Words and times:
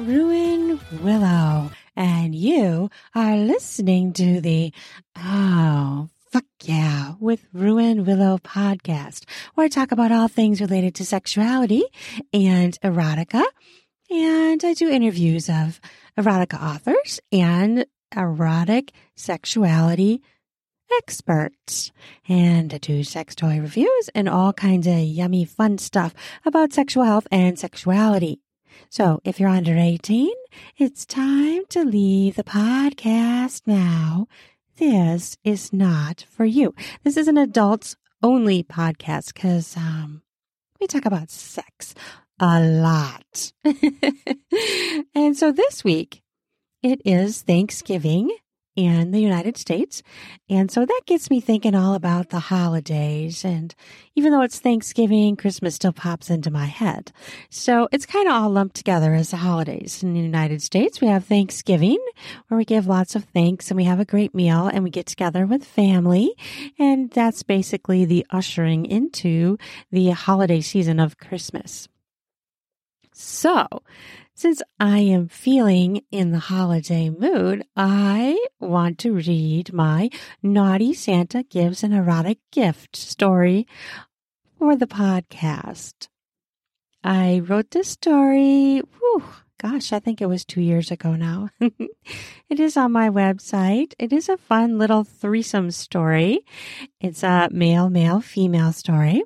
Ruin 0.00 0.80
Willow, 1.02 1.70
and 1.94 2.34
you 2.34 2.88
are 3.14 3.36
listening 3.36 4.14
to 4.14 4.40
the 4.40 4.72
Oh, 5.14 6.08
fuck 6.30 6.46
yeah, 6.62 7.16
with 7.20 7.44
Ruin 7.52 8.06
Willow 8.06 8.38
podcast, 8.38 9.24
where 9.54 9.66
I 9.66 9.68
talk 9.68 9.92
about 9.92 10.10
all 10.10 10.26
things 10.26 10.62
related 10.62 10.94
to 10.94 11.04
sexuality 11.04 11.84
and 12.32 12.80
erotica. 12.80 13.44
And 14.08 14.64
I 14.64 14.72
do 14.72 14.88
interviews 14.88 15.50
of 15.50 15.82
erotica 16.18 16.62
authors 16.62 17.20
and 17.30 17.84
erotic 18.16 18.92
sexuality 19.16 20.22
experts. 20.96 21.92
And 22.26 22.72
I 22.72 22.78
do 22.78 23.04
sex 23.04 23.34
toy 23.34 23.60
reviews 23.60 24.08
and 24.14 24.30
all 24.30 24.54
kinds 24.54 24.86
of 24.86 24.98
yummy 24.98 25.44
fun 25.44 25.76
stuff 25.76 26.14
about 26.46 26.72
sexual 26.72 27.04
health 27.04 27.26
and 27.30 27.58
sexuality. 27.58 28.40
So 28.92 29.20
if 29.22 29.38
you're 29.38 29.48
under 29.48 29.76
18, 29.76 30.32
it's 30.76 31.06
time 31.06 31.62
to 31.68 31.84
leave 31.84 32.34
the 32.34 32.42
podcast 32.42 33.62
now. 33.64 34.26
This 34.78 35.38
is 35.44 35.72
not 35.72 36.26
for 36.28 36.44
you. 36.44 36.74
This 37.04 37.16
is 37.16 37.28
an 37.28 37.38
adults 37.38 37.94
only 38.20 38.64
podcast 38.64 39.32
because 39.32 39.76
um, 39.76 40.22
we 40.80 40.88
talk 40.88 41.04
about 41.04 41.30
sex 41.30 41.94
a 42.40 42.60
lot. 42.60 43.52
and 45.14 45.36
so 45.36 45.52
this 45.52 45.84
week, 45.84 46.22
it 46.82 47.00
is 47.04 47.42
Thanksgiving 47.42 48.36
in 48.84 49.10
the 49.10 49.20
United 49.20 49.56
States. 49.56 50.02
And 50.48 50.70
so 50.70 50.84
that 50.84 51.00
gets 51.06 51.30
me 51.30 51.40
thinking 51.40 51.74
all 51.74 51.94
about 51.94 52.30
the 52.30 52.38
holidays. 52.38 53.44
And 53.44 53.74
even 54.14 54.32
though 54.32 54.42
it's 54.42 54.58
Thanksgiving, 54.58 55.36
Christmas 55.36 55.74
still 55.74 55.92
pops 55.92 56.30
into 56.30 56.50
my 56.50 56.66
head. 56.66 57.12
So 57.50 57.88
it's 57.92 58.06
kind 58.06 58.28
of 58.28 58.34
all 58.34 58.50
lumped 58.50 58.76
together 58.76 59.14
as 59.14 59.30
the 59.30 59.36
holidays. 59.38 60.02
In 60.02 60.14
the 60.14 60.20
United 60.20 60.62
States, 60.62 61.00
we 61.00 61.08
have 61.08 61.24
Thanksgiving 61.24 61.98
where 62.48 62.58
we 62.58 62.64
give 62.64 62.86
lots 62.86 63.14
of 63.14 63.24
thanks 63.24 63.70
and 63.70 63.76
we 63.76 63.84
have 63.84 64.00
a 64.00 64.04
great 64.04 64.34
meal 64.34 64.66
and 64.66 64.84
we 64.84 64.90
get 64.90 65.06
together 65.06 65.46
with 65.46 65.64
family. 65.64 66.34
And 66.78 67.10
that's 67.10 67.42
basically 67.42 68.04
the 68.04 68.26
ushering 68.30 68.86
into 68.86 69.58
the 69.90 70.10
holiday 70.10 70.60
season 70.60 71.00
of 71.00 71.18
Christmas. 71.18 71.88
So, 73.12 73.66
since 74.40 74.62
I 74.78 75.00
am 75.00 75.28
feeling 75.28 76.00
in 76.10 76.32
the 76.32 76.38
holiday 76.38 77.10
mood, 77.10 77.62
I 77.76 78.42
want 78.58 78.96
to 79.00 79.12
read 79.12 79.70
my 79.70 80.08
Naughty 80.42 80.94
Santa 80.94 81.42
Gives 81.42 81.84
an 81.84 81.92
Erotic 81.92 82.38
Gift 82.50 82.96
story 82.96 83.66
for 84.58 84.76
the 84.76 84.86
podcast. 84.86 86.08
I 87.04 87.40
wrote 87.40 87.70
this 87.72 87.88
story, 87.88 88.78
whew, 88.78 89.24
gosh, 89.58 89.92
I 89.92 89.98
think 89.98 90.22
it 90.22 90.26
was 90.26 90.46
two 90.46 90.62
years 90.62 90.90
ago 90.90 91.16
now. 91.16 91.50
it 91.60 92.58
is 92.60 92.78
on 92.78 92.92
my 92.92 93.10
website. 93.10 93.92
It 93.98 94.10
is 94.10 94.30
a 94.30 94.38
fun 94.38 94.78
little 94.78 95.04
threesome 95.04 95.70
story. 95.70 96.46
It's 96.98 97.22
a 97.22 97.50
male, 97.52 97.90
male, 97.90 98.22
female 98.22 98.72
story. 98.72 99.22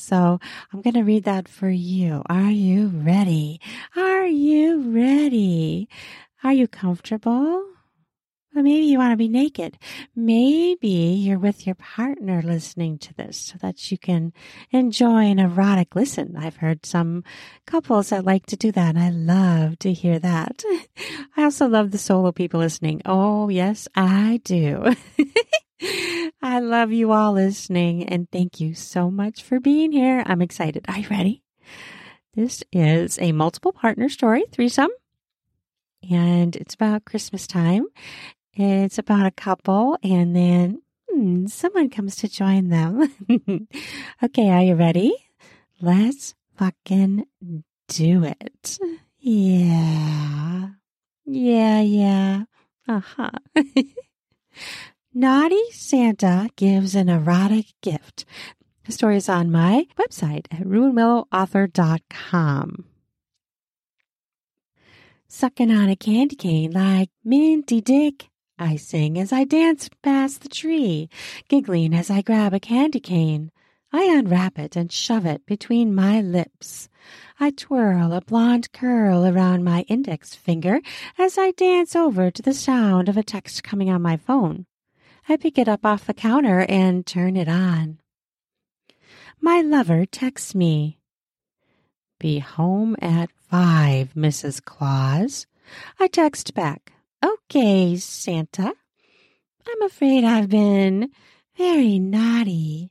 So 0.00 0.40
I'm 0.72 0.80
going 0.80 0.94
to 0.94 1.02
read 1.02 1.24
that 1.24 1.48
for 1.48 1.68
you. 1.68 2.22
Are 2.26 2.50
you 2.50 2.88
ready? 2.88 3.60
Are 3.96 4.26
you 4.26 4.80
ready? 4.80 5.88
Are 6.42 6.52
you 6.52 6.66
comfortable? 6.66 7.66
Or 8.56 8.62
maybe 8.62 8.86
you 8.86 8.98
want 8.98 9.12
to 9.12 9.16
be 9.16 9.28
naked. 9.28 9.78
Maybe 10.16 10.88
you're 10.88 11.38
with 11.38 11.66
your 11.66 11.76
partner 11.76 12.42
listening 12.42 12.98
to 12.98 13.14
this 13.14 13.36
so 13.36 13.58
that 13.58 13.92
you 13.92 13.98
can 13.98 14.32
enjoy 14.72 15.26
an 15.26 15.38
erotic 15.38 15.94
listen. 15.94 16.34
I've 16.36 16.56
heard 16.56 16.84
some 16.84 17.22
couples 17.66 18.08
that 18.08 18.24
like 18.24 18.46
to 18.46 18.56
do 18.56 18.72
that, 18.72 18.96
and 18.96 18.98
I 18.98 19.10
love 19.10 19.78
to 19.80 19.92
hear 19.92 20.18
that. 20.18 20.64
I 21.36 21.44
also 21.44 21.68
love 21.68 21.92
the 21.92 21.98
solo 21.98 22.32
people 22.32 22.58
listening. 22.58 23.02
Oh, 23.04 23.48
yes, 23.50 23.86
I 23.94 24.40
do. 24.42 24.96
I 26.42 26.60
love 26.60 26.92
you 26.92 27.12
all 27.12 27.32
listening 27.32 28.04
and 28.04 28.30
thank 28.30 28.60
you 28.60 28.74
so 28.74 29.10
much 29.10 29.42
for 29.42 29.60
being 29.60 29.92
here. 29.92 30.22
I'm 30.26 30.42
excited. 30.42 30.84
Are 30.88 30.98
you 30.98 31.08
ready? 31.08 31.42
This 32.34 32.62
is 32.72 33.18
a 33.20 33.32
multiple 33.32 33.72
partner 33.72 34.08
story, 34.08 34.44
threesome, 34.52 34.90
and 36.08 36.54
it's 36.56 36.74
about 36.74 37.04
Christmas 37.04 37.46
time. 37.46 37.86
It's 38.54 38.98
about 38.98 39.26
a 39.26 39.30
couple, 39.30 39.96
and 40.02 40.34
then 40.36 40.82
hmm, 41.10 41.46
someone 41.46 41.90
comes 41.90 42.16
to 42.16 42.28
join 42.28 42.68
them. 42.68 43.12
okay, 44.22 44.48
are 44.50 44.62
you 44.62 44.74
ready? 44.74 45.14
Let's 45.80 46.34
fucking 46.56 47.26
do 47.88 48.24
it. 48.24 48.78
Yeah. 49.18 50.68
Yeah, 51.24 51.80
yeah. 51.80 52.44
Uh 52.86 53.00
huh. 53.00 53.30
Naughty 55.12 55.72
Santa 55.72 56.48
gives 56.54 56.94
an 56.94 57.08
erotic 57.08 57.66
gift. 57.82 58.24
The 58.84 58.92
story 58.92 59.16
is 59.16 59.28
on 59.28 59.50
my 59.50 59.88
website 59.98 60.46
at 60.52 60.60
ruinwillowauthor.com. 60.60 62.84
Sucking 65.26 65.72
on 65.72 65.88
a 65.88 65.96
candy 65.96 66.36
cane 66.36 66.70
like 66.70 67.10
Minty 67.24 67.80
Dick, 67.80 68.28
I 68.56 68.76
sing 68.76 69.18
as 69.18 69.32
I 69.32 69.42
dance 69.42 69.90
past 70.00 70.42
the 70.42 70.48
tree, 70.48 71.08
giggling 71.48 71.92
as 71.92 72.08
I 72.08 72.22
grab 72.22 72.54
a 72.54 72.60
candy 72.60 73.00
cane. 73.00 73.50
I 73.92 74.04
unwrap 74.04 74.60
it 74.60 74.76
and 74.76 74.92
shove 74.92 75.26
it 75.26 75.44
between 75.44 75.92
my 75.92 76.20
lips. 76.20 76.88
I 77.40 77.50
twirl 77.50 78.12
a 78.12 78.20
blonde 78.20 78.70
curl 78.70 79.26
around 79.26 79.64
my 79.64 79.80
index 79.88 80.36
finger 80.36 80.80
as 81.18 81.36
I 81.36 81.50
dance 81.50 81.96
over 81.96 82.30
to 82.30 82.42
the 82.42 82.54
sound 82.54 83.08
of 83.08 83.16
a 83.16 83.24
text 83.24 83.64
coming 83.64 83.90
on 83.90 84.02
my 84.02 84.16
phone. 84.16 84.66
I 85.28 85.36
pick 85.36 85.58
it 85.58 85.68
up 85.68 85.84
off 85.84 86.06
the 86.06 86.14
counter 86.14 86.66
and 86.68 87.06
turn 87.06 87.36
it 87.36 87.48
on. 87.48 87.98
My 89.40 89.60
lover 89.60 90.06
texts 90.06 90.54
me. 90.54 90.98
Be 92.18 92.38
home 92.38 92.96
at 93.00 93.30
five, 93.48 94.12
Mrs. 94.14 94.62
Claus. 94.62 95.46
I 95.98 96.08
text 96.08 96.52
back. 96.54 96.92
Okay, 97.24 97.96
Santa. 97.96 98.72
I'm 99.68 99.82
afraid 99.82 100.24
I've 100.24 100.48
been 100.48 101.10
very 101.56 101.98
naughty. 101.98 102.90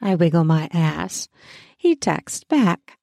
I 0.00 0.14
wiggle 0.14 0.44
my 0.44 0.68
ass. 0.72 1.28
He 1.76 1.94
texts 1.96 2.44
back. 2.44 2.98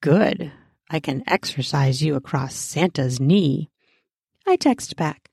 Good. 0.00 0.52
I 0.90 1.00
can 1.00 1.22
exercise 1.26 2.02
you 2.02 2.14
across 2.14 2.54
Santa's 2.54 3.20
knee. 3.20 3.70
I 4.46 4.56
text 4.56 4.96
back. 4.96 5.30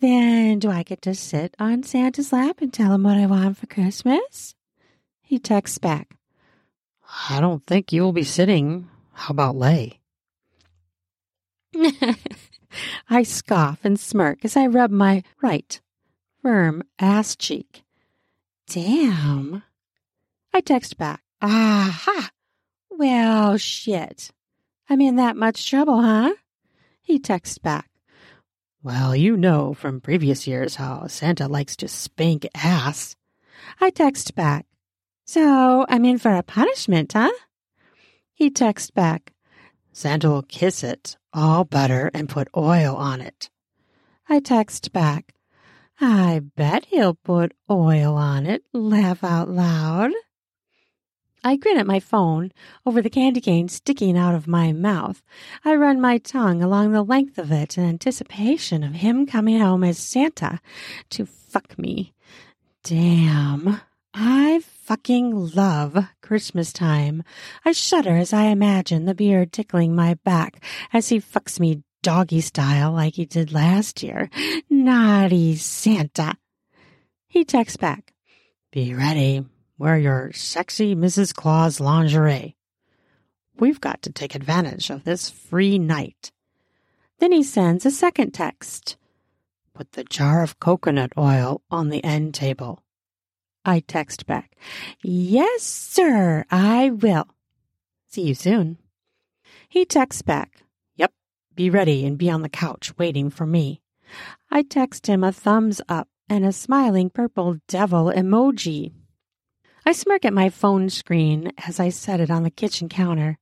Then 0.00 0.58
do 0.58 0.70
I 0.70 0.82
get 0.82 1.02
to 1.02 1.14
sit 1.14 1.54
on 1.58 1.82
Santa's 1.82 2.32
lap 2.32 2.60
and 2.60 2.72
tell 2.72 2.92
him 2.92 3.04
what 3.04 3.16
I 3.16 3.26
want 3.26 3.58
for 3.58 3.66
Christmas? 3.66 4.54
He 5.20 5.38
texts 5.38 5.78
back. 5.78 6.16
I 7.30 7.40
don't 7.40 7.64
think 7.66 7.92
you'll 7.92 8.12
be 8.12 8.24
sitting. 8.24 8.88
How 9.12 9.32
about 9.32 9.56
lay? 9.56 10.00
I 13.08 13.22
scoff 13.22 13.80
and 13.84 13.98
smirk 13.98 14.44
as 14.44 14.56
I 14.56 14.66
rub 14.66 14.90
my 14.90 15.22
right, 15.40 15.80
firm 16.42 16.82
ass 16.98 17.36
cheek. 17.36 17.84
Damn. 18.66 19.62
I 20.52 20.60
text 20.60 20.96
back. 20.96 21.22
Aha! 21.40 22.30
Well, 22.90 23.56
shit. 23.56 24.30
I'm 24.88 25.00
in 25.00 25.16
that 25.16 25.36
much 25.36 25.68
trouble, 25.68 26.02
huh? 26.02 26.34
He 27.00 27.18
texts 27.18 27.58
back. 27.58 27.91
Well, 28.84 29.14
you 29.14 29.36
know 29.36 29.74
from 29.74 30.00
previous 30.00 30.48
years 30.48 30.74
how 30.74 31.06
Santa 31.06 31.46
likes 31.46 31.76
to 31.76 31.88
spank 31.88 32.48
ass. 32.52 33.14
I 33.80 33.90
text 33.90 34.34
back. 34.34 34.66
So 35.24 35.86
I'm 35.88 36.04
in 36.04 36.18
for 36.18 36.34
a 36.34 36.42
punishment, 36.42 37.12
huh? 37.12 37.30
He 38.32 38.50
texts 38.50 38.90
back. 38.90 39.32
Santa 39.92 40.28
will 40.28 40.42
kiss 40.42 40.82
it, 40.82 41.16
all 41.32 41.64
butter, 41.64 42.10
and 42.12 42.28
put 42.28 42.48
oil 42.56 42.96
on 42.96 43.20
it. 43.20 43.50
I 44.28 44.40
text 44.40 44.92
back. 44.92 45.32
I 46.00 46.40
bet 46.56 46.86
he'll 46.86 47.14
put 47.14 47.52
oil 47.70 48.16
on 48.16 48.46
it. 48.46 48.64
Laugh 48.72 49.22
out 49.22 49.48
loud. 49.48 50.10
I 51.44 51.56
grin 51.56 51.78
at 51.78 51.86
my 51.86 51.98
phone 51.98 52.52
over 52.86 53.02
the 53.02 53.10
candy 53.10 53.40
cane 53.40 53.68
sticking 53.68 54.16
out 54.16 54.34
of 54.34 54.46
my 54.46 54.72
mouth. 54.72 55.22
I 55.64 55.74
run 55.74 56.00
my 56.00 56.18
tongue 56.18 56.62
along 56.62 56.92
the 56.92 57.02
length 57.02 57.38
of 57.38 57.50
it 57.50 57.76
in 57.76 57.84
anticipation 57.84 58.84
of 58.84 58.94
him 58.94 59.26
coming 59.26 59.58
home 59.58 59.82
as 59.82 59.98
Santa 59.98 60.60
to 61.10 61.26
fuck 61.26 61.78
me. 61.78 62.14
Damn. 62.84 63.80
I 64.14 64.60
fucking 64.82 65.54
love 65.54 65.96
Christmas 66.20 66.72
time. 66.72 67.24
I 67.64 67.72
shudder 67.72 68.16
as 68.16 68.32
I 68.32 68.44
imagine 68.44 69.06
the 69.06 69.14
beard 69.14 69.52
tickling 69.52 69.94
my 69.94 70.14
back 70.14 70.62
as 70.92 71.08
he 71.08 71.18
fucks 71.18 71.58
me 71.58 71.82
doggy 72.02 72.40
style 72.40 72.92
like 72.92 73.14
he 73.14 73.24
did 73.24 73.52
last 73.52 74.02
year. 74.02 74.28
Naughty 74.68 75.56
Santa. 75.56 76.36
He 77.26 77.44
texts 77.44 77.78
back. 77.78 78.12
Be 78.70 78.94
ready. 78.94 79.44
Wear 79.82 79.98
your 79.98 80.30
sexy 80.32 80.94
Mrs. 80.94 81.34
Claus 81.34 81.80
lingerie. 81.80 82.54
We've 83.58 83.80
got 83.80 84.00
to 84.02 84.12
take 84.12 84.36
advantage 84.36 84.90
of 84.90 85.02
this 85.02 85.28
free 85.28 85.76
night. 85.76 86.30
Then 87.18 87.32
he 87.32 87.42
sends 87.42 87.84
a 87.84 87.90
second 87.90 88.30
text. 88.30 88.96
Put 89.74 89.90
the 89.90 90.04
jar 90.04 90.44
of 90.44 90.60
coconut 90.60 91.10
oil 91.18 91.62
on 91.68 91.88
the 91.88 92.04
end 92.04 92.32
table. 92.32 92.84
I 93.64 93.80
text 93.80 94.24
back, 94.24 94.52
Yes, 95.02 95.64
sir, 95.64 96.44
I 96.48 96.90
will. 96.90 97.26
See 98.06 98.22
you 98.22 98.36
soon. 98.36 98.78
He 99.68 99.84
texts 99.84 100.22
back, 100.22 100.62
Yep, 100.94 101.12
be 101.56 101.70
ready 101.70 102.06
and 102.06 102.16
be 102.16 102.30
on 102.30 102.42
the 102.42 102.48
couch 102.48 102.96
waiting 102.98 103.30
for 103.30 103.46
me. 103.46 103.82
I 104.48 104.62
text 104.62 105.08
him 105.08 105.24
a 105.24 105.32
thumbs 105.32 105.80
up 105.88 106.06
and 106.28 106.44
a 106.44 106.52
smiling 106.52 107.10
purple 107.10 107.56
devil 107.66 108.12
emoji. 108.14 108.92
I 109.84 109.92
smirk 109.92 110.24
at 110.24 110.32
my 110.32 110.48
phone 110.48 110.90
screen 110.90 111.52
as 111.66 111.80
I 111.80 111.88
set 111.88 112.20
it 112.20 112.30
on 112.30 112.44
the 112.44 112.50
kitchen 112.50 112.88
counter. 112.88 113.38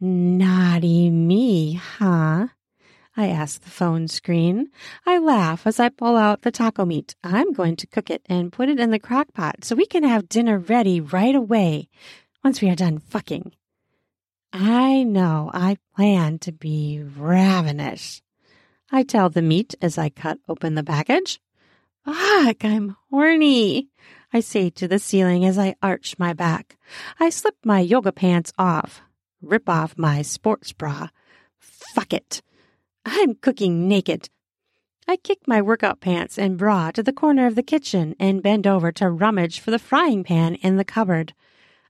Naughty 0.00 1.10
me, 1.10 1.74
huh? 1.74 2.48
I 3.16 3.28
ask 3.28 3.62
the 3.62 3.70
phone 3.70 4.08
screen. 4.08 4.70
I 5.06 5.18
laugh 5.18 5.66
as 5.66 5.78
I 5.78 5.88
pull 5.88 6.16
out 6.16 6.42
the 6.42 6.50
taco 6.50 6.84
meat. 6.84 7.14
I'm 7.22 7.52
going 7.52 7.76
to 7.76 7.86
cook 7.86 8.10
it 8.10 8.22
and 8.26 8.52
put 8.52 8.68
it 8.68 8.80
in 8.80 8.90
the 8.90 8.98
crock 8.98 9.32
pot 9.32 9.64
so 9.64 9.76
we 9.76 9.86
can 9.86 10.02
have 10.02 10.28
dinner 10.28 10.58
ready 10.58 11.00
right 11.00 11.34
away 11.34 11.88
once 12.44 12.60
we 12.60 12.68
are 12.68 12.74
done 12.74 12.98
fucking. 12.98 13.52
I 14.52 15.04
know 15.04 15.50
I 15.54 15.78
plan 15.94 16.40
to 16.40 16.52
be 16.52 17.02
ravenous. 17.02 18.22
I 18.90 19.02
tell 19.02 19.30
the 19.30 19.42
meat 19.42 19.74
as 19.80 19.98
I 19.98 20.10
cut 20.10 20.38
open 20.48 20.74
the 20.74 20.84
package. 20.84 21.40
Fuck, 22.04 22.64
I'm 22.64 22.96
horny. 23.10 23.88
I 24.32 24.40
say 24.40 24.70
to 24.70 24.88
the 24.88 24.98
ceiling 24.98 25.44
as 25.44 25.58
I 25.58 25.76
arch 25.82 26.18
my 26.18 26.32
back. 26.32 26.76
I 27.18 27.30
slip 27.30 27.56
my 27.64 27.80
yoga 27.80 28.12
pants 28.12 28.52
off, 28.58 29.02
rip 29.40 29.68
off 29.68 29.96
my 29.96 30.22
sports 30.22 30.72
bra. 30.72 31.08
Fuck 31.58 32.12
it. 32.12 32.42
I'm 33.04 33.34
cooking 33.34 33.88
naked. 33.88 34.28
I 35.08 35.16
kick 35.16 35.46
my 35.46 35.62
workout 35.62 36.00
pants 36.00 36.36
and 36.36 36.58
bra 36.58 36.90
to 36.90 37.02
the 37.02 37.12
corner 37.12 37.46
of 37.46 37.54
the 37.54 37.62
kitchen 37.62 38.16
and 38.18 38.42
bend 38.42 38.66
over 38.66 38.90
to 38.92 39.08
rummage 39.08 39.60
for 39.60 39.70
the 39.70 39.78
frying 39.78 40.24
pan 40.24 40.56
in 40.56 40.76
the 40.76 40.84
cupboard. 40.84 41.32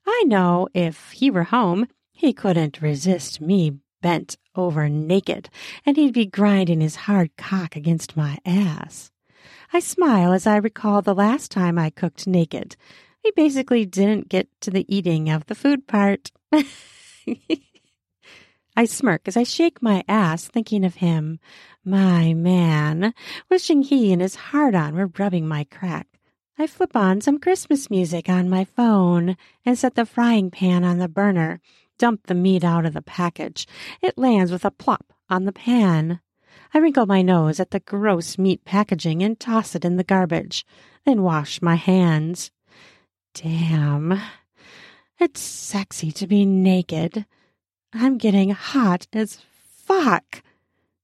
I 0.06 0.24
know 0.26 0.68
if 0.74 1.12
he 1.12 1.30
were 1.30 1.44
home, 1.44 1.88
he 2.12 2.32
couldn't 2.32 2.82
resist 2.82 3.40
me 3.40 3.78
bent 4.02 4.36
over 4.54 4.88
naked, 4.88 5.48
and 5.84 5.96
he'd 5.96 6.12
be 6.12 6.26
grinding 6.26 6.80
his 6.80 6.96
hard 6.96 7.36
cock 7.36 7.74
against 7.74 8.16
my 8.16 8.38
ass. 8.44 9.10
I 9.72 9.80
smile 9.80 10.32
as 10.32 10.46
I 10.46 10.56
recall 10.56 11.02
the 11.02 11.14
last 11.14 11.50
time 11.50 11.78
I 11.78 11.90
cooked 11.90 12.26
naked. 12.26 12.76
We 13.24 13.32
basically 13.32 13.84
didn't 13.84 14.28
get 14.28 14.48
to 14.62 14.70
the 14.70 14.86
eating 14.94 15.28
of 15.28 15.46
the 15.46 15.54
food 15.54 15.86
part. 15.86 16.30
I 18.76 18.84
smirk 18.84 19.26
as 19.26 19.36
I 19.36 19.42
shake 19.42 19.80
my 19.82 20.04
ass, 20.06 20.46
thinking 20.46 20.84
of 20.84 20.96
him, 20.96 21.40
my 21.84 22.34
man, 22.34 23.14
wishing 23.48 23.82
he 23.82 24.12
and 24.12 24.20
his 24.20 24.34
hard 24.34 24.74
on 24.74 24.94
were 24.94 25.10
rubbing 25.18 25.48
my 25.48 25.64
crack. 25.64 26.06
I 26.58 26.66
flip 26.66 26.94
on 26.94 27.20
some 27.20 27.38
Christmas 27.38 27.90
music 27.90 28.28
on 28.28 28.48
my 28.48 28.64
phone 28.64 29.36
and 29.64 29.78
set 29.78 29.94
the 29.94 30.06
frying 30.06 30.50
pan 30.50 30.84
on 30.84 30.98
the 30.98 31.08
burner, 31.08 31.60
dump 31.98 32.26
the 32.26 32.34
meat 32.34 32.64
out 32.64 32.86
of 32.86 32.94
the 32.94 33.02
package. 33.02 33.66
It 34.02 34.18
lands 34.18 34.52
with 34.52 34.64
a 34.64 34.70
plop 34.70 35.12
on 35.28 35.44
the 35.44 35.52
pan. 35.52 36.20
I 36.74 36.78
wrinkle 36.78 37.06
my 37.06 37.22
nose 37.22 37.60
at 37.60 37.70
the 37.70 37.80
gross 37.80 38.38
meat 38.38 38.64
packaging 38.64 39.22
and 39.22 39.38
toss 39.38 39.74
it 39.74 39.84
in 39.84 39.96
the 39.96 40.04
garbage, 40.04 40.66
then 41.04 41.22
wash 41.22 41.62
my 41.62 41.76
hands. 41.76 42.50
Damn. 43.34 44.20
It's 45.18 45.40
sexy 45.40 46.12
to 46.12 46.26
be 46.26 46.44
naked. 46.44 47.26
I'm 47.92 48.18
getting 48.18 48.50
hot 48.50 49.06
as 49.12 49.38
fuck. 49.60 50.42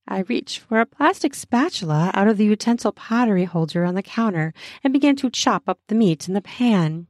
I 0.07 0.21
reach 0.21 0.59
for 0.59 0.81
a 0.81 0.87
plastic 0.87 1.35
spatula 1.35 2.11
out 2.13 2.29
of 2.29 2.37
the 2.37 2.45
utensil 2.45 2.93
pottery 2.93 3.45
holder 3.45 3.85
on 3.85 3.95
the 3.95 4.03
counter 4.03 4.53
and 4.83 4.93
begin 4.93 5.17
to 5.17 5.31
chop 5.31 5.63
up 5.69 5.79
the 5.87 5.95
meat 5.95 6.29
in 6.29 6.35
the 6.35 6.43
pan. 6.43 7.07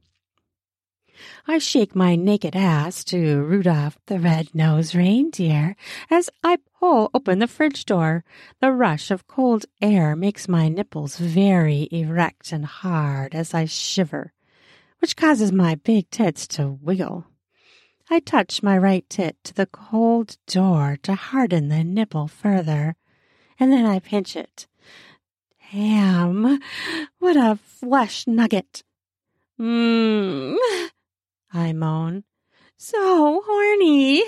I 1.47 1.57
shake 1.57 1.95
my 1.95 2.15
naked 2.15 2.55
ass 2.55 3.03
to 3.05 3.43
Rudolph 3.43 3.97
the 4.07 4.19
red-nosed 4.19 4.95
reindeer 4.95 5.75
as 6.09 6.29
I 6.43 6.57
pull 6.79 7.09
open 7.13 7.39
the 7.39 7.47
fridge 7.47 7.85
door. 7.85 8.23
The 8.59 8.71
rush 8.71 9.11
of 9.11 9.27
cold 9.27 9.65
air 9.81 10.15
makes 10.15 10.47
my 10.47 10.69
nipples 10.69 11.17
very 11.17 11.87
erect 11.91 12.51
and 12.51 12.65
hard 12.65 13.35
as 13.35 13.53
I 13.53 13.65
shiver, 13.65 14.33
which 14.99 15.15
causes 15.15 15.51
my 15.51 15.75
big 15.75 16.09
tits 16.09 16.47
to 16.49 16.79
wiggle. 16.81 17.25
I 18.09 18.19
touch 18.19 18.63
my 18.63 18.77
right 18.77 19.09
tit 19.09 19.37
to 19.43 19.53
the 19.53 19.65
cold 19.65 20.37
door 20.47 20.97
to 21.03 21.15
harden 21.15 21.69
the 21.69 21.83
nipple 21.83 22.27
further, 22.27 22.95
and 23.59 23.71
then 23.71 23.85
I 23.85 23.99
pinch 23.99 24.35
it. 24.35 24.67
Damn, 25.71 26.59
what 27.19 27.35
a 27.35 27.55
flesh 27.55 28.27
nugget! 28.27 28.83
Mmm. 29.59 30.57
I 31.53 31.71
moan. 31.73 32.23
So 32.77 33.41
horny, 33.45 34.23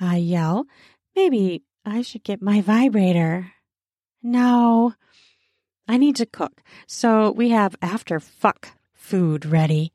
I 0.00 0.16
yell. 0.16 0.66
Maybe 1.14 1.62
I 1.84 2.02
should 2.02 2.24
get 2.24 2.40
my 2.40 2.60
vibrator. 2.60 3.52
No, 4.22 4.94
I 5.86 5.98
need 5.98 6.16
to 6.16 6.26
cook, 6.26 6.62
so 6.86 7.30
we 7.30 7.50
have 7.50 7.76
after 7.82 8.18
fuck 8.18 8.70
food 8.94 9.44
ready. 9.44 9.92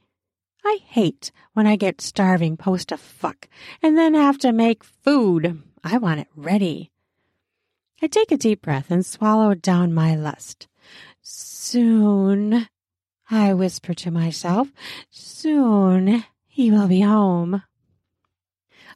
I 0.63 0.79
hate 0.85 1.31
when 1.53 1.65
I 1.65 1.77
get 1.77 2.01
starving 2.01 2.57
post 2.57 2.91
a 2.91 2.97
fuck 2.97 3.47
and 3.81 3.97
then 3.97 4.13
have 4.13 4.37
to 4.39 4.51
make 4.51 4.83
food. 4.83 5.63
I 5.83 5.97
want 5.97 6.19
it 6.19 6.27
ready. 6.35 6.91
I 8.01 8.07
take 8.07 8.31
a 8.31 8.37
deep 8.37 8.61
breath 8.61 8.91
and 8.91 9.05
swallow 9.05 9.55
down 9.55 9.93
my 9.93 10.15
lust. 10.15 10.67
Soon, 11.21 12.67
I 13.31 13.53
whisper 13.53 13.93
to 13.95 14.11
myself, 14.11 14.71
soon 15.09 16.25
he 16.57 16.71
will 16.71 16.87
be 16.87 17.01
home. 17.01 17.61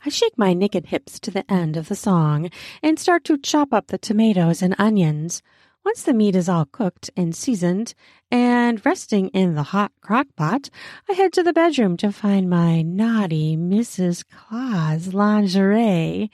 I 0.03 0.09
shake 0.09 0.35
my 0.35 0.51
naked 0.51 0.87
hips 0.87 1.19
to 1.19 1.29
the 1.29 1.45
end 1.47 1.77
of 1.77 1.89
the 1.89 1.95
song 1.95 2.49
and 2.81 2.97
start 2.97 3.23
to 3.25 3.37
chop 3.37 3.71
up 3.71 3.85
the 3.85 3.99
tomatoes 3.99 4.63
and 4.63 4.73
onions. 4.79 5.43
Once 5.85 6.01
the 6.01 6.11
meat 6.15 6.35
is 6.35 6.49
all 6.49 6.65
cooked 6.65 7.11
and 7.15 7.35
seasoned 7.35 7.93
and 8.31 8.83
resting 8.83 9.27
in 9.27 9.53
the 9.53 9.61
hot 9.61 9.91
crock 10.01 10.25
pot, 10.35 10.71
I 11.07 11.13
head 11.13 11.33
to 11.33 11.43
the 11.43 11.53
bedroom 11.53 11.97
to 11.97 12.11
find 12.11 12.49
my 12.49 12.81
naughty 12.81 13.55
Mrs. 13.55 14.23
Claus 14.27 15.13
lingerie. 15.13 16.31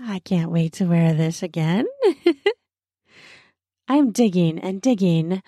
I 0.00 0.20
can't 0.20 0.52
wait 0.52 0.74
to 0.74 0.84
wear 0.84 1.14
this 1.14 1.42
again. 1.42 1.84
I'm 3.88 4.12
digging 4.12 4.60
and 4.60 4.80
digging 4.80 5.42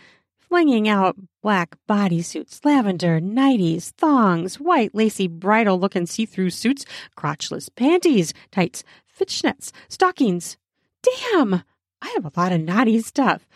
flinging 0.49 0.89
out 0.89 1.17
black 1.43 1.77
bodysuits, 1.89 2.65
lavender 2.65 3.21
nighties, 3.21 3.91
thongs, 3.93 4.59
white 4.59 4.95
lacy 4.95 5.29
bridal 5.29 5.79
looking 5.79 6.07
see 6.07 6.27
through 6.27 6.51
suits, 6.51 6.85
crotchless 7.17 7.69
panties, 7.75 8.33
tights, 8.51 8.83
fishnets, 9.19 9.73
stockings. 9.89 10.57
Damn! 11.03 11.63
I 12.01 12.09
have 12.15 12.25
a 12.25 12.33
lot 12.41 12.53
of 12.53 12.61
naughty 12.61 13.01
stuff, 13.01 13.47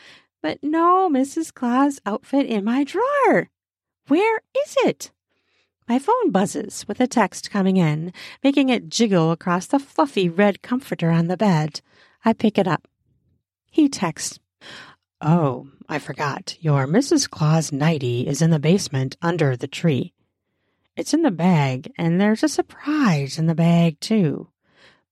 but 0.42 0.58
no 0.62 1.08
Mrs. 1.08 1.54
Claus 1.54 2.00
outfit 2.04 2.46
in 2.46 2.64
my 2.64 2.84
drawer. 2.84 3.48
Where 4.08 4.40
is 4.64 4.76
it? 4.84 5.12
My 5.88 5.98
phone 5.98 6.30
buzzes 6.30 6.86
with 6.88 7.00
a 7.00 7.06
text 7.06 7.50
coming 7.50 7.76
in, 7.76 8.12
making 8.42 8.68
it 8.68 8.88
jiggle 8.88 9.30
across 9.30 9.66
the 9.66 9.78
fluffy 9.78 10.28
red 10.28 10.62
comforter 10.62 11.10
on 11.10 11.26
the 11.26 11.36
bed. 11.36 11.80
I 12.24 12.32
pick 12.32 12.58
it 12.58 12.68
up. 12.68 12.88
He 13.70 13.88
texts, 13.88 14.38
Oh, 15.24 15.68
I 15.88 16.00
forgot. 16.00 16.56
Your 16.60 16.86
Mrs. 16.86 17.30
Claus 17.30 17.70
nightie 17.70 18.26
is 18.26 18.42
in 18.42 18.50
the 18.50 18.58
basement 18.58 19.16
under 19.22 19.56
the 19.56 19.68
tree. 19.68 20.12
It's 20.96 21.14
in 21.14 21.22
the 21.22 21.30
bag, 21.30 21.92
and 21.96 22.20
there's 22.20 22.42
a 22.42 22.48
surprise 22.48 23.38
in 23.38 23.46
the 23.46 23.54
bag, 23.54 24.00
too. 24.00 24.48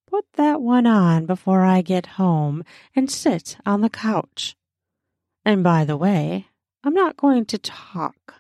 Put 0.09 0.25
that 0.35 0.61
one 0.61 0.87
on 0.87 1.26
before 1.26 1.62
I 1.62 1.83
get 1.83 2.07
home 2.07 2.64
and 2.97 3.09
sit 3.09 3.57
on 3.64 3.81
the 3.81 3.88
couch. 3.88 4.57
And 5.45 5.62
by 5.62 5.85
the 5.85 5.97
way, 5.97 6.49
I'm 6.83 6.95
not 6.95 7.17
going 7.17 7.47
to 7.47 7.59
talk. 7.59 8.35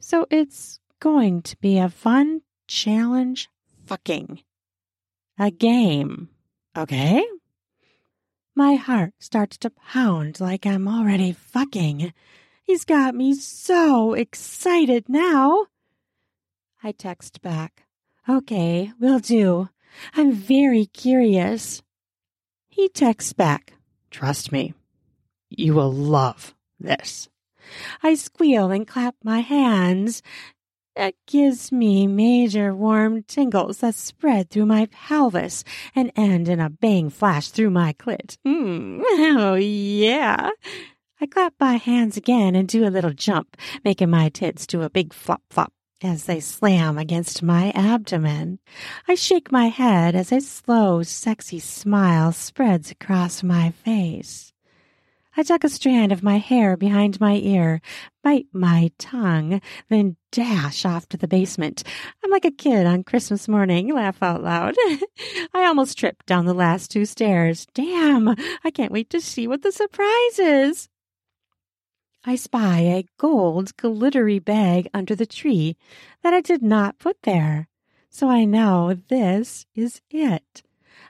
So 0.00 0.26
it's 0.30 0.80
going 0.98 1.42
to 1.42 1.56
be 1.58 1.78
a 1.78 1.88
fun 1.88 2.42
challenge 2.66 3.48
fucking. 3.86 4.42
A 5.38 5.52
game. 5.52 6.28
Okay? 6.76 7.24
My 8.54 8.74
heart 8.74 9.14
starts 9.18 9.56
to 9.58 9.70
pound 9.70 10.38
like 10.38 10.66
I'm 10.66 10.86
already 10.86 11.32
fucking. 11.32 12.12
He's 12.62 12.84
got 12.84 13.14
me 13.14 13.34
so 13.34 14.12
excited 14.12 15.08
now. 15.08 15.66
I 16.82 16.92
text 16.92 17.40
back. 17.40 17.84
Okay, 18.28 18.92
will 19.00 19.20
do. 19.20 19.70
I'm 20.14 20.32
very 20.32 20.84
curious. 20.84 21.82
He 22.68 22.88
texts 22.88 23.32
back. 23.32 23.72
Trust 24.10 24.52
me. 24.52 24.74
You 25.48 25.74
will 25.74 25.92
love 25.92 26.54
this. 26.78 27.28
I 28.02 28.14
squeal 28.14 28.70
and 28.70 28.86
clap 28.86 29.14
my 29.24 29.40
hands. 29.40 30.22
It 30.94 31.16
gives 31.26 31.72
me 31.72 32.06
major 32.06 32.74
warm 32.74 33.22
tingles 33.22 33.78
that 33.78 33.94
spread 33.94 34.50
through 34.50 34.66
my 34.66 34.88
pelvis 34.92 35.64
and 35.94 36.12
end 36.16 36.48
in 36.48 36.60
a 36.60 36.68
bang 36.68 37.08
flash 37.08 37.48
through 37.48 37.70
my 37.70 37.94
clit. 37.94 38.36
Mmm, 38.46 39.00
oh 39.38 39.54
yeah. 39.54 40.50
I 41.18 41.26
clap 41.26 41.54
my 41.58 41.76
hands 41.76 42.16
again 42.18 42.54
and 42.54 42.68
do 42.68 42.86
a 42.86 42.90
little 42.90 43.12
jump, 43.12 43.56
making 43.84 44.10
my 44.10 44.28
tits 44.28 44.66
do 44.66 44.82
a 44.82 44.90
big 44.90 45.14
flop 45.14 45.42
flop 45.48 45.72
as 46.02 46.24
they 46.24 46.40
slam 46.40 46.98
against 46.98 47.42
my 47.42 47.70
abdomen. 47.70 48.58
I 49.08 49.14
shake 49.14 49.50
my 49.50 49.68
head 49.68 50.14
as 50.14 50.30
a 50.30 50.40
slow, 50.40 51.02
sexy 51.02 51.58
smile 51.58 52.32
spreads 52.32 52.90
across 52.90 53.42
my 53.42 53.70
face. 53.70 54.51
I 55.34 55.42
tuck 55.42 55.64
a 55.64 55.68
strand 55.70 56.12
of 56.12 56.22
my 56.22 56.36
hair 56.36 56.76
behind 56.76 57.18
my 57.18 57.36
ear, 57.36 57.80
bite 58.22 58.48
my 58.52 58.90
tongue, 58.98 59.62
then 59.88 60.16
dash 60.30 60.84
off 60.84 61.08
to 61.08 61.16
the 61.16 61.26
basement. 61.26 61.84
I'm 62.22 62.30
like 62.30 62.44
a 62.44 62.50
kid 62.50 62.86
on 62.86 63.02
Christmas 63.02 63.48
morning, 63.48 63.94
laugh 63.94 64.22
out 64.22 64.42
loud. 64.42 64.74
I 65.54 65.64
almost 65.64 65.98
tripped 65.98 66.26
down 66.26 66.44
the 66.44 66.52
last 66.52 66.90
two 66.90 67.06
stairs. 67.06 67.66
Damn, 67.72 68.28
I 68.62 68.70
can't 68.70 68.92
wait 68.92 69.08
to 69.10 69.20
see 69.20 69.48
what 69.48 69.62
the 69.62 69.72
surprise 69.72 70.38
is. 70.38 70.88
I 72.24 72.36
spy 72.36 72.80
a 72.80 73.06
gold 73.18 73.76
glittery 73.76 74.38
bag 74.38 74.88
under 74.92 75.14
the 75.14 75.26
tree 75.26 75.76
that 76.22 76.34
I 76.34 76.40
did 76.40 76.62
not 76.62 76.98
put 76.98 77.22
there. 77.22 77.68
So 78.10 78.28
I 78.28 78.44
know 78.44 78.94
this 79.08 79.64
is 79.74 80.02
it. 80.10 80.62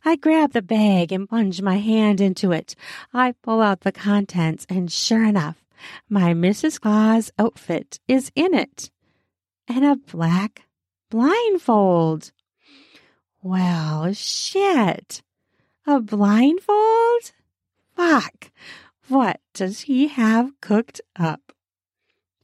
I 0.05 0.17
grab 0.17 0.53
the 0.53 0.63
bag 0.63 1.13
and 1.13 1.29
plunge 1.29 1.63
my 1.63 1.79
hand 1.79 2.21
into 2.21 2.51
it. 2.51 2.75
I 3.15 3.33
pull 3.43 3.61
out 3.61 3.81
the 3.81 3.93
contents, 3.93 4.67
and 4.69 4.91
sure 4.91 5.25
enough, 5.25 5.65
my 6.09 6.35
Mrs. 6.35 6.81
Claus 6.81 7.31
outfit 7.39 8.01
is 8.09 8.33
in 8.35 8.53
it. 8.55 8.91
And 9.69 9.85
a 9.85 9.97
black 9.97 10.63
blindfold. 11.09 12.33
Well, 13.43 14.13
shit. 14.13 15.23
A 15.87 16.01
blindfold? 16.01 17.33
Fuck. 17.97 18.51
What 19.09 19.41
does 19.55 19.83
he 19.83 20.09
have 20.09 20.61
cooked 20.61 21.01
up? 21.17 21.53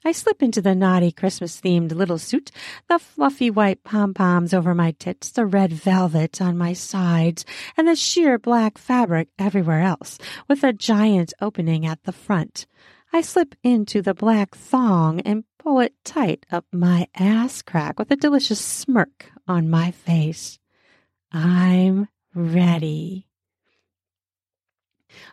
I 0.08 0.12
slip 0.12 0.42
into 0.42 0.62
the 0.62 0.74
naughty 0.74 1.12
Christmas 1.12 1.60
themed 1.60 1.92
little 1.92 2.16
suit, 2.16 2.50
the 2.88 2.98
fluffy 2.98 3.50
white 3.50 3.84
pom 3.84 4.14
poms 4.14 4.54
over 4.54 4.74
my 4.74 4.92
tits, 4.92 5.30
the 5.30 5.44
red 5.44 5.70
velvet 5.70 6.40
on 6.40 6.56
my 6.56 6.72
sides, 6.72 7.44
and 7.76 7.86
the 7.86 7.94
sheer 7.94 8.38
black 8.38 8.78
fabric 8.78 9.28
everywhere 9.38 9.82
else, 9.82 10.18
with 10.48 10.64
a 10.64 10.72
giant 10.72 11.34
opening 11.42 11.84
at 11.84 12.04
the 12.04 12.12
front. 12.12 12.66
I 13.12 13.20
slip 13.20 13.54
into 13.62 14.00
the 14.00 14.14
black 14.14 14.54
thong 14.54 15.20
and 15.26 15.44
pull 15.58 15.78
it 15.80 15.92
tight 16.04 16.46
up 16.50 16.64
my 16.72 17.08
ass 17.14 17.60
crack 17.60 17.98
with 17.98 18.10
a 18.10 18.16
delicious 18.16 18.60
smirk 18.60 19.30
on 19.46 19.68
my 19.68 19.90
face. 19.90 20.58
I'm 21.32 22.08
ready. 22.34 23.27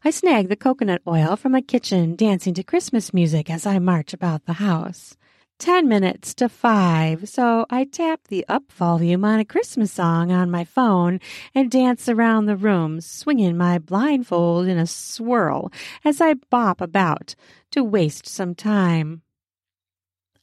I 0.04 0.12
snag 0.12 0.50
the 0.50 0.56
coconut 0.56 1.02
oil 1.08 1.36
from 1.36 1.52
my 1.52 1.62
kitchen, 1.62 2.16
dancing 2.16 2.54
to 2.56 2.64
Christmas 2.64 3.14
music 3.14 3.50
as 3.50 3.66
I 3.66 3.80
march 3.80 4.14
about 4.14 4.46
the 4.46 4.54
house. 4.54 5.18
Ten 5.58 5.88
minutes 5.88 6.34
to 6.36 6.50
five, 6.50 7.30
so 7.30 7.66
I 7.70 7.86
tap 7.86 8.28
the 8.28 8.46
up 8.50 8.72
volume 8.74 9.24
on 9.24 9.40
a 9.40 9.46
Christmas 9.46 9.92
song 9.92 10.32
on 10.32 10.52
my 10.52 10.66
phone 10.66 11.22
and 11.54 11.72
dance 11.72 12.10
around 12.10 12.46
the 12.46 12.58
room, 12.58 13.00
swinging 13.00 13.56
my 13.56 13.80
blindfold 13.80 14.68
in 14.68 14.78
a 14.78 14.86
swirl 14.86 15.72
as 16.04 16.20
I 16.20 16.36
bop 16.50 16.82
about 16.82 17.36
to 17.72 17.84
waste 17.84 18.28
some 18.28 18.54
time. 18.54 19.22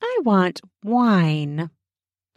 I 0.00 0.18
want 0.24 0.62
wine. 0.82 1.70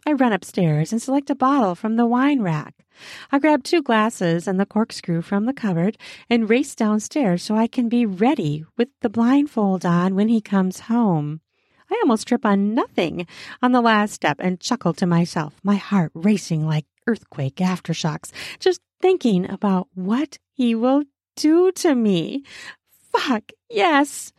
I 0.06 0.12
run 0.12 0.32
upstairs 0.32 0.92
and 0.92 1.02
select 1.02 1.30
a 1.30 1.34
bottle 1.34 1.74
from 1.74 1.96
the 1.96 2.06
wine 2.06 2.40
rack. 2.40 2.85
I 3.30 3.38
grab 3.38 3.62
two 3.62 3.82
glasses 3.82 4.46
and 4.46 4.58
the 4.58 4.66
corkscrew 4.66 5.22
from 5.22 5.46
the 5.46 5.52
cupboard 5.52 5.98
and 6.28 6.48
race 6.48 6.74
downstairs 6.74 7.42
so 7.42 7.56
I 7.56 7.66
can 7.66 7.88
be 7.88 8.06
ready 8.06 8.64
with 8.76 8.88
the 9.00 9.08
blindfold 9.08 9.84
on 9.84 10.14
when 10.14 10.28
he 10.28 10.40
comes 10.40 10.80
home. 10.80 11.40
I 11.90 11.98
almost 12.02 12.26
trip 12.26 12.44
on 12.44 12.74
nothing 12.74 13.26
on 13.62 13.72
the 13.72 13.80
last 13.80 14.12
step 14.12 14.38
and 14.40 14.60
chuckle 14.60 14.92
to 14.94 15.06
myself, 15.06 15.54
my 15.62 15.76
heart 15.76 16.10
racing 16.14 16.66
like 16.66 16.86
earthquake 17.06 17.56
aftershocks, 17.56 18.32
just 18.58 18.80
thinking 19.00 19.48
about 19.48 19.88
what 19.94 20.38
he 20.52 20.74
will 20.74 21.04
do 21.36 21.70
to 21.72 21.94
me. 21.94 22.42
Fuck, 23.12 23.52
yes. 23.70 24.32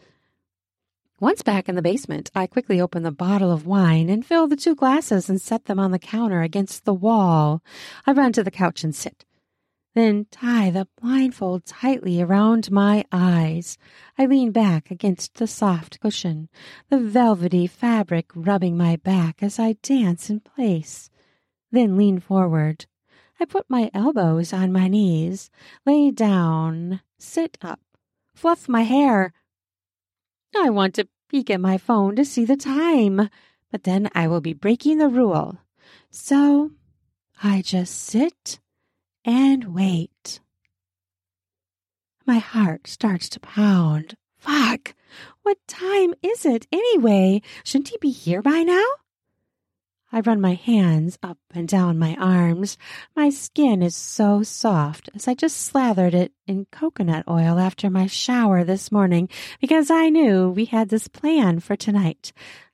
Once 1.19 1.41
back 1.41 1.67
in 1.67 1.73
the 1.73 1.81
basement, 1.81 2.29
I 2.35 2.45
quickly 2.45 2.79
open 2.79 3.01
the 3.01 3.11
bottle 3.11 3.51
of 3.51 3.65
wine 3.65 4.07
and 4.07 4.23
fill 4.23 4.47
the 4.47 4.55
two 4.55 4.75
glasses 4.75 5.31
and 5.31 5.41
set 5.41 5.65
them 5.65 5.79
on 5.79 5.89
the 5.89 5.97
counter 5.97 6.43
against 6.43 6.85
the 6.85 6.93
wall. 6.93 7.63
I 8.05 8.11
run 8.11 8.33
to 8.33 8.43
the 8.43 8.51
couch 8.51 8.83
and 8.83 8.93
sit. 8.93 9.25
Then 9.95 10.27
tie 10.29 10.69
the 10.69 10.87
blindfold 11.01 11.65
tightly 11.65 12.21
around 12.21 12.69
my 12.69 13.03
eyes. 13.11 13.79
I 14.15 14.27
lean 14.27 14.51
back 14.51 14.91
against 14.91 15.33
the 15.33 15.47
soft 15.47 15.99
cushion, 15.99 16.49
the 16.91 16.99
velvety 16.99 17.65
fabric 17.65 18.27
rubbing 18.35 18.77
my 18.77 18.97
back 18.97 19.41
as 19.41 19.57
I 19.57 19.73
dance 19.81 20.29
in 20.29 20.41
place. 20.41 21.09
Then 21.71 21.97
lean 21.97 22.19
forward. 22.19 22.85
I 23.39 23.45
put 23.45 23.67
my 23.67 23.89
elbows 23.91 24.53
on 24.53 24.71
my 24.71 24.87
knees, 24.87 25.49
lay 25.83 26.11
down, 26.11 27.01
sit 27.17 27.57
up, 27.63 27.79
fluff 28.35 28.69
my 28.69 28.83
hair, 28.83 29.33
I 30.55 30.69
want 30.69 30.95
to 30.95 31.07
peek 31.29 31.49
at 31.49 31.59
my 31.59 31.77
phone 31.77 32.15
to 32.15 32.25
see 32.25 32.45
the 32.45 32.57
time, 32.57 33.29
but 33.71 33.83
then 33.83 34.09
I 34.13 34.27
will 34.27 34.41
be 34.41 34.53
breaking 34.53 34.97
the 34.97 35.09
rule. 35.09 35.57
So 36.09 36.71
I 37.43 37.61
just 37.61 37.95
sit 37.95 38.59
and 39.25 39.73
wait. 39.75 40.39
My 42.25 42.39
heart 42.39 42.87
starts 42.87 43.29
to 43.29 43.39
pound. 43.39 44.15
Fuck! 44.37 44.95
What 45.43 45.57
time 45.67 46.13
is 46.21 46.45
it 46.45 46.67
anyway? 46.71 47.41
Shouldn't 47.63 47.89
he 47.89 47.97
be 47.99 48.11
here 48.11 48.41
by 48.41 48.63
now? 48.63 48.85
I 50.09 50.21
run 50.21 50.39
my 50.39 50.53
hands 50.53 51.19
up 51.21 51.37
and 51.53 51.67
down 51.67 51.99
my 51.99 52.15
arms. 52.15 52.77
My 53.13 53.29
skin 53.29 53.81
is 53.81 53.95
so 53.95 54.41
soft 54.41 55.09
as 55.13 55.27
I 55.27 55.33
just 55.33 55.57
slathered 55.57 56.13
it 56.13 56.31
in 56.47 56.65
coconut 56.71 57.25
oil 57.27 57.59
after 57.59 57.89
my 57.89 58.07
shower 58.07 58.63
this 58.63 58.89
morning 58.89 59.27
because 59.59 59.91
I 59.91 60.07
knew 60.07 60.49
we 60.49 60.63
had 60.63 60.87
this 60.87 61.09
plan 61.09 61.59
for 61.59 61.75
tonight. 61.75 62.31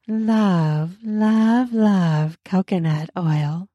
Love, 0.07 0.97
love, 1.03 1.73
love 1.73 2.37
coconut 2.45 3.09
oil. 3.17 3.67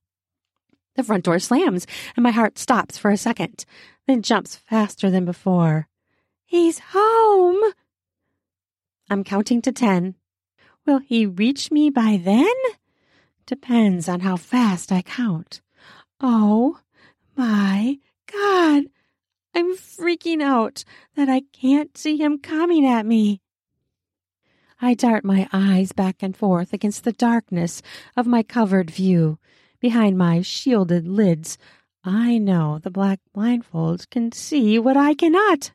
The 0.94 1.02
front 1.02 1.24
door 1.24 1.40
slams 1.40 1.84
and 2.16 2.22
my 2.22 2.30
heart 2.30 2.58
stops 2.58 2.96
for 2.96 3.10
a 3.10 3.16
second, 3.16 3.64
then 4.06 4.22
jumps 4.22 4.54
faster 4.54 5.10
than 5.10 5.24
before. 5.24 5.88
He's 6.44 6.80
home! 6.92 7.72
I'm 9.10 9.24
counting 9.24 9.62
to 9.62 9.72
ten. 9.72 10.14
Will 10.86 10.98
he 10.98 11.26
reach 11.26 11.72
me 11.72 11.90
by 11.90 12.20
then? 12.22 12.54
Depends 13.49 14.09
on 14.09 14.21
how 14.21 14.37
fast 14.37 14.93
I 14.93 15.00
count. 15.02 15.62
Oh 16.21 16.78
my 17.35 17.99
God! 18.31 18.85
I'm 19.55 19.75
freaking 19.75 20.43
out 20.43 20.85
that 21.17 21.31
I 21.31 21.43
can't 21.52 21.97
see 21.97 22.19
him 22.19 22.38
coming 22.38 22.87
at 22.87 23.07
me. 23.07 23.40
I 24.81 24.95
dart 24.95 25.25
my 25.25 25.49
eyes 25.52 25.93
back 25.93 26.23
and 26.23 26.37
forth 26.37 26.73
against 26.73 27.02
the 27.02 27.12
darkness 27.12 27.83
of 28.17 28.26
my 28.26 28.43
covered 28.43 28.90
view. 28.90 29.38
Behind 29.81 30.19
my 30.19 30.43
shielded 30.43 31.09
lids, 31.09 31.57
I 32.05 32.38
know 32.38 32.78
the 32.78 32.90
black 32.90 33.19
blindfold 33.33 34.11
can 34.11 34.31
see 34.31 34.78
what 34.78 34.97
I 34.97 35.14
cannot. 35.14 35.73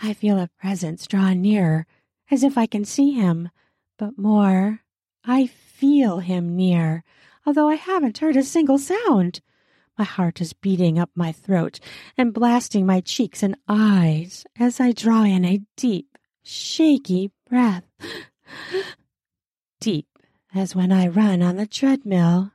I 0.00 0.14
feel 0.14 0.38
a 0.38 0.48
presence 0.60 1.06
draw 1.06 1.32
nearer, 1.32 1.86
as 2.30 2.42
if 2.42 2.56
I 2.56 2.66
can 2.66 2.84
see 2.84 3.10
him, 3.10 3.50
but 3.98 4.16
more, 4.16 4.80
I 5.24 5.46
feel 5.82 6.20
him 6.20 6.54
near, 6.54 7.02
although 7.44 7.68
I 7.68 7.74
haven't 7.74 8.18
heard 8.18 8.36
a 8.36 8.44
single 8.44 8.78
sound. 8.78 9.40
My 9.98 10.04
heart 10.04 10.40
is 10.40 10.52
beating 10.52 10.96
up 10.96 11.10
my 11.16 11.32
throat 11.32 11.80
and 12.16 12.32
blasting 12.32 12.86
my 12.86 13.00
cheeks 13.00 13.42
and 13.42 13.56
eyes 13.66 14.46
as 14.56 14.78
I 14.78 14.92
draw 14.92 15.24
in 15.24 15.44
a 15.44 15.60
deep, 15.76 16.18
shaky 16.44 17.32
breath. 17.50 17.82
deep 19.80 20.06
as 20.54 20.76
when 20.76 20.92
I 20.92 21.08
run 21.08 21.42
on 21.42 21.56
the 21.56 21.66
treadmill. 21.66 22.52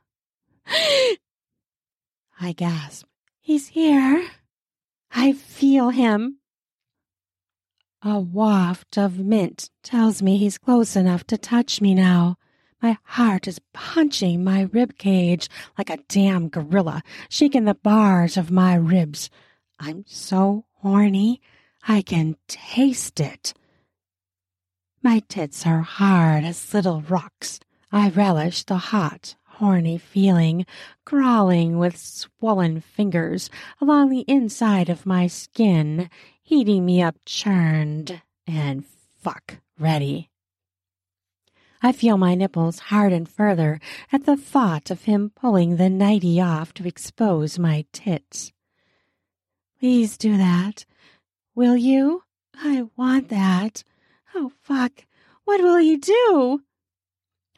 I 2.40 2.52
gasp. 2.56 3.04
He's 3.42 3.68
here. 3.68 4.26
I 5.12 5.34
feel 5.34 5.90
him. 5.90 6.38
A 8.00 8.18
waft 8.18 8.96
of 8.96 9.18
mint 9.18 9.68
tells 9.82 10.22
me 10.22 10.38
he's 10.38 10.56
close 10.56 10.96
enough 10.96 11.24
to 11.24 11.36
touch 11.36 11.82
me 11.82 11.94
now. 11.94 12.38
My 12.80 12.96
heart 13.02 13.48
is 13.48 13.60
punching 13.72 14.44
my 14.44 14.62
rib 14.72 14.98
cage 14.98 15.48
like 15.76 15.90
a 15.90 15.98
damn 16.08 16.48
gorilla, 16.48 17.02
shaking 17.28 17.64
the 17.64 17.74
bars 17.74 18.36
of 18.36 18.52
my 18.52 18.74
ribs. 18.74 19.30
I'm 19.80 20.04
so 20.06 20.64
horny, 20.74 21.40
I 21.88 22.02
can 22.02 22.36
taste 22.46 23.18
it. 23.18 23.52
My 25.02 25.22
tits 25.28 25.66
are 25.66 25.82
hard 25.82 26.44
as 26.44 26.72
little 26.72 27.02
rocks. 27.02 27.58
I 27.90 28.10
relish 28.10 28.62
the 28.64 28.76
hot, 28.76 29.34
horny 29.44 29.98
feeling 29.98 30.64
crawling 31.04 31.78
with 31.78 31.96
swollen 31.96 32.80
fingers 32.80 33.50
along 33.80 34.10
the 34.10 34.24
inside 34.28 34.88
of 34.88 35.06
my 35.06 35.26
skin, 35.26 36.10
heating 36.42 36.86
me 36.86 37.02
up 37.02 37.16
churned 37.24 38.22
and 38.46 38.84
fuck 39.20 39.56
ready. 39.78 40.30
I 41.82 41.92
feel 41.92 42.18
my 42.18 42.34
nipples 42.34 42.78
harden 42.78 43.26
further 43.26 43.80
at 44.12 44.26
the 44.26 44.36
thought 44.36 44.90
of 44.90 45.04
him 45.04 45.30
pulling 45.34 45.76
the 45.76 45.88
nightie 45.88 46.40
off 46.40 46.74
to 46.74 46.86
expose 46.86 47.58
my 47.58 47.84
tits. 47.92 48.52
Please 49.78 50.18
do 50.18 50.36
that. 50.36 50.84
Will 51.54 51.76
you? 51.76 52.24
I 52.54 52.86
want 52.96 53.28
that. 53.28 53.84
Oh, 54.34 54.52
fuck. 54.62 55.04
What 55.44 55.60
will 55.60 55.76
he 55.76 55.96
do? 55.96 56.62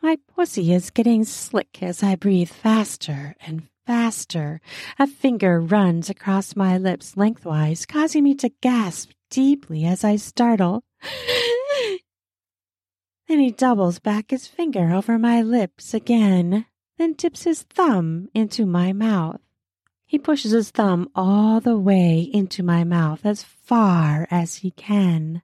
My 0.03 0.17
pussy 0.35 0.73
is 0.73 0.91
getting 0.91 1.25
slick 1.25 1.83
as 1.83 2.03
I 2.03 2.17
breathe 2.17 2.51
faster 2.51 3.35
and 3.45 3.69
faster. 3.87 4.61
A 4.99 5.07
finger 5.07 5.61
runs 5.61 6.11
across 6.11 6.55
my 6.55 6.79
lips 6.79 7.17
lengthwise, 7.17 7.87
causing 7.87 8.25
me 8.25 8.35
to 8.37 8.51
gasp 8.61 9.11
deeply 9.31 9.85
as 9.85 10.05
I 10.05 10.17
startle. 10.17 10.85
Then 13.31 13.39
he 13.39 13.53
doubles 13.53 14.01
back 14.01 14.31
his 14.31 14.49
finger 14.49 14.93
over 14.93 15.17
my 15.17 15.41
lips 15.41 15.95
again, 15.95 16.67
then 16.99 17.13
dips 17.13 17.45
his 17.45 17.63
thumb 17.63 18.29
into 18.35 18.67
my 18.67 18.93
mouth. 18.93 19.41
He 20.05 20.19
pushes 20.19 20.51
his 20.51 20.71
thumb 20.71 21.09
all 21.15 21.61
the 21.61 21.79
way 21.79 22.21
into 22.21 22.65
my 22.65 22.83
mouth 22.83 23.25
as 23.25 23.45
far 23.45 24.27
as 24.33 24.57
he 24.57 24.73
can 24.73 25.43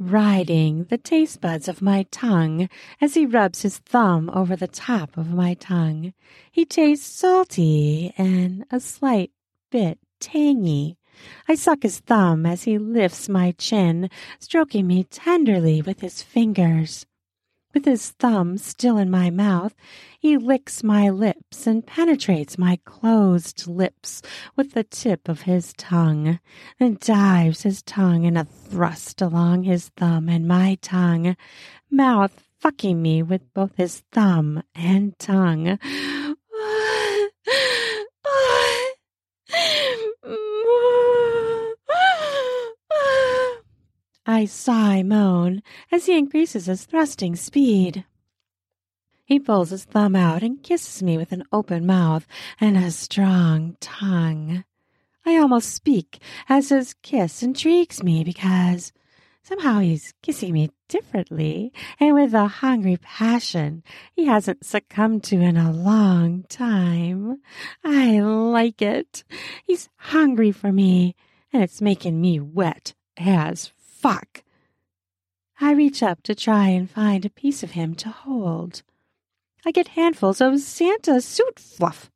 riding 0.00 0.84
the 0.84 0.96
taste 0.96 1.42
buds 1.42 1.68
of 1.68 1.82
my 1.82 2.04
tongue 2.10 2.68
as 3.00 3.14
he 3.14 3.26
rubs 3.26 3.62
his 3.62 3.78
thumb 3.78 4.30
over 4.32 4.56
the 4.56 4.66
top 4.66 5.16
of 5.16 5.32
my 5.32 5.52
tongue. 5.54 6.14
He 6.50 6.64
tastes 6.64 7.06
salty 7.06 8.14
and 8.16 8.64
a 8.70 8.80
slight 8.80 9.30
bit 9.70 9.98
tangy. 10.18 10.96
I 11.48 11.54
suck 11.54 11.82
his 11.82 12.00
thumb 12.00 12.46
as 12.46 12.64
he 12.64 12.78
lifts 12.78 13.28
my 13.28 13.52
chin, 13.52 14.10
stroking 14.38 14.86
me 14.86 15.04
tenderly 15.04 15.82
with 15.82 16.00
his 16.00 16.22
fingers. 16.22 17.06
With 17.72 17.84
his 17.84 18.10
thumb 18.10 18.58
still 18.58 18.98
in 18.98 19.10
my 19.10 19.30
mouth, 19.30 19.74
he 20.18 20.36
licks 20.36 20.82
my 20.82 21.08
lips 21.08 21.68
and 21.68 21.86
penetrates 21.86 22.58
my 22.58 22.80
closed 22.84 23.68
lips 23.68 24.22
with 24.56 24.72
the 24.72 24.82
tip 24.82 25.28
of 25.28 25.42
his 25.42 25.72
tongue, 25.74 26.40
then 26.80 26.98
dives 27.00 27.62
his 27.62 27.82
tongue 27.82 28.24
in 28.24 28.36
a 28.36 28.44
thrust 28.44 29.22
along 29.22 29.62
his 29.62 29.88
thumb 29.90 30.28
and 30.28 30.48
my 30.48 30.78
tongue, 30.82 31.36
mouth 31.88 32.42
fucking 32.58 33.00
me 33.00 33.22
with 33.22 33.54
both 33.54 33.76
his 33.76 34.02
thumb 34.12 34.62
and 34.74 35.16
tongue. 35.18 35.78
I 44.26 44.44
sigh 44.44 45.02
moan 45.02 45.62
as 45.90 46.06
he 46.06 46.18
increases 46.18 46.66
his 46.66 46.84
thrusting 46.84 47.36
speed. 47.36 48.04
He 49.24 49.38
pulls 49.38 49.70
his 49.70 49.84
thumb 49.84 50.16
out 50.16 50.42
and 50.42 50.62
kisses 50.62 51.02
me 51.02 51.16
with 51.16 51.32
an 51.32 51.44
open 51.52 51.86
mouth 51.86 52.26
and 52.60 52.76
a 52.76 52.90
strong 52.90 53.76
tongue. 53.80 54.64
I 55.24 55.36
almost 55.36 55.72
speak 55.72 56.20
as 56.48 56.70
his 56.70 56.94
kiss 56.94 57.42
intrigues 57.42 58.02
me 58.02 58.24
because 58.24 58.92
somehow 59.42 59.78
he's 59.78 60.14
kissing 60.22 60.52
me 60.52 60.70
differently 60.88 61.72
and 61.98 62.14
with 62.14 62.34
a 62.34 62.46
hungry 62.46 62.96
passion 62.96 63.82
he 64.12 64.26
hasn't 64.26 64.66
succumbed 64.66 65.22
to 65.24 65.36
in 65.36 65.56
a 65.56 65.72
long 65.72 66.42
time. 66.48 67.40
I 67.84 68.20
like 68.20 68.82
it. 68.82 69.24
He's 69.64 69.88
hungry 69.96 70.52
for 70.52 70.72
me 70.72 71.14
and 71.52 71.62
it's 71.62 71.80
making 71.80 72.20
me 72.20 72.40
wet 72.40 72.94
as 73.16 73.70
fuck. 74.00 74.42
I 75.60 75.72
reach 75.72 76.02
up 76.02 76.22
to 76.22 76.34
try 76.34 76.68
and 76.68 76.90
find 76.90 77.24
a 77.24 77.30
piece 77.30 77.62
of 77.62 77.72
him 77.72 77.94
to 77.96 78.08
hold. 78.08 78.82
I 79.66 79.72
get 79.72 79.88
handfuls 79.88 80.40
of 80.40 80.60
Santa 80.60 81.20
suit 81.20 81.58
fluff. 81.58 82.10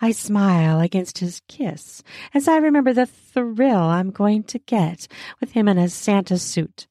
I 0.00 0.12
smile 0.12 0.80
against 0.80 1.18
his 1.18 1.42
kiss 1.48 2.02
as 2.32 2.48
I 2.48 2.56
remember 2.56 2.94
the 2.94 3.04
thrill 3.04 3.78
I'm 3.78 4.10
going 4.10 4.44
to 4.44 4.58
get 4.60 5.06
with 5.38 5.52
him 5.52 5.68
in 5.68 5.76
a 5.76 5.90
Santa 5.90 6.38
suit. 6.38 6.86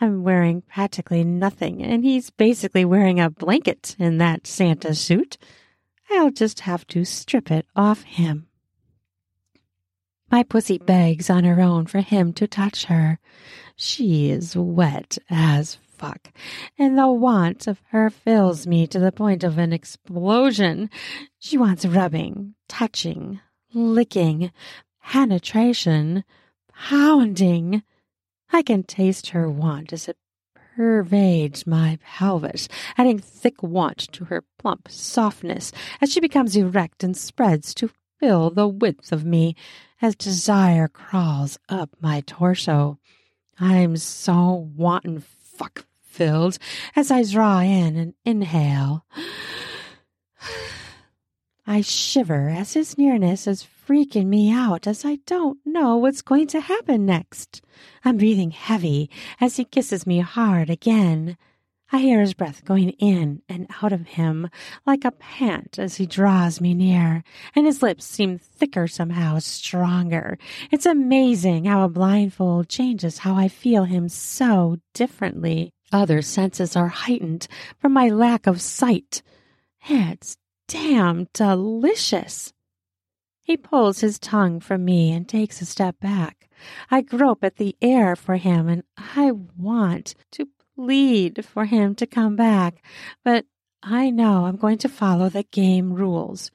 I'm 0.00 0.22
wearing 0.22 0.62
practically 0.62 1.22
nothing, 1.22 1.82
and 1.82 2.04
he's 2.04 2.30
basically 2.30 2.84
wearing 2.84 3.20
a 3.20 3.30
blanket 3.30 3.96
in 3.98 4.18
that 4.18 4.46
Santa 4.46 4.94
suit. 4.94 5.36
I'll 6.10 6.30
just 6.30 6.60
have 6.60 6.86
to 6.88 7.04
strip 7.04 7.50
it 7.50 7.66
off 7.76 8.02
him. 8.02 8.46
My 10.30 10.42
pussy 10.42 10.78
begs 10.78 11.30
on 11.30 11.44
her 11.44 11.60
own 11.60 11.86
for 11.86 12.00
him 12.00 12.32
to 12.34 12.46
touch 12.46 12.86
her. 12.86 13.18
She 13.76 14.30
is 14.30 14.56
wet 14.56 15.18
as 15.30 15.76
fuck, 15.96 16.32
and 16.78 16.98
the 16.98 17.08
want 17.08 17.66
of 17.66 17.80
her 17.90 18.10
fills 18.10 18.66
me 18.66 18.86
to 18.88 18.98
the 18.98 19.12
point 19.12 19.44
of 19.44 19.58
an 19.58 19.72
explosion. 19.72 20.90
She 21.38 21.56
wants 21.56 21.86
rubbing, 21.86 22.54
touching, 22.68 23.40
licking, 23.72 24.50
penetration, 25.02 26.24
pounding. 26.72 27.82
I 28.52 28.62
can 28.62 28.82
taste 28.82 29.30
her 29.30 29.48
want 29.50 29.92
as 29.92 30.08
it 30.08 30.16
pervades 30.76 31.66
my 31.66 31.98
pelvis, 32.04 32.68
adding 32.96 33.18
thick 33.18 33.62
want 33.62 33.98
to 34.12 34.24
her 34.24 34.44
plump 34.58 34.88
softness 34.90 35.70
as 36.00 36.12
she 36.12 36.20
becomes 36.20 36.56
erect 36.56 37.04
and 37.04 37.16
spreads 37.16 37.74
to 37.74 37.90
fill 38.18 38.50
the 38.50 38.68
width 38.68 39.12
of 39.12 39.24
me 39.24 39.56
as 40.00 40.14
desire 40.14 40.88
crawls 40.88 41.58
up 41.68 41.90
my 42.00 42.20
torso. 42.26 42.98
I'm 43.58 43.96
so 43.96 44.70
wanton 44.76 45.20
fuck 45.20 45.86
filled 46.00 46.58
as 46.96 47.10
I 47.10 47.22
draw 47.24 47.60
in 47.60 47.96
and 47.96 48.14
inhale. 48.24 49.04
I 51.66 51.80
shiver 51.80 52.50
as 52.50 52.74
his 52.74 52.98
nearness 52.98 53.46
is 53.46 53.66
freaking 53.88 54.26
me 54.26 54.50
out 54.52 54.86
as 54.86 55.04
I 55.04 55.16
don't 55.26 55.58
know 55.64 55.96
what's 55.96 56.20
going 56.20 56.46
to 56.48 56.60
happen 56.60 57.06
next. 57.06 57.62
I'm 58.04 58.18
breathing 58.18 58.50
heavy 58.50 59.08
as 59.40 59.56
he 59.56 59.64
kisses 59.64 60.06
me 60.06 60.20
hard 60.20 60.68
again. 60.68 61.38
I 61.94 61.98
hear 61.98 62.20
his 62.20 62.34
breath 62.34 62.64
going 62.64 62.90
in 62.98 63.42
and 63.48 63.68
out 63.80 63.92
of 63.92 64.04
him 64.04 64.50
like 64.84 65.04
a 65.04 65.12
pant 65.12 65.78
as 65.78 65.94
he 65.94 66.06
draws 66.06 66.60
me 66.60 66.74
near, 66.74 67.22
and 67.54 67.66
his 67.66 67.84
lips 67.84 68.04
seem 68.04 68.36
thicker 68.36 68.88
somehow, 68.88 69.38
stronger. 69.38 70.36
It's 70.72 70.86
amazing 70.86 71.66
how 71.66 71.84
a 71.84 71.88
blindfold 71.88 72.68
changes 72.68 73.18
how 73.18 73.36
I 73.36 73.46
feel 73.46 73.84
him 73.84 74.08
so 74.08 74.78
differently. 74.92 75.70
Other 75.92 76.20
senses 76.20 76.74
are 76.74 76.88
heightened 76.88 77.46
from 77.78 77.92
my 77.92 78.08
lack 78.08 78.48
of 78.48 78.60
sight. 78.60 79.22
It's 79.88 80.36
damn 80.66 81.28
delicious. 81.32 82.52
He 83.40 83.56
pulls 83.56 84.00
his 84.00 84.18
tongue 84.18 84.58
from 84.58 84.84
me 84.84 85.12
and 85.12 85.28
takes 85.28 85.60
a 85.60 85.64
step 85.64 86.00
back. 86.00 86.50
I 86.90 87.02
grope 87.02 87.44
at 87.44 87.54
the 87.54 87.76
air 87.80 88.16
for 88.16 88.34
him, 88.34 88.68
and 88.68 88.82
I 88.96 89.30
want 89.30 90.16
to 90.32 90.48
plead 90.74 91.44
for 91.44 91.64
him 91.64 91.94
to 91.96 92.06
come 92.06 92.36
back, 92.36 92.82
but 93.24 93.46
I 93.82 94.10
know 94.10 94.46
I'm 94.46 94.56
going 94.56 94.78
to 94.78 94.88
follow 94.88 95.28
the 95.28 95.44
game 95.44 95.92
rules. 95.92 96.50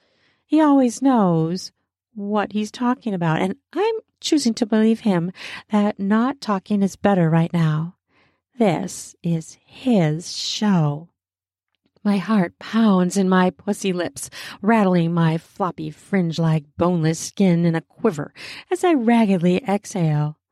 He 0.46 0.62
always 0.62 1.02
knows 1.02 1.72
what 2.16 2.54
he's 2.54 2.72
talking 2.72 3.14
about, 3.14 3.42
and 3.42 3.56
I'm 3.74 3.96
choosing 4.20 4.54
to 4.56 4.66
believe 4.66 5.02
him 5.02 5.32
that 5.72 6.00
not 6.00 6.42
talking 6.42 6.82
is 6.84 6.96
better 6.96 7.30
right 7.30 7.54
now. 7.54 7.96
This 8.58 9.16
is 9.24 9.58
his 9.66 10.36
show. 10.36 11.10
My 12.04 12.18
heart 12.18 12.58
pounds 12.60 13.16
in 13.16 13.30
my 13.30 13.52
pussy 13.52 13.94
lips, 13.94 14.30
rattling 14.62 15.14
my 15.14 15.38
floppy 15.38 15.92
fringe 15.92 16.40
like 16.40 16.66
boneless 16.78 17.20
skin 17.20 17.66
in 17.66 17.76
a 17.76 17.82
quiver 17.82 18.34
as 18.72 18.84
I 18.84 18.94
raggedly 18.94 19.58
exhale. 19.68 20.38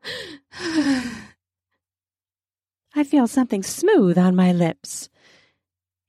I 2.94 3.04
feel 3.04 3.26
something 3.26 3.62
smooth 3.62 4.18
on 4.18 4.34
my 4.34 4.52
lips. 4.52 5.08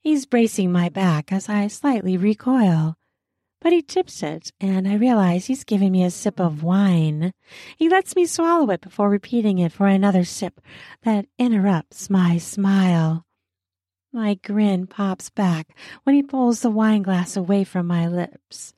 He's 0.00 0.26
bracing 0.26 0.72
my 0.72 0.88
back 0.88 1.32
as 1.32 1.48
I 1.48 1.68
slightly 1.68 2.16
recoil. 2.16 2.96
But 3.60 3.74
he 3.74 3.82
tips 3.82 4.22
it, 4.22 4.52
and 4.58 4.88
I 4.88 4.94
realize 4.94 5.46
he's 5.46 5.64
giving 5.64 5.92
me 5.92 6.02
a 6.02 6.10
sip 6.10 6.40
of 6.40 6.62
wine. 6.62 7.32
He 7.76 7.90
lets 7.90 8.16
me 8.16 8.24
swallow 8.24 8.70
it 8.70 8.80
before 8.80 9.10
repeating 9.10 9.58
it 9.58 9.72
for 9.72 9.86
another 9.86 10.24
sip 10.24 10.60
that 11.02 11.26
interrupts 11.38 12.08
my 12.08 12.38
smile. 12.38 13.26
My 14.12 14.34
grin 14.34 14.86
pops 14.86 15.28
back 15.28 15.76
when 16.04 16.14
he 16.14 16.22
pulls 16.22 16.62
the 16.62 16.70
wine 16.70 17.02
glass 17.02 17.36
away 17.36 17.64
from 17.64 17.86
my 17.86 18.08
lips. 18.08 18.72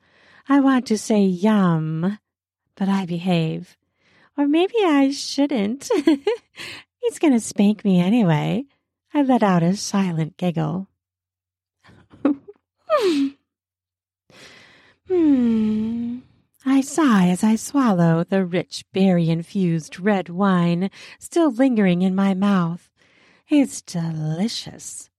I 0.49 0.59
want 0.59 0.85
to 0.87 0.97
say 0.97 1.21
yum, 1.21 2.19
but 2.75 2.89
I 2.89 3.05
behave. 3.05 3.77
Or 4.37 4.47
maybe 4.47 4.75
I 4.83 5.11
shouldn't. 5.11 5.89
He's 7.03 7.19
going 7.19 7.33
to 7.33 7.39
spank 7.39 7.83
me 7.83 7.99
anyway. 7.99 8.65
I 9.13 9.21
let 9.21 9.43
out 9.43 9.61
a 9.61 9.75
silent 9.75 10.37
giggle. 10.37 10.87
Hmm. 15.09 16.19
I 16.65 16.79
sigh 16.79 17.27
as 17.27 17.43
I 17.43 17.57
swallow 17.57 18.23
the 18.23 18.45
rich 18.45 18.85
berry 18.93 19.29
infused 19.29 19.99
red 19.99 20.29
wine 20.29 20.89
still 21.19 21.51
lingering 21.51 22.01
in 22.01 22.15
my 22.15 22.33
mouth. 22.33 22.89
It's 23.49 23.81
delicious. 23.81 25.09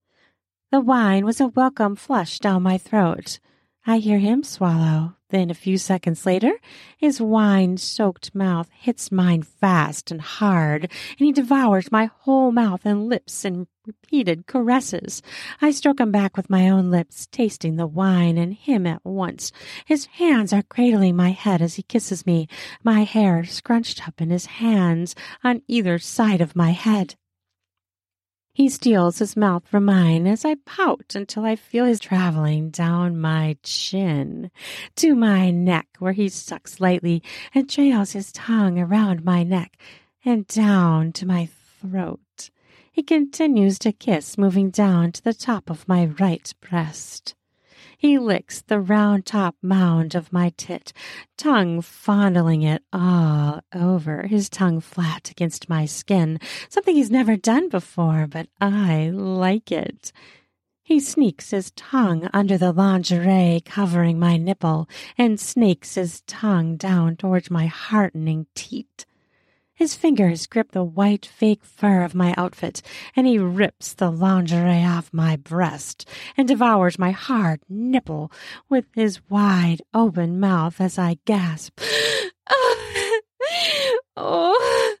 The 0.71 0.81
wine 0.81 1.23
was 1.23 1.39
a 1.39 1.47
welcome 1.47 1.95
flush 1.95 2.39
down 2.39 2.63
my 2.63 2.79
throat. 2.79 3.39
I 3.85 3.99
hear 3.99 4.17
him 4.17 4.43
swallow. 4.43 5.17
Then, 5.35 5.49
a 5.51 5.53
few 5.53 5.77
seconds 5.77 6.25
later, 6.25 6.53
his 6.97 7.19
wine 7.19 7.75
soaked 7.75 8.33
mouth 8.33 8.69
hits 8.71 9.11
mine 9.11 9.43
fast 9.43 10.09
and 10.09 10.21
hard, 10.21 10.83
and 10.83 11.25
he 11.25 11.33
devours 11.33 11.91
my 11.91 12.05
whole 12.05 12.53
mouth 12.53 12.85
and 12.85 13.09
lips 13.09 13.43
in 13.43 13.67
repeated 13.85 14.47
caresses. 14.47 15.21
I 15.61 15.71
stroke 15.71 15.99
him 15.99 16.09
back 16.09 16.37
with 16.37 16.49
my 16.49 16.69
own 16.69 16.89
lips, 16.89 17.27
tasting 17.29 17.75
the 17.75 17.85
wine 17.85 18.37
and 18.37 18.53
him 18.53 18.87
at 18.87 19.03
once. 19.03 19.51
His 19.83 20.05
hands 20.05 20.53
are 20.53 20.63
cradling 20.63 21.17
my 21.17 21.31
head 21.31 21.61
as 21.61 21.75
he 21.75 21.83
kisses 21.83 22.25
me, 22.25 22.47
my 22.81 23.03
hair 23.03 23.43
scrunched 23.43 24.07
up 24.07 24.21
in 24.21 24.29
his 24.29 24.45
hands 24.45 25.15
on 25.43 25.63
either 25.67 25.99
side 25.99 26.39
of 26.39 26.55
my 26.55 26.71
head. 26.71 27.15
He 28.55 28.69
steals 28.69 29.19
his 29.19 29.35
mouth 29.35 29.67
from 29.67 29.83
mine 29.83 30.25
as 30.25 30.45
I 30.45 30.55
pout 30.55 31.13
until 31.13 31.43
I 31.43 31.57
feel 31.57 31.83
his 31.83 31.99
traveling 31.99 32.69
down 32.69 33.19
my 33.19 33.57
chin 33.63 34.49
to 34.95 35.13
my 35.13 35.51
neck, 35.51 35.89
where 35.99 36.13
he 36.13 36.29
sucks 36.29 36.79
lightly 36.79 37.21
and 37.53 37.69
trails 37.69 38.13
his 38.13 38.31
tongue 38.31 38.79
around 38.79 39.25
my 39.25 39.43
neck 39.43 39.75
and 40.23 40.47
down 40.47 41.11
to 41.11 41.25
my 41.25 41.49
throat. 41.81 42.49
He 42.89 43.03
continues 43.03 43.77
to 43.79 43.91
kiss, 43.91 44.37
moving 44.37 44.69
down 44.69 45.11
to 45.11 45.21
the 45.21 45.33
top 45.33 45.69
of 45.69 45.85
my 45.89 46.05
right 46.05 46.53
breast. 46.61 47.35
He 47.97 48.17
licks 48.17 48.61
the 48.61 48.79
round 48.79 49.25
top 49.25 49.55
mound 49.61 50.15
of 50.15 50.33
my 50.33 50.53
tit, 50.57 50.91
tongue 51.37 51.81
fondling 51.81 52.61
it 52.61 52.83
all 52.91 53.61
over, 53.73 54.23
his 54.23 54.49
tongue 54.49 54.79
flat 54.79 55.31
against 55.31 55.69
my 55.69 55.85
skin, 55.85 56.39
something 56.69 56.95
he's 56.95 57.11
never 57.11 57.35
done 57.35 57.69
before, 57.69 58.27
but 58.27 58.47
I 58.59 59.09
like 59.09 59.71
it. 59.71 60.11
He 60.83 60.99
sneaks 60.99 61.49
his 61.49 61.71
tongue 61.71 62.29
under 62.31 62.59
the 62.59 62.71
lingerie 62.71 63.63
covering 63.65 64.19
my 64.19 64.37
nipple 64.37 64.87
and 65.17 65.39
snakes 65.39 65.95
his 65.95 66.21
tongue 66.27 66.77
down 66.77 67.15
towards 67.15 67.49
my 67.49 67.65
heartening 67.65 68.45
teat. 68.53 69.05
His 69.75 69.93
fingers 69.93 70.47
grip 70.47 70.71
the 70.71 70.85
white 70.85 71.25
fake 71.25 71.65
fur 71.65 72.03
of 72.03 72.15
my 72.15 72.33
outfit, 72.37 72.81
and 73.13 73.27
he 73.27 73.37
rips 73.37 73.93
the 73.93 74.09
lingerie 74.09 74.85
off 74.85 75.09
my 75.11 75.35
breast 75.35 76.07
and 76.37 76.47
devours 76.47 76.97
my 76.97 77.11
hard 77.11 77.59
nipple 77.67 78.31
with 78.69 78.85
his 78.95 79.19
wide 79.29 79.81
open 79.93 80.39
mouth 80.39 80.79
as 80.79 80.97
I 80.97 81.17
gasp. 81.25 81.81
oh. 84.15 84.95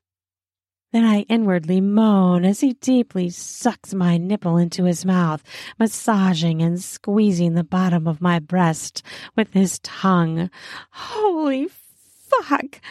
Then 0.91 1.05
I 1.05 1.21
inwardly 1.29 1.79
moan 1.79 2.43
as 2.43 2.59
he 2.59 2.73
deeply 2.73 3.29
sucks 3.29 3.93
my 3.93 4.17
nipple 4.17 4.57
into 4.57 4.83
his 4.83 5.05
mouth, 5.05 5.41
massaging 5.79 6.61
and 6.61 6.81
squeezing 6.81 7.53
the 7.53 7.63
bottom 7.63 8.07
of 8.07 8.19
my 8.19 8.39
breast 8.39 9.03
with 9.37 9.53
his 9.53 9.79
tongue. 9.79 10.49
Holy 10.91 11.69
fuck! 11.69 12.81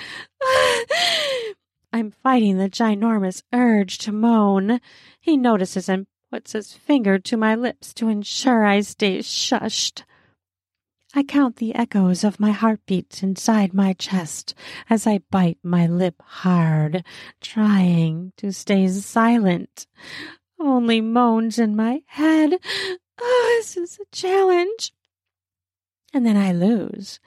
I'm 1.95 2.11
fighting 2.11 2.59
the 2.59 2.69
ginormous 2.69 3.45
urge 3.53 3.99
to 3.99 4.11
moan. 4.11 4.81
He 5.21 5.37
notices 5.37 5.89
and 5.89 6.09
puts 6.29 6.51
his 6.51 6.73
finger 6.73 7.21
to 7.21 7.37
my 7.37 7.55
lips 7.55 7.95
to 7.95 8.09
ensure 8.09 8.65
I 8.65 8.81
stay 8.81 9.21
shushed. 9.21 10.03
I 11.15 11.23
count 11.23 11.55
the 11.55 11.73
echoes 11.73 12.25
of 12.25 12.41
my 12.41 12.51
heartbeat 12.51 13.23
inside 13.23 13.73
my 13.73 13.93
chest 13.93 14.57
as 14.91 15.07
I 15.07 15.21
bite 15.31 15.59
my 15.63 15.87
lip 15.87 16.21
hard, 16.21 17.05
trying 17.41 18.33
to 18.39 18.53
stay 18.53 18.89
silent. 18.89 19.87
Only 20.59 21.01
moans 21.01 21.61
in 21.61 21.77
my 21.77 22.03
head. 22.07 22.55
Oh, 23.21 23.57
this 23.57 23.77
is 23.77 24.01
a 24.01 24.05
challenge. 24.11 24.93
And 26.13 26.27
then 26.27 26.37
I 26.37 26.51
lose, 26.51 27.21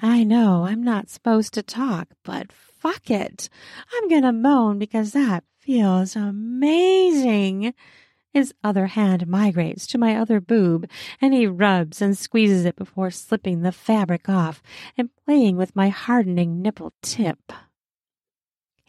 I 0.00 0.24
know 0.24 0.64
I'm 0.64 0.82
not 0.82 1.08
supposed 1.08 1.54
to 1.54 1.62
talk, 1.62 2.08
but 2.24 2.52
fuck 2.52 3.10
it. 3.10 3.48
I'm 3.94 4.08
gonna 4.08 4.32
moan 4.32 4.78
because 4.78 5.12
that 5.12 5.44
feels 5.58 6.16
amazing. 6.16 7.72
His 8.32 8.54
other 8.64 8.86
hand 8.86 9.28
migrates 9.28 9.86
to 9.88 9.98
my 9.98 10.16
other 10.16 10.40
boob, 10.40 10.88
and 11.20 11.34
he 11.34 11.46
rubs 11.46 12.00
and 12.00 12.16
squeezes 12.16 12.64
it 12.64 12.76
before 12.76 13.10
slipping 13.10 13.60
the 13.60 13.72
fabric 13.72 14.28
off 14.28 14.62
and 14.96 15.10
playing 15.24 15.56
with 15.56 15.76
my 15.76 15.90
hardening 15.90 16.62
nipple 16.62 16.94
tip. 17.02 17.52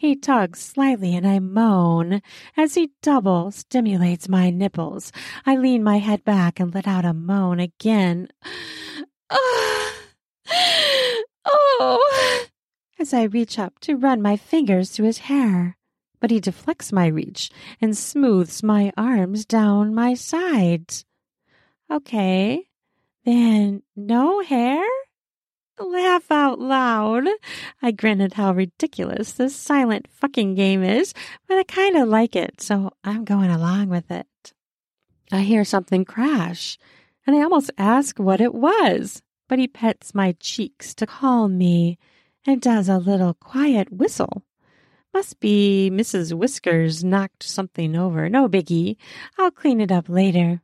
He 0.04 0.18
tugs 0.18 0.60
slightly 0.60 1.16
and 1.16 1.26
I 1.26 1.39
moan. 1.39 2.22
As 2.58 2.76
he 2.76 2.92
double 3.02 3.52
stimulates 3.52 4.28
my 4.28 4.50
nipples, 4.50 5.13
I 5.46 5.56
lean 5.56 5.82
my 5.82 6.00
head 6.00 6.26
back 6.26 6.60
and 6.60 6.76
let 6.76 6.89
out 6.89 7.06
a 7.06 7.13
moan 7.13 7.62
again. 7.62 8.28
oh! 9.30 9.94
oh! 11.46 12.46
As 13.00 13.13
I 13.13 13.24
reach 13.24 13.58
up 13.58 13.80
to 13.80 13.96
run 13.96 14.22
my 14.22 14.36
fingers 14.36 14.89
through 14.89 15.06
his 15.06 15.20
hair. 15.20 15.78
But 16.20 16.32
he 16.32 16.42
deflects 16.42 16.92
my 16.92 17.08
reach 17.08 17.50
and 17.80 17.98
smooths 17.98 18.62
my 18.62 18.92
arms 18.98 19.46
down 19.46 19.96
my 19.96 20.16
sides. 20.16 21.06
Okay, 21.89 22.66
then 23.24 23.84
no 23.96 24.42
hair? 24.42 24.84
Laugh 25.80 26.30
out 26.32 26.60
loud. 26.60 27.28
I 27.82 27.94
at 28.22 28.34
how 28.34 28.54
ridiculous 28.54 29.34
this 29.34 29.56
silent 29.56 30.08
fucking 30.10 30.56
game 30.56 30.84
is, 30.84 31.14
but 31.48 31.58
I 31.58 31.64
kind 31.64 31.98
of 31.98 32.08
like 32.08 32.36
it, 32.36 32.62
so 32.62 32.92
I'm 33.04 33.26
going 33.26 33.50
along 33.50 33.90
with 33.90 34.10
it. 34.12 34.54
I 35.32 35.42
hear 35.42 35.66
something 35.66 36.06
crash, 36.06 36.78
and 37.26 37.36
I 37.36 37.42
almost 37.42 37.72
ask 37.78 38.20
what 38.20 38.42
it 38.42 38.54
was, 38.54 39.22
but 39.48 39.60
he 39.60 39.68
pets 39.68 40.16
my 40.16 40.36
cheeks 40.40 40.94
to 40.96 41.06
calm 41.06 41.58
me 41.58 41.98
and 42.46 42.62
does 42.62 42.90
a 42.90 42.98
little 42.98 43.34
quiet 43.34 43.92
whistle. 43.92 44.44
Must 45.14 45.40
be 45.40 45.92
Mrs. 45.94 46.34
Whiskers 46.34 47.04
knocked 47.04 47.44
something 47.44 47.96
over. 47.96 48.30
No 48.30 48.50
biggie. 48.50 48.98
I'll 49.38 49.52
clean 49.52 49.80
it 49.80 49.92
up 49.92 50.10
later. 50.10 50.62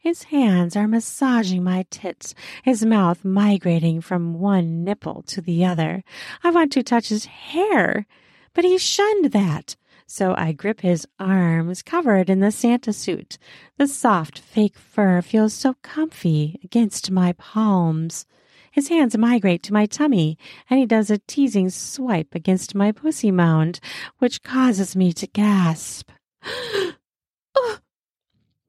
His 0.00 0.22
hands 0.22 0.76
are 0.76 0.88
massaging 0.88 1.62
my 1.62 1.84
tits, 1.90 2.34
his 2.62 2.86
mouth 2.86 3.22
migrating 3.22 4.00
from 4.00 4.40
one 4.40 4.82
nipple 4.82 5.20
to 5.26 5.42
the 5.42 5.62
other. 5.66 6.02
I 6.42 6.50
want 6.50 6.72
to 6.72 6.82
touch 6.82 7.10
his 7.10 7.26
hair, 7.26 8.06
but 8.54 8.64
he 8.64 8.78
shunned 8.78 9.26
that. 9.32 9.76
So 10.06 10.34
I 10.38 10.52
grip 10.52 10.80
his 10.80 11.06
arms 11.18 11.82
covered 11.82 12.30
in 12.30 12.40
the 12.40 12.50
Santa 12.50 12.94
suit. 12.94 13.36
The 13.76 13.86
soft 13.86 14.38
fake 14.38 14.78
fur 14.78 15.20
feels 15.20 15.52
so 15.52 15.74
comfy 15.82 16.58
against 16.64 17.10
my 17.10 17.34
palms. 17.34 18.24
His 18.72 18.88
hands 18.88 19.18
migrate 19.18 19.62
to 19.64 19.74
my 19.74 19.84
tummy, 19.84 20.38
and 20.70 20.80
he 20.80 20.86
does 20.86 21.10
a 21.10 21.18
teasing 21.18 21.68
swipe 21.68 22.34
against 22.34 22.74
my 22.74 22.90
pussy 22.90 23.30
mound, 23.30 23.80
which 24.16 24.42
causes 24.42 24.96
me 24.96 25.12
to 25.12 25.26
gasp. 25.26 26.10
Oh, 27.54 27.78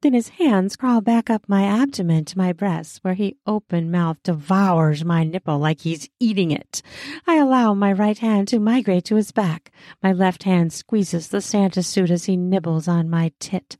Then 0.02 0.14
his 0.14 0.30
hands 0.30 0.74
crawl 0.74 1.00
back 1.00 1.30
up 1.30 1.44
my 1.48 1.62
abdomen 1.62 2.24
to 2.24 2.36
my 2.36 2.52
breast, 2.52 2.98
where 3.02 3.14
he 3.14 3.36
open 3.46 3.88
mouth 3.88 4.20
devours 4.24 5.04
my 5.04 5.22
nipple 5.22 5.60
like 5.60 5.82
he's 5.82 6.08
eating 6.18 6.50
it. 6.50 6.82
I 7.24 7.36
allow 7.36 7.72
my 7.74 7.92
right 7.92 8.18
hand 8.18 8.48
to 8.48 8.58
migrate 8.58 9.04
to 9.06 9.14
his 9.14 9.30
back. 9.30 9.70
My 10.02 10.12
left 10.12 10.42
hand 10.42 10.72
squeezes 10.72 11.28
the 11.28 11.40
Santa 11.40 11.84
suit 11.84 12.10
as 12.10 12.24
he 12.24 12.36
nibbles 12.36 12.88
on 12.88 13.08
my 13.08 13.30
tit, 13.38 13.76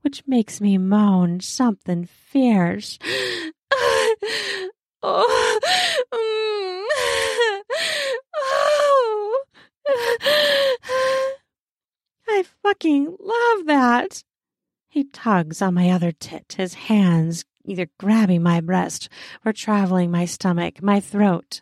which 0.00 0.22
makes 0.26 0.62
me 0.62 0.78
moan 0.78 1.40
something 1.40 2.06
fierce. 2.06 2.98
oh. 5.02 5.60
Mm. 6.14 6.84
oh. 8.34 9.42
I 12.28 12.44
fucking 12.62 13.14
love 13.20 13.66
that. 13.66 14.22
He 14.96 15.04
tugs 15.04 15.60
on 15.60 15.74
my 15.74 15.90
other 15.90 16.10
tit, 16.10 16.54
his 16.56 16.72
hands 16.72 17.44
either 17.66 17.90
grabbing 17.98 18.42
my 18.42 18.62
breast 18.62 19.10
or 19.44 19.52
traveling 19.52 20.10
my 20.10 20.24
stomach, 20.24 20.82
my 20.82 21.00
throat. 21.00 21.60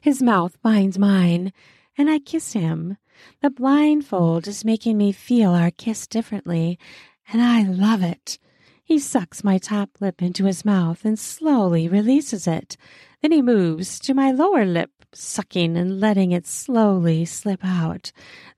His 0.00 0.20
mouth 0.20 0.60
binds 0.62 0.98
mine, 0.98 1.52
and 1.96 2.10
I 2.10 2.18
kiss 2.18 2.54
him. 2.54 2.96
The 3.40 3.50
blindfold 3.50 4.48
is 4.48 4.64
making 4.64 4.98
me 4.98 5.12
feel 5.12 5.52
our 5.52 5.70
kiss 5.70 6.08
differently, 6.08 6.76
and 7.32 7.40
I 7.40 7.62
love 7.62 8.02
it. 8.02 8.36
He 8.82 8.98
sucks 8.98 9.44
my 9.44 9.58
top 9.58 10.00
lip 10.00 10.20
into 10.20 10.46
his 10.46 10.64
mouth 10.64 11.04
and 11.04 11.16
slowly 11.16 11.88
releases 11.88 12.48
it. 12.48 12.76
Then 13.22 13.30
he 13.30 13.42
moves 13.42 14.00
to 14.00 14.12
my 14.12 14.32
lower 14.32 14.64
lip, 14.64 14.90
sucking 15.14 15.76
and 15.76 16.00
letting 16.00 16.32
it 16.32 16.48
slowly 16.48 17.26
slip 17.26 17.64
out, 17.64 18.10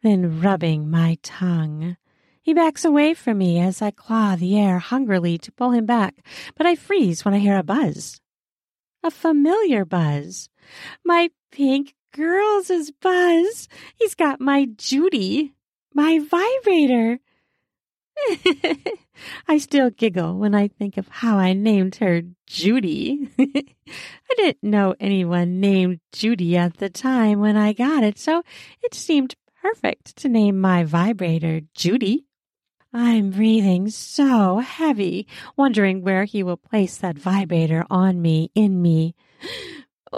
then 0.03 0.41
rubbing 0.41 0.91
my 0.91 1.19
tongue. 1.23 1.99
He 2.49 2.55
backs 2.55 2.83
away 2.83 3.13
from 3.13 3.37
me 3.37 3.61
as 3.61 3.83
I 3.83 3.91
claw 3.91 4.35
the 4.35 4.59
air 4.59 4.79
hungrily 4.79 5.37
to 5.37 5.53
pull 5.53 5.73
him 5.73 5.85
back, 5.85 6.25
but 6.57 6.65
I 6.65 6.77
freeze 6.77 7.23
when 7.23 7.35
I 7.35 7.41
hear 7.41 7.59
a 7.59 7.63
buzz. 7.63 8.23
A 9.03 9.11
familiar 9.11 9.85
buzz. 9.85 10.49
My 11.05 11.29
pink 11.53 11.95
girls' 12.11 12.91
buzz. 13.03 13.69
He's 13.97 14.15
got 14.15 14.41
my 14.41 14.67
Judy, 14.79 15.53
my 15.93 16.21
vibrator. 16.21 17.19
I 19.47 19.59
still 19.59 19.91
giggle 19.91 20.39
when 20.39 20.55
I 20.55 20.69
think 20.69 20.97
of 20.97 21.07
how 21.07 21.37
I 21.37 21.53
named 21.53 21.97
her 21.97 22.23
Judy. 22.47 23.29
I 23.39 24.35
didn't 24.37 24.63
know 24.63 24.95
anyone 24.99 25.61
named 25.61 26.01
Judy 26.15 26.57
at 26.57 26.79
the 26.79 26.89
time 26.89 27.41
when 27.41 27.59
I 27.59 27.75
got 27.75 28.05
it, 28.05 28.19
so 28.19 28.43
it 28.83 28.95
seemed 28.95 29.35
perfect 29.61 30.17
to 30.17 30.31
name 30.31 30.59
my 30.59 30.85
vibrator 30.85 31.61
Judy. 31.75 32.25
I'm 33.01 33.31
breathing 33.31 33.91
so 33.91 34.59
heavy, 34.59 35.29
wondering 35.57 36.03
where 36.03 36.25
he 36.25 36.43
will 36.43 36.57
place 36.57 36.97
that 36.97 37.17
vibrator 37.17 37.85
on 37.89 38.21
me, 38.21 38.51
in 38.57 38.83
me. 38.83 39.15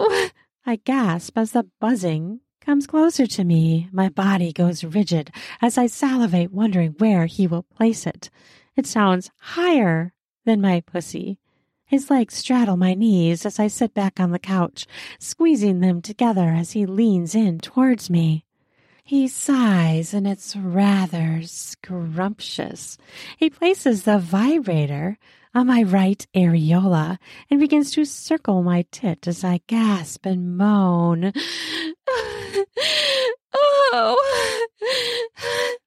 I 0.65 0.77
gasp 0.83 1.37
as 1.37 1.51
the 1.51 1.67
buzzing 1.79 2.39
comes 2.59 2.87
closer 2.87 3.27
to 3.27 3.43
me. 3.43 3.87
My 3.91 4.09
body 4.09 4.51
goes 4.51 4.83
rigid 4.83 5.29
as 5.61 5.77
I 5.77 5.85
salivate, 5.85 6.51
wondering 6.51 6.95
where 6.97 7.27
he 7.27 7.45
will 7.45 7.61
place 7.61 8.07
it. 8.07 8.31
It 8.75 8.87
sounds 8.87 9.29
higher 9.37 10.15
than 10.45 10.59
my 10.59 10.81
pussy. 10.81 11.37
His 11.85 12.09
legs 12.09 12.33
straddle 12.33 12.77
my 12.77 12.95
knees 12.95 13.45
as 13.45 13.59
I 13.59 13.67
sit 13.67 13.93
back 13.93 14.19
on 14.19 14.31
the 14.31 14.39
couch, 14.39 14.87
squeezing 15.19 15.81
them 15.81 16.01
together 16.01 16.49
as 16.49 16.71
he 16.71 16.87
leans 16.87 17.35
in 17.35 17.59
towards 17.59 18.09
me. 18.09 18.43
He 19.11 19.27
sighs, 19.27 20.13
and 20.13 20.25
it's 20.25 20.55
rather 20.55 21.41
scrumptious. 21.43 22.97
He 23.35 23.49
places 23.49 24.03
the 24.03 24.17
vibrator 24.17 25.17
on 25.53 25.67
my 25.67 25.83
right 25.83 26.25
areola 26.33 27.17
and 27.49 27.59
begins 27.59 27.91
to 27.91 28.05
circle 28.05 28.63
my 28.63 28.85
tit 28.89 29.27
as 29.27 29.43
I 29.43 29.59
gasp 29.67 30.25
and 30.25 30.55
moan. 30.57 31.33
oh! 33.53 34.17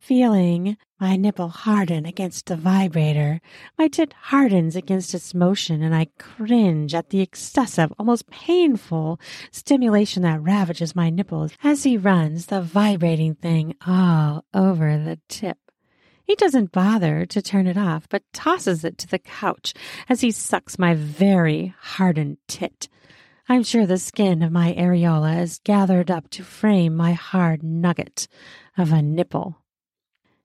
Feeling 0.00 0.78
my 1.04 1.16
nipple 1.16 1.50
hardens 1.50 2.08
against 2.08 2.46
the 2.46 2.56
vibrator, 2.56 3.38
my 3.76 3.86
tit 3.88 4.14
hardens 4.14 4.74
against 4.74 5.12
its 5.12 5.34
motion, 5.34 5.82
and 5.82 5.94
I 5.94 6.06
cringe 6.18 6.94
at 6.94 7.10
the 7.10 7.20
excessive, 7.20 7.92
almost 7.98 8.30
painful 8.30 9.20
stimulation 9.50 10.22
that 10.22 10.40
ravages 10.40 10.96
my 10.96 11.10
nipples 11.10 11.52
as 11.62 11.82
he 11.82 11.98
runs 11.98 12.46
the 12.46 12.62
vibrating 12.62 13.34
thing 13.34 13.74
all 13.86 14.46
over 14.54 14.96
the 14.96 15.18
tip. 15.28 15.58
He 16.24 16.36
doesn't 16.36 16.72
bother 16.72 17.26
to 17.26 17.42
turn 17.42 17.66
it 17.66 17.76
off, 17.76 18.08
but 18.08 18.22
tosses 18.32 18.82
it 18.82 18.96
to 18.96 19.06
the 19.06 19.18
couch 19.18 19.74
as 20.08 20.22
he 20.22 20.30
sucks 20.30 20.78
my 20.78 20.94
very 20.94 21.74
hardened 21.80 22.38
tit. 22.48 22.88
I'm 23.46 23.62
sure 23.62 23.84
the 23.84 23.98
skin 23.98 24.40
of 24.40 24.52
my 24.52 24.72
areola 24.72 25.42
is 25.42 25.60
gathered 25.64 26.10
up 26.10 26.30
to 26.30 26.42
frame 26.42 26.96
my 26.96 27.12
hard 27.12 27.62
nugget 27.62 28.26
of 28.78 28.90
a 28.90 29.02
nipple. 29.02 29.58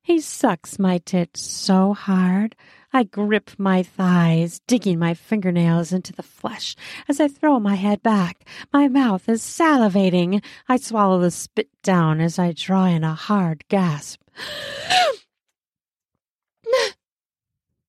He 0.09 0.19
sucks 0.21 0.79
my 0.79 0.97
tit 0.97 1.37
so 1.37 1.93
hard, 1.93 2.55
I 2.91 3.03
grip 3.03 3.51
my 3.59 3.83
thighs, 3.83 4.59
digging 4.65 4.97
my 4.97 5.13
fingernails 5.13 5.93
into 5.93 6.13
the 6.13 6.23
flesh 6.23 6.75
as 7.07 7.19
I 7.19 7.27
throw 7.27 7.59
my 7.59 7.75
head 7.75 8.01
back. 8.01 8.43
My 8.73 8.87
mouth 8.87 9.29
is 9.29 9.43
salivating. 9.43 10.43
I 10.67 10.77
swallow 10.77 11.19
the 11.19 11.29
spit 11.29 11.69
down 11.83 12.21
as 12.21 12.39
I 12.39 12.53
draw 12.53 12.85
in 12.85 13.03
a 13.03 13.13
hard 13.13 13.67
gasp. 13.67 14.19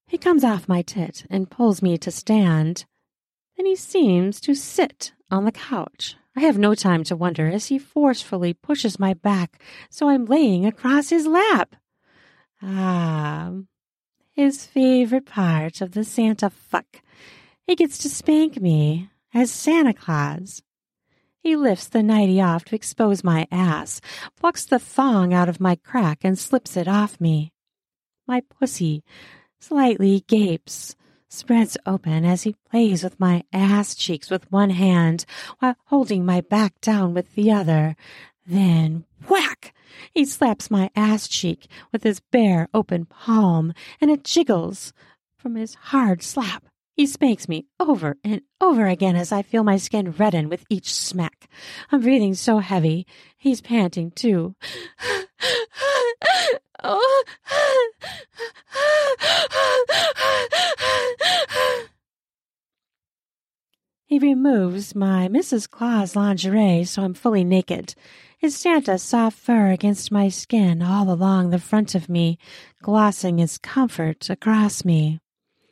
he 0.07 0.19
comes 0.19 0.45
off 0.45 0.69
my 0.69 0.83
tit 0.83 1.25
and 1.31 1.51
pulls 1.51 1.81
me 1.81 1.97
to 1.97 2.11
stand. 2.11 2.85
Then 3.57 3.65
he 3.65 3.77
seems 3.77 4.43
to 4.43 4.55
sit 4.55 5.15
on 5.31 5.47
the 5.47 5.53
couch. 5.53 6.17
I 6.37 6.41
have 6.41 6.59
no 6.59 6.75
time 6.75 7.03
to 7.05 7.17
wonder 7.17 7.49
as 7.49 7.69
he 7.69 7.79
forcefully 7.79 8.53
pushes 8.53 8.99
my 8.99 9.15
back 9.15 9.59
so 9.89 10.11
I'm 10.11 10.27
laying 10.27 10.67
across 10.67 11.09
his 11.09 11.27
lap. 11.27 11.77
Ah, 12.63 13.53
his 14.33 14.67
favorite 14.67 15.27
part 15.27 15.81
of 15.81 15.93
the 15.93 16.05
Santa 16.05 16.51
fuck. 16.51 17.03
He 17.67 17.75
gets 17.77 17.99
to 17.99 18.09
spank 18.09 18.61
me 18.61 19.11
as 19.33 19.51
Santa 19.51 19.95
Claus. 19.95 20.63
He 21.43 21.57
lifts 21.57 21.89
the 21.89 22.03
nightie 22.03 22.41
off 22.41 22.65
to 22.67 22.75
expose 22.75 23.25
my 23.25 23.47
ass, 23.51 24.01
plucks 24.37 24.67
the 24.67 24.79
thong 24.79 25.33
out 25.33 25.49
of 25.49 25.61
my 25.61 25.77
crack, 25.77 26.19
and 26.23 26.39
slips 26.39 26.77
it 26.77 26.87
off 26.87 27.21
me. 27.21 27.53
My 28.27 28.43
pussy 28.43 29.03
slightly 29.59 30.25
gapes, 30.27 30.97
spreads 31.29 31.77
open 31.87 32.25
as 32.25 32.43
he 32.43 32.57
plays 32.71 33.05
with 33.05 33.19
my 33.21 33.45
ass 33.53 33.95
cheeks 33.95 34.31
with 34.31 34.51
one 34.51 34.71
hand 34.71 35.25
while 35.61 35.77
holding 35.87 36.25
my 36.25 36.41
back 36.41 36.81
down 36.81 37.15
with 37.15 37.35
the 37.35 37.53
other. 37.53 37.97
Then 38.47 39.05
whack! 39.29 39.73
He 40.13 40.25
slaps 40.25 40.71
my 40.71 40.91
ass 40.95 41.29
cheek 41.29 41.67
with 41.93 42.03
his 42.03 42.21
bare, 42.33 42.69
open 42.75 43.07
palm, 43.07 43.73
and 44.01 44.11
it 44.11 44.25
jiggles 44.25 44.93
from 45.39 45.55
his 45.55 45.75
hard 45.75 46.23
slap. 46.23 46.65
He 46.97 47.07
spanks 47.07 47.49
me 47.49 47.67
over 47.79 48.17
and 48.23 48.43
over 48.61 48.87
again 48.87 49.17
as 49.17 49.33
I 49.33 49.43
feel 49.43 49.65
my 49.65 49.79
skin 49.79 50.11
redden 50.11 50.49
with 50.49 50.65
each 50.69 50.93
smack. 50.93 51.49
I'm 51.91 52.03
breathing 52.03 52.35
so 52.35 52.59
heavy. 52.59 53.07
He's 53.37 53.61
panting 53.61 54.11
too. 54.11 54.55
He 64.11 64.19
removes 64.19 64.97
my 64.97 65.29
Mrs. 65.29 65.71
Claus 65.71 66.17
lingerie 66.17 66.85
so 66.85 67.03
I'm 67.03 67.15
fully 67.15 67.45
naked. 67.45 67.95
His 68.41 68.57
Santa 68.57 68.97
soft 68.97 69.37
fur 69.37 69.71
against 69.71 70.11
my 70.11 70.31
skin 70.31 70.81
all 70.81 71.13
along 71.13 71.51
the 71.51 71.59
front 71.59 71.95
of 71.95 72.09
me, 72.09 72.39
glossing 72.81 73.37
his 73.37 73.59
comfort 73.59 74.31
across 74.31 74.83
me. 74.83 75.21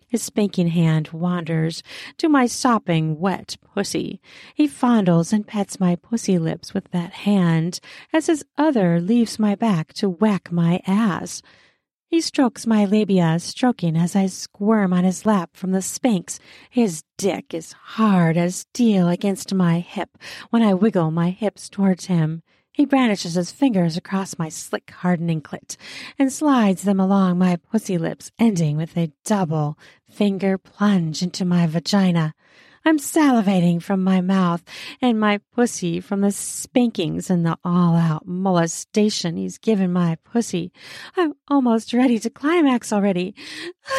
His 0.06 0.22
spanking 0.22 0.68
hand 0.68 1.08
wanders 1.08 1.82
to 2.18 2.28
my 2.28 2.44
sopping, 2.44 3.18
wet 3.18 3.56
pussy. 3.72 4.20
He 4.54 4.68
fondles 4.68 5.32
and 5.32 5.46
pets 5.46 5.80
my 5.80 5.96
pussy 5.96 6.38
lips 6.38 6.74
with 6.74 6.90
that 6.90 7.14
hand 7.14 7.80
as 8.12 8.26
his 8.26 8.44
other 8.58 9.00
leaves 9.00 9.38
my 9.38 9.54
back 9.54 9.94
to 9.94 10.10
whack 10.10 10.52
my 10.52 10.82
ass. 10.86 11.40
He 12.06 12.20
strokes 12.20 12.66
my 12.66 12.84
labia, 12.84 13.38
stroking 13.38 13.96
as 13.96 14.14
I 14.14 14.26
squirm 14.26 14.92
on 14.92 15.04
his 15.04 15.24
lap 15.24 15.56
from 15.56 15.72
the 15.72 15.80
spanks. 15.80 16.38
His 16.68 17.02
dick 17.16 17.54
is 17.54 17.72
hard 17.72 18.36
as 18.36 18.56
steel 18.56 19.08
against 19.08 19.54
my 19.54 19.80
hip 19.80 20.18
when 20.50 20.60
I 20.60 20.74
wiggle 20.74 21.10
my 21.10 21.30
hips 21.30 21.70
towards 21.70 22.04
him. 22.06 22.42
He 22.78 22.86
brandishes 22.86 23.34
his 23.34 23.50
fingers 23.50 23.96
across 23.96 24.38
my 24.38 24.48
slick, 24.48 24.92
hardening 24.92 25.42
clit 25.42 25.76
and 26.16 26.32
slides 26.32 26.82
them 26.82 27.00
along 27.00 27.36
my 27.36 27.56
pussy 27.56 27.98
lips, 27.98 28.30
ending 28.38 28.76
with 28.76 28.96
a 28.96 29.10
double 29.24 29.76
finger 30.08 30.58
plunge 30.58 31.20
into 31.20 31.44
my 31.44 31.66
vagina. 31.66 32.36
I'm 32.84 33.00
salivating 33.00 33.82
from 33.82 34.04
my 34.04 34.20
mouth 34.20 34.62
and 35.02 35.18
my 35.18 35.40
pussy 35.56 35.98
from 35.98 36.20
the 36.20 36.30
spankings 36.30 37.30
and 37.30 37.44
the 37.44 37.58
all 37.64 37.96
out 37.96 38.28
molestation 38.28 39.36
he's 39.36 39.58
given 39.58 39.92
my 39.92 40.16
pussy. 40.22 40.70
I'm 41.16 41.34
almost 41.48 41.92
ready 41.92 42.20
to 42.20 42.30
climax 42.30 42.92
already. 42.92 43.34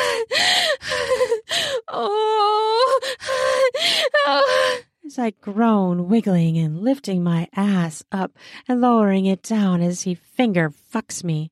oh. 1.90 3.02
oh, 3.28 4.02
oh. 4.26 4.80
As 5.10 5.18
I 5.18 5.32
groan, 5.32 6.08
wiggling 6.08 6.60
and 6.60 6.84
lifting 6.84 7.24
my 7.24 7.48
ass 7.56 8.04
up 8.12 8.38
and 8.68 8.80
lowering 8.80 9.26
it 9.26 9.42
down 9.42 9.82
as 9.82 10.04
he 10.04 10.14
finger 10.14 10.70
fucks 10.70 11.24
me. 11.24 11.52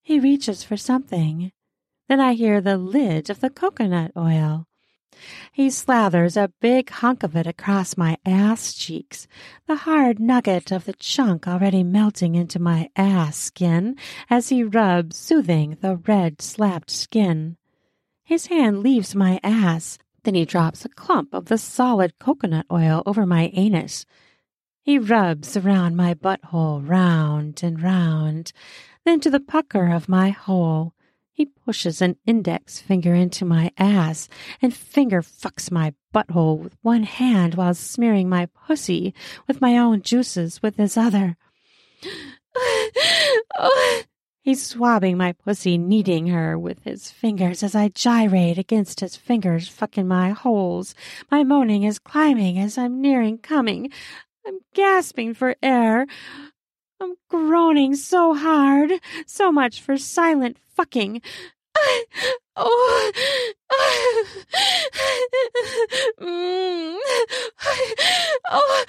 He 0.00 0.18
reaches 0.18 0.64
for 0.64 0.78
something. 0.78 1.52
Then 2.08 2.18
I 2.18 2.32
hear 2.32 2.62
the 2.62 2.78
lid 2.78 3.28
of 3.28 3.40
the 3.40 3.50
coconut 3.50 4.12
oil. 4.16 4.66
He 5.52 5.68
slathers 5.68 6.34
a 6.34 6.50
big 6.62 6.88
hunk 6.88 7.22
of 7.22 7.36
it 7.36 7.46
across 7.46 7.98
my 7.98 8.16
ass 8.24 8.72
cheeks, 8.72 9.28
the 9.66 9.76
hard 9.76 10.18
nugget 10.18 10.72
of 10.72 10.86
the 10.86 10.94
chunk 10.94 11.46
already 11.46 11.82
melting 11.82 12.34
into 12.34 12.58
my 12.58 12.88
ass 12.96 13.36
skin 13.36 13.96
as 14.30 14.48
he 14.48 14.64
rubs, 14.64 15.18
soothing 15.18 15.76
the 15.82 15.96
red 15.96 16.40
slapped 16.40 16.90
skin. 16.90 17.58
His 18.24 18.46
hand 18.46 18.78
leaves 18.82 19.14
my 19.14 19.40
ass, 19.42 19.98
then 20.24 20.34
he 20.34 20.44
drops 20.44 20.84
a 20.84 20.88
clump 20.88 21.34
of 21.34 21.46
the 21.46 21.58
solid 21.58 22.18
coconut 22.18 22.66
oil 22.70 23.02
over 23.06 23.26
my 23.26 23.50
anus. 23.54 24.06
He 24.82 24.98
rubs 24.98 25.56
around 25.56 25.96
my 25.96 26.14
butthole 26.14 26.86
round 26.86 27.60
and 27.62 27.80
round, 27.80 28.52
then 29.04 29.20
to 29.20 29.30
the 29.30 29.40
pucker 29.40 29.92
of 29.92 30.08
my 30.08 30.30
hole. 30.30 30.94
He 31.32 31.46
pushes 31.46 32.02
an 32.02 32.16
index 32.26 32.80
finger 32.80 33.14
into 33.14 33.44
my 33.44 33.72
ass 33.78 34.28
and 34.60 34.74
finger 34.74 35.22
fucks 35.22 35.70
my 35.70 35.94
butthole 36.14 36.58
with 36.58 36.76
one 36.82 37.04
hand 37.04 37.54
while 37.54 37.74
smearing 37.74 38.28
my 38.28 38.46
pussy 38.46 39.14
with 39.48 39.60
my 39.60 39.76
own 39.78 40.02
juices 40.02 40.62
with 40.62 40.76
his 40.76 40.96
other. 40.96 41.36
Oh, 43.58 44.02
He's 44.44 44.66
swabbing 44.66 45.16
my 45.16 45.34
pussy, 45.34 45.78
kneading 45.78 46.26
her 46.26 46.58
with 46.58 46.82
his 46.82 47.12
fingers 47.12 47.62
as 47.62 47.76
I 47.76 47.88
gyrate 47.88 48.58
against 48.58 48.98
his 48.98 49.14
fingers, 49.14 49.68
fucking 49.68 50.08
my 50.08 50.30
holes. 50.30 50.96
My 51.30 51.44
moaning 51.44 51.84
is 51.84 52.00
climbing 52.00 52.58
as 52.58 52.76
I'm 52.76 53.00
nearing 53.00 53.38
coming. 53.38 53.92
I'm 54.44 54.58
gasping 54.74 55.34
for 55.34 55.54
air. 55.62 56.08
I'm 57.00 57.14
groaning 57.30 57.94
so 57.94 58.34
hard. 58.34 58.92
So 59.26 59.52
much 59.52 59.80
for 59.80 59.96
silent 59.96 60.56
fucking. 60.74 61.22
Oh. 62.56 63.12
Mm. 66.20 66.98
Oh. 68.50 68.84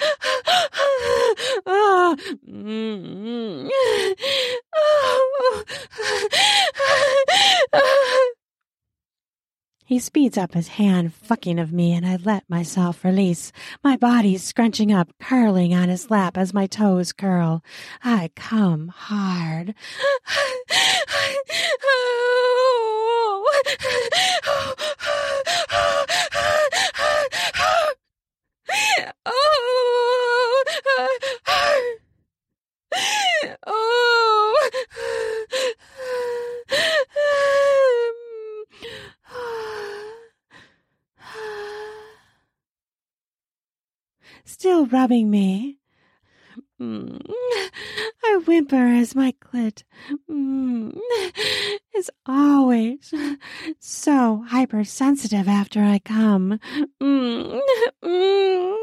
Oh. 1.66 2.16
Mm. 2.50 3.70
He 9.86 10.00
speeds 10.00 10.38
up 10.38 10.54
his 10.54 10.70
hand, 10.70 11.14
fucking 11.14 11.60
of 11.60 11.72
me, 11.72 11.94
and 11.94 12.06
I 12.06 12.16
let 12.16 12.50
myself 12.50 13.04
release. 13.06 13.52
My 13.84 13.96
body 13.96 14.38
scrunching 14.38 14.92
up, 14.92 15.14
curling 15.20 15.74
on 15.74 15.90
his 15.90 16.10
lap 16.10 16.38
as 16.38 16.54
my 16.54 16.68
toes 16.68 17.14
curl. 17.14 17.64
I 18.04 18.32
come 18.36 18.88
hard. 18.88 19.76
Still 44.46 44.86
rubbing 44.86 45.30
me. 45.30 45.83
Mm. 46.84 47.22
I 48.26 48.42
whimper 48.46 48.76
as 48.76 49.16
my 49.16 49.34
clit 49.42 49.84
mm, 50.30 51.00
is 51.96 52.12
always 52.26 53.14
so 53.80 54.44
hypersensitive 54.50 55.48
after 55.48 55.82
I 55.82 56.00
come. 56.00 56.60
Mm, 57.02 57.62
mm. 58.04 58.76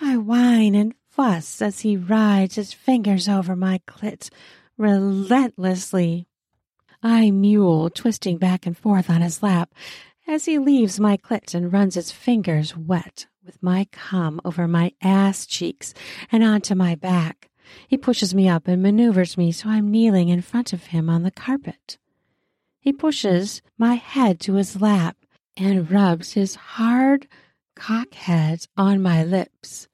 I 0.00 0.16
whine 0.16 0.74
and 0.74 0.94
fuss 1.10 1.60
as 1.60 1.80
he 1.80 1.98
rides 1.98 2.54
his 2.54 2.72
fingers 2.72 3.28
over 3.28 3.54
my 3.54 3.82
clit 3.86 4.30
relentlessly. 4.78 6.26
I 7.02 7.30
mewl, 7.30 7.90
twisting 7.90 8.38
back 8.38 8.64
and 8.64 8.76
forth 8.76 9.10
on 9.10 9.20
his 9.20 9.42
lap 9.42 9.74
as 10.26 10.46
he 10.46 10.58
leaves 10.58 10.98
my 10.98 11.18
clit 11.18 11.54
and 11.54 11.70
runs 11.70 11.96
his 11.96 12.10
fingers 12.10 12.74
wet 12.74 13.26
with 13.50 13.62
my 13.64 13.84
cum 13.90 14.40
over 14.44 14.68
my 14.68 14.92
ass 15.02 15.44
cheeks 15.44 15.92
and 16.30 16.44
onto 16.44 16.72
my 16.76 16.94
back. 16.94 17.50
He 17.88 17.96
pushes 17.96 18.32
me 18.32 18.48
up 18.48 18.68
and 18.68 18.80
maneuvers 18.80 19.36
me 19.36 19.50
so 19.50 19.68
I'm 19.68 19.90
kneeling 19.90 20.28
in 20.28 20.40
front 20.40 20.72
of 20.72 20.86
him 20.86 21.10
on 21.10 21.24
the 21.24 21.32
carpet. 21.32 21.98
He 22.78 22.92
pushes 22.92 23.60
my 23.76 23.94
head 23.94 24.38
to 24.42 24.54
his 24.54 24.80
lap 24.80 25.16
and 25.56 25.90
rubs 25.90 26.34
his 26.34 26.54
hard 26.54 27.26
cock 27.74 28.14
head 28.14 28.66
on 28.76 29.02
my 29.02 29.24
lips. 29.24 29.88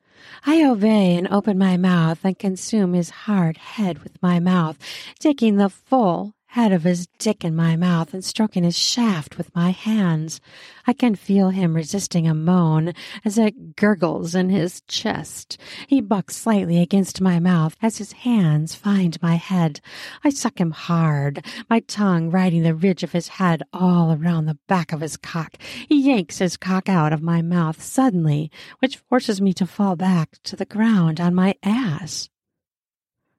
I 0.45 0.63
obey 0.63 1.17
and 1.17 1.27
open 1.29 1.57
my 1.57 1.79
mouth 1.79 2.27
and 2.27 2.39
consume 2.39 2.93
his 2.93 3.09
hard 3.09 3.57
head 3.57 4.03
with 4.03 4.23
my 4.23 4.39
mouth, 4.39 4.77
taking 5.19 5.57
the 5.57 5.71
full 5.71 6.35
head 6.49 6.73
of 6.73 6.85
his 6.85 7.07
dick 7.19 7.45
in 7.45 7.55
my 7.55 7.77
mouth 7.77 8.15
and 8.15 8.25
stroking 8.25 8.65
his 8.65 8.79
shaft 8.79 9.37
with 9.37 9.55
my 9.55 9.71
hands. 9.71 10.41
I 10.87 10.93
can 10.93 11.15
feel 11.15 11.51
him 11.51 11.75
resisting 11.75 12.27
a 12.27 12.35
moan 12.35 12.95
as 13.25 13.37
it 13.37 13.77
gurgles 13.77 14.35
in 14.35 14.49
his 14.49 14.81
chest. 14.89 15.59
He 15.87 16.01
bucks 16.01 16.37
slightly 16.37 16.81
against 16.81 17.21
my 17.21 17.39
mouth 17.39 17.77
as 17.83 17.99
his 17.99 18.13
hands 18.13 18.75
find 18.75 19.21
my 19.21 19.35
head. 19.35 19.81
I 20.25 20.31
suck 20.31 20.59
him 20.59 20.71
hard, 20.71 21.45
my 21.69 21.81
tongue 21.81 22.31
riding 22.31 22.63
the 22.63 22.75
ridge 22.75 23.03
of 23.03 23.13
his 23.13 23.29
head 23.29 23.63
all 23.73 24.13
around 24.13 24.47
the 24.47 24.59
back 24.67 24.93
of 24.93 25.01
his 25.01 25.17
cock. 25.17 25.57
He 25.89 26.01
yanks 26.01 26.39
his 26.39 26.57
cock 26.57 26.89
out 26.89 27.13
of 27.13 27.23
my 27.23 27.43
mouth 27.43 27.83
suddenly, 27.83 28.51
which 28.79 28.97
forces 28.97 29.41
me 29.41 29.53
to 29.55 29.67
fall 29.67 29.97
back 29.97 30.39
to 30.45 30.57
the 30.57 30.65
ground 30.65 31.21
on 31.21 31.35
my 31.35 31.55
ass. 31.63 32.31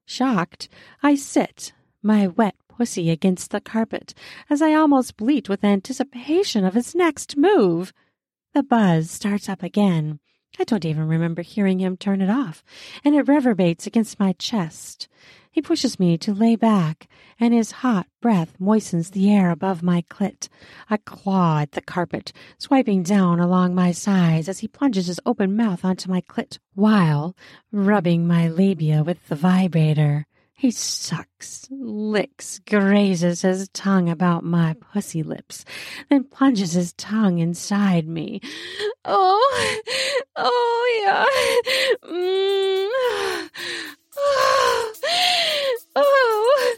Shocked, 0.05 0.69
I 1.01 1.15
sit, 1.15 1.73
my 2.01 2.27
wet 2.27 2.55
pussy 2.77 3.09
against 3.09 3.49
the 3.49 3.59
carpet 3.59 4.13
as 4.51 4.61
I 4.61 4.73
almost 4.73 5.17
bleat 5.17 5.49
with 5.49 5.63
anticipation 5.63 6.63
of 6.63 6.75
his 6.75 6.93
next 6.93 7.35
move. 7.35 7.91
The 8.53 8.61
buzz 8.61 9.09
starts 9.09 9.49
up 9.49 9.63
again. 9.63 10.19
I 10.59 10.63
don't 10.63 10.85
even 10.85 11.07
remember 11.07 11.41
hearing 11.41 11.79
him 11.79 11.97
turn 11.97 12.21
it 12.21 12.29
off, 12.29 12.63
and 13.03 13.15
it 13.15 13.27
reverberates 13.27 13.87
against 13.87 14.19
my 14.19 14.33
chest. 14.33 15.07
He 15.51 15.61
pushes 15.61 15.99
me 15.99 16.19
to 16.19 16.35
lay 16.35 16.55
back, 16.55 17.07
and 17.39 17.51
his 17.51 17.71
hot 17.71 18.05
breath 18.21 18.53
moistens 18.59 19.09
the 19.09 19.31
air 19.31 19.49
above 19.49 19.81
my 19.81 20.03
clit. 20.03 20.49
I 20.87 20.97
claw 20.97 21.61
at 21.61 21.71
the 21.71 21.81
carpet, 21.81 22.31
swiping 22.59 23.01
down 23.01 23.39
along 23.39 23.73
my 23.73 23.91
sides 23.91 24.47
as 24.47 24.59
he 24.59 24.67
plunges 24.67 25.07
his 25.07 25.19
open 25.25 25.55
mouth 25.55 25.83
onto 25.83 26.11
my 26.11 26.21
clit, 26.21 26.59
while 26.75 27.35
rubbing 27.71 28.27
my 28.27 28.47
labia 28.47 29.03
with 29.03 29.27
the 29.29 29.35
vibrator. 29.35 30.27
He 30.59 30.71
sucks, 30.71 31.67
licks, 31.69 32.57
grazes 32.67 33.43
his 33.43 33.69
tongue 33.69 34.09
about 34.09 34.43
my 34.43 34.73
pussy 34.73 35.21
lips, 35.21 35.63
then 36.09 36.23
plunges 36.23 36.73
his 36.73 36.93
tongue 36.93 37.37
inside 37.37 38.07
me. 38.07 38.41
Oh, 39.05 39.81
oh, 40.35 41.03
yeah. 41.05 42.09
Mm. 42.09 43.49
Oh, 44.19 44.93
oh. 45.95 46.75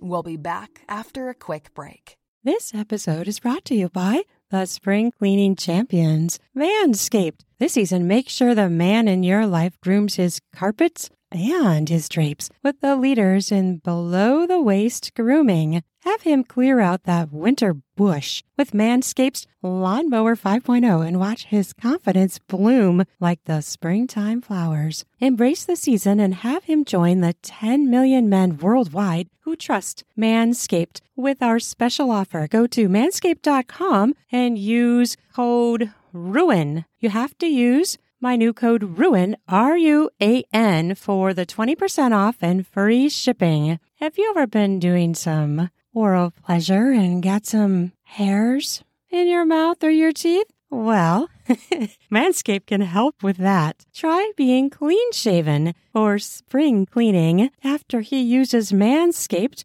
We'll 0.00 0.22
be 0.22 0.38
back 0.38 0.80
after 0.88 1.28
a 1.28 1.34
quick 1.34 1.74
break. 1.74 2.16
This 2.42 2.74
episode 2.74 3.28
is 3.28 3.40
brought 3.40 3.66
to 3.66 3.74
you 3.74 3.90
by 3.90 4.22
the 4.50 4.66
spring 4.66 5.12
cleaning 5.12 5.54
champions, 5.54 6.38
Manscaped. 6.56 7.40
This 7.58 7.74
season, 7.74 8.06
make 8.06 8.28
sure 8.28 8.54
the 8.54 8.70
man 8.70 9.08
in 9.08 9.22
your 9.22 9.46
life 9.46 9.78
grooms 9.80 10.14
his 10.14 10.40
carpets 10.54 11.10
and 11.30 11.88
his 11.88 12.08
drapes 12.08 12.48
with 12.62 12.80
the 12.80 12.96
leaders 12.96 13.52
in 13.52 13.78
below 13.78 14.46
the 14.46 14.60
waist 14.60 15.12
grooming. 15.14 15.82
Have 16.08 16.22
him 16.22 16.42
clear 16.42 16.80
out 16.80 17.02
that 17.02 17.34
winter 17.34 17.76
bush 17.94 18.42
with 18.56 18.70
Manscaped's 18.70 19.46
Lawnmower 19.62 20.36
5.0 20.36 21.06
and 21.06 21.20
watch 21.20 21.44
his 21.44 21.74
confidence 21.74 22.38
bloom 22.38 23.04
like 23.20 23.44
the 23.44 23.60
springtime 23.60 24.40
flowers. 24.40 25.04
Embrace 25.20 25.66
the 25.66 25.76
season 25.76 26.18
and 26.18 26.36
have 26.36 26.64
him 26.64 26.86
join 26.86 27.20
the 27.20 27.34
10 27.42 27.90
million 27.90 28.26
men 28.26 28.56
worldwide 28.56 29.28
who 29.40 29.54
trust 29.54 30.02
Manscaped 30.18 31.02
with 31.14 31.42
our 31.42 31.58
special 31.58 32.10
offer. 32.10 32.48
Go 32.48 32.66
to 32.68 32.88
manscaped.com 32.88 34.14
and 34.32 34.56
use 34.56 35.14
code 35.34 35.92
RUAN. 36.14 36.86
You 37.00 37.10
have 37.10 37.36
to 37.36 37.46
use 37.46 37.98
my 38.18 38.34
new 38.34 38.54
code 38.54 38.96
RUAN, 38.96 39.36
R 39.46 39.76
U 39.76 40.08
A 40.22 40.42
N, 40.54 40.94
for 40.94 41.34
the 41.34 41.44
20% 41.44 42.16
off 42.16 42.36
and 42.40 42.66
free 42.66 43.10
shipping. 43.10 43.78
Have 43.96 44.16
you 44.16 44.30
ever 44.30 44.46
been 44.46 44.78
doing 44.78 45.14
some 45.14 45.68
oral 45.98 46.30
pleasure 46.30 46.92
and 46.92 47.22
got 47.22 47.44
some 47.44 47.92
hairs 48.04 48.84
in 49.10 49.26
your 49.26 49.44
mouth 49.44 49.82
or 49.82 49.90
your 49.90 50.12
teeth? 50.12 50.46
Well, 50.70 51.28
Manscaped 52.12 52.66
can 52.66 52.82
help 52.82 53.22
with 53.22 53.38
that. 53.38 53.86
Try 53.94 54.32
being 54.36 54.70
clean 54.70 55.12
shaven 55.12 55.74
or 55.94 56.18
spring 56.18 56.86
cleaning. 56.86 57.50
After 57.64 58.02
he 58.02 58.20
uses 58.20 58.70
Manscaped, 58.70 59.64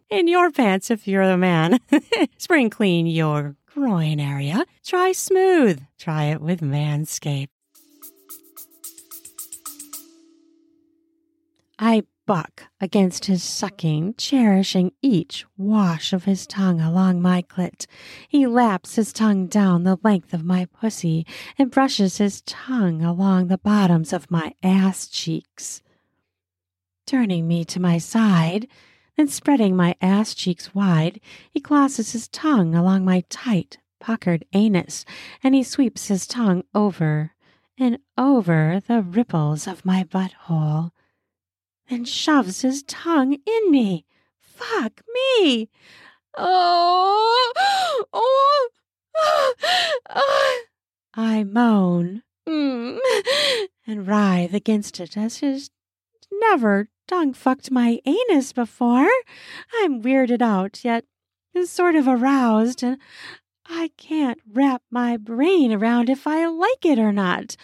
In 0.11 0.27
your 0.27 0.51
pants 0.51 0.91
if 0.91 1.07
you're 1.07 1.25
the 1.25 1.37
man. 1.37 1.79
spring 2.37 2.69
clean 2.69 3.07
your 3.07 3.55
groin 3.73 4.19
area. 4.19 4.65
Try 4.85 5.13
smooth. 5.13 5.81
Try 5.97 6.25
it 6.25 6.41
with 6.41 6.59
Manscaped. 6.59 7.47
I 11.79 12.03
buck 12.25 12.63
against 12.81 13.25
his 13.25 13.41
sucking, 13.41 14.15
cherishing 14.17 14.91
each 15.01 15.45
wash 15.57 16.11
of 16.11 16.25
his 16.25 16.45
tongue 16.45 16.81
along 16.81 17.21
my 17.21 17.41
clit. 17.43 17.85
He 18.27 18.45
laps 18.45 18.95
his 18.95 19.13
tongue 19.13 19.47
down 19.47 19.85
the 19.85 19.97
length 20.03 20.33
of 20.33 20.43
my 20.43 20.65
pussy 20.65 21.25
and 21.57 21.71
brushes 21.71 22.17
his 22.17 22.41
tongue 22.41 23.01
along 23.01 23.47
the 23.47 23.57
bottoms 23.57 24.11
of 24.11 24.29
my 24.29 24.53
ass 24.61 25.07
cheeks. 25.07 25.81
Turning 27.07 27.47
me 27.47 27.63
to 27.65 27.79
my 27.79 27.97
side, 27.97 28.67
then 29.17 29.27
spreading 29.27 29.75
my 29.75 29.95
ass 30.01 30.33
cheeks 30.33 30.73
wide, 30.73 31.19
he 31.51 31.59
crosses 31.59 32.11
his 32.13 32.27
tongue 32.27 32.73
along 32.75 33.05
my 33.05 33.23
tight, 33.29 33.77
puckered 33.99 34.45
anus, 34.53 35.05
and 35.43 35.53
he 35.53 35.63
sweeps 35.63 36.07
his 36.07 36.25
tongue 36.25 36.63
over 36.73 37.31
and 37.77 37.99
over 38.17 38.81
the 38.87 39.01
ripples 39.01 39.67
of 39.67 39.85
my 39.85 40.03
butthole 40.03 40.91
and 41.89 42.07
shoves 42.07 42.61
his 42.61 42.83
tongue 42.83 43.37
in 43.45 43.71
me. 43.71 44.05
Fuck 44.39 45.01
me. 45.13 45.69
Oh, 46.37 47.53
oh, 48.13 48.69
oh. 50.09 50.63
I 51.13 51.43
moan 51.43 52.23
mm, 52.47 52.97
and 53.85 54.07
writhe 54.07 54.53
against 54.53 54.99
it 55.01 55.17
as 55.17 55.37
his 55.37 55.69
never 56.31 56.87
tongue 57.07 57.33
fucked 57.33 57.71
my 57.71 57.99
anus 58.05 58.53
before. 58.53 59.09
I'm 59.75 60.01
weirded 60.01 60.41
out, 60.41 60.83
yet 60.83 61.05
sort 61.65 61.95
of 61.95 62.07
aroused, 62.07 62.83
and 62.83 62.97
I 63.65 63.91
can't 63.97 64.39
wrap 64.51 64.81
my 64.89 65.17
brain 65.17 65.71
around 65.71 66.09
if 66.09 66.25
I 66.25 66.45
like 66.47 66.85
it 66.85 66.99
or 66.99 67.11
not. 67.11 67.55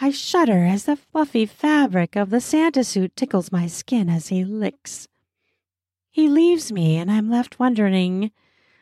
I 0.00 0.10
shudder 0.10 0.64
as 0.64 0.84
the 0.84 0.96
fluffy 0.96 1.46
fabric 1.46 2.16
of 2.16 2.30
the 2.30 2.40
Santa 2.40 2.84
suit 2.84 3.16
tickles 3.16 3.52
my 3.52 3.66
skin 3.66 4.08
as 4.08 4.28
he 4.28 4.44
licks. 4.44 5.08
He 6.10 6.28
leaves 6.28 6.70
me, 6.72 6.96
and 6.96 7.10
I'm 7.10 7.30
left 7.30 7.58
wondering, 7.58 8.30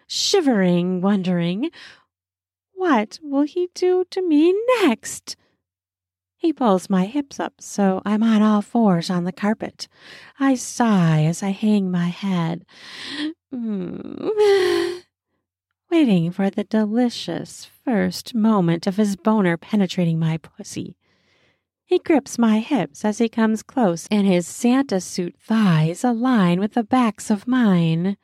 shivering, 0.07 1.01
wondering, 1.01 1.71
what 2.75 3.19
will 3.23 3.43
he 3.43 3.69
do 3.75 4.05
to 4.11 4.21
me 4.21 4.55
next? 4.83 5.37
He 6.43 6.53
pulls 6.53 6.91
my 6.91 7.07
hips 7.07 7.39
up 7.39 7.55
so 7.61 8.03
I'm 8.05 8.25
on 8.25 8.43
all 8.43 8.63
fours 8.63 9.11
on 9.11 9.23
the 9.23 9.31
carpet. 9.31 9.87
I 10.41 10.57
sigh 10.57 11.23
as 11.23 11.41
I 11.41 11.51
hang 11.51 11.89
my 11.89 12.09
head. 12.09 12.65
Mm. 13.55 15.05
Waiting 15.89 16.33
for 16.33 16.51
the 16.51 16.65
delicious 16.65 17.71
first 17.85 18.35
moment 18.35 18.89
of 18.89 18.97
his 18.97 19.15
boner 19.15 19.57
penetrating 19.57 20.19
my 20.19 20.37
pussy. 20.37 20.97
He 21.85 22.01
grips 22.01 22.41
my 22.41 22.59
hips 22.59 23.05
as 23.05 23.19
he 23.19 23.29
comes 23.29 23.63
close, 23.63 24.09
and 24.11 24.27
his 24.27 24.45
Santa 24.45 25.01
suit 25.01 25.37
thighs 25.39 26.03
align 26.03 26.59
with 26.59 26.75
the 26.75 26.83
backs 26.83 27.31
of 27.31 27.47
mine. 27.47 28.17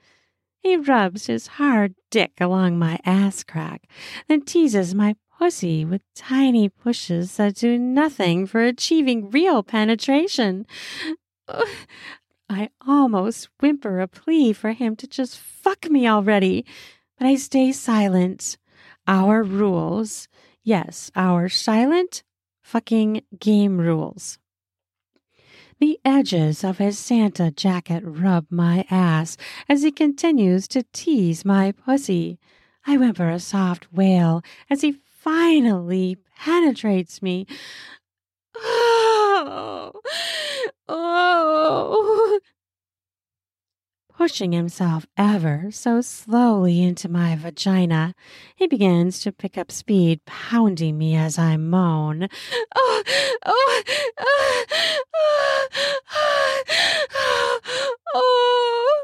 He 0.59 0.77
rubs 0.77 1.27
his 1.27 1.47
hard 1.47 1.95
dick 2.11 2.33
along 2.41 2.81
my 2.81 2.99
ass 3.05 3.45
crack, 3.45 3.89
then 4.27 4.45
teases 4.45 4.93
my 4.93 5.15
pussy 5.39 5.85
with 5.85 6.03
tiny 6.15 6.69
pushes 6.69 7.37
that 7.37 7.55
do 7.55 7.79
nothing 7.79 8.47
for 8.47 8.63
achieving 8.63 9.31
real 9.31 9.63
penetration. 9.63 10.67
I 12.51 12.71
almost 12.87 13.49
whimper 13.61 14.01
a 14.01 14.09
plea 14.09 14.53
for 14.53 14.73
him 14.73 14.97
to 14.97 15.07
just 15.07 15.39
fuck 15.39 15.91
me 15.91 16.09
already, 16.09 16.65
but 17.19 17.27
I 17.27 17.37
stay 17.37 17.73
silent. 17.73 18.59
Our 19.07 19.43
rules, 19.43 20.29
yes, 20.65 21.11
our 21.15 21.49
silent 21.49 22.23
fucking 22.63 23.23
game 23.39 23.79
rules. 23.79 24.39
The 25.81 26.01
edges 26.05 26.65
of 26.65 26.79
his 26.79 26.99
Santa 26.99 27.51
jacket 27.51 28.03
rub 28.05 28.47
my 28.51 28.85
ass 28.91 29.37
as 29.69 29.83
he 29.83 29.93
continues 29.93 30.67
to 30.69 30.85
tease 30.93 31.45
my 31.45 31.73
pussy. 31.73 32.39
I 32.87 32.97
whimper 32.97 33.31
a 33.31 33.39
soft 33.39 33.93
wail 33.93 34.43
as 34.69 34.81
he 34.81 34.99
finally 35.19 36.17
penetrates 36.37 37.21
me. 37.23 37.47
Oh, 38.57 39.93
oh 40.89 42.41
pushing 44.19 44.51
himself 44.51 45.07
ever 45.17 45.69
so 45.71 46.01
slowly 46.01 46.83
into 46.83 47.09
my 47.09 47.37
vagina. 47.37 48.13
He 48.57 48.67
begins 48.67 49.21
to 49.21 49.31
pick 49.31 49.57
up 49.57 49.71
speed, 49.71 50.25
pounding 50.27 50.99
me 50.99 51.15
as 51.15 51.39
I 51.39 51.57
moan. 51.57 52.29
Oh, 52.75 53.03
oh, 53.47 53.83
oh, 54.19 54.65
oh, 57.15 57.61
oh. 58.15 58.98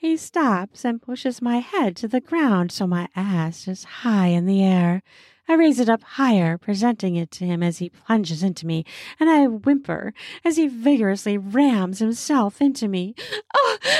He 0.00 0.16
stops 0.16 0.82
and 0.82 1.02
pushes 1.02 1.42
my 1.42 1.58
head 1.58 1.94
to 1.96 2.08
the 2.08 2.22
ground 2.22 2.72
so 2.72 2.86
my 2.86 3.10
ass 3.14 3.68
is 3.68 3.84
high 3.84 4.28
in 4.28 4.46
the 4.46 4.64
air. 4.64 5.02
I 5.46 5.52
raise 5.52 5.78
it 5.78 5.90
up 5.90 6.02
higher, 6.02 6.56
presenting 6.56 7.16
it 7.16 7.30
to 7.32 7.44
him 7.44 7.62
as 7.62 7.80
he 7.80 7.90
plunges 7.90 8.42
into 8.42 8.66
me, 8.66 8.86
and 9.20 9.28
I 9.28 9.46
whimper 9.46 10.14
as 10.42 10.56
he 10.56 10.68
vigorously 10.68 11.36
rams 11.36 11.98
himself 11.98 12.62
into 12.62 12.88
me. 12.88 13.14
Oh, 13.54 13.76
uh, 13.84 13.98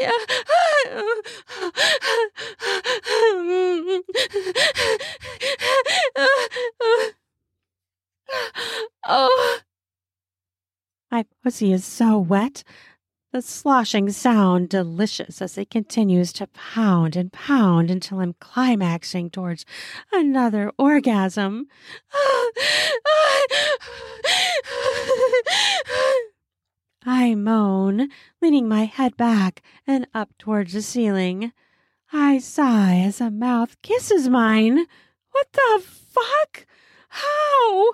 yeah. 0.00 0.10
oh. 9.06 9.60
My 11.12 11.24
pussy 11.44 11.72
is 11.72 11.84
so 11.84 12.18
wet 12.18 12.64
the 13.32 13.40
sloshing 13.40 14.10
sound 14.10 14.68
delicious 14.68 15.40
as 15.40 15.56
it 15.56 15.70
continues 15.70 16.32
to 16.32 16.48
pound 16.48 17.14
and 17.14 17.32
pound 17.32 17.88
until 17.90 18.18
I'm 18.20 18.34
climaxing 18.40 19.30
towards 19.30 19.64
another 20.12 20.72
orgasm. 20.76 21.68
I 27.06 27.34
moan, 27.36 28.08
leaning 28.42 28.68
my 28.68 28.84
head 28.84 29.16
back 29.16 29.62
and 29.86 30.08
up 30.12 30.30
towards 30.38 30.72
the 30.72 30.82
ceiling. 30.82 31.52
I 32.12 32.38
sigh 32.38 32.96
as 32.96 33.20
a 33.20 33.30
mouth 33.30 33.80
kisses 33.82 34.28
mine. 34.28 34.86
What 35.30 35.46
the 35.52 35.82
fuck? 35.84 36.66
How? 37.08 37.92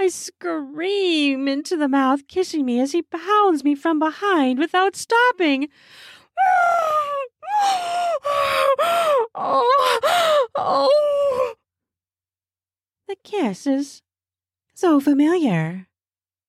I 0.00 0.08
scream 0.08 1.48
into 1.48 1.76
the 1.76 1.88
mouth, 1.88 2.28
kissing 2.28 2.64
me 2.64 2.78
as 2.80 2.92
he 2.92 3.02
pounds 3.02 3.64
me 3.64 3.74
from 3.74 3.98
behind 3.98 4.58
without 4.58 4.94
stopping. 4.94 5.68
The 13.08 13.16
kiss 13.24 13.66
is 13.66 14.02
so 14.74 15.00
familiar. 15.00 15.88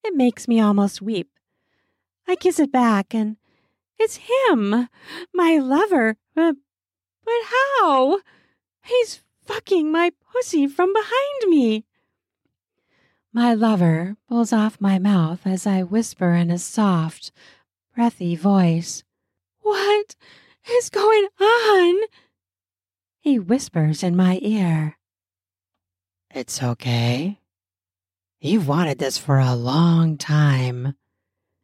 It 0.03 0.15
makes 0.15 0.47
me 0.47 0.59
almost 0.59 1.01
weep. 1.01 1.31
I 2.27 2.35
kiss 2.35 2.59
it 2.59 2.71
back, 2.71 3.15
and 3.15 3.37
it's 3.97 4.19
him, 4.47 4.87
my 5.33 5.57
lover. 5.57 6.17
But, 6.35 6.55
but 7.25 7.41
how? 7.79 8.19
He's 8.83 9.23
fucking 9.45 9.91
my 9.91 10.11
pussy 10.31 10.67
from 10.67 10.93
behind 10.93 11.49
me. 11.49 11.85
My 13.31 13.53
lover 13.53 14.15
pulls 14.27 14.51
off 14.51 14.81
my 14.81 14.97
mouth 14.97 15.45
as 15.45 15.67
I 15.67 15.83
whisper 15.83 16.33
in 16.33 16.49
a 16.49 16.57
soft, 16.57 17.31
breathy 17.93 18.35
voice, 18.35 19.03
What 19.61 20.15
is 20.67 20.89
going 20.89 21.27
on? 21.39 22.07
He 23.19 23.37
whispers 23.37 24.01
in 24.01 24.15
my 24.15 24.39
ear, 24.41 24.97
It's 26.33 26.63
okay. 26.63 27.39
You've 28.41 28.67
wanted 28.67 28.97
this 28.97 29.19
for 29.19 29.37
a 29.37 29.53
long 29.53 30.17
time. 30.17 30.95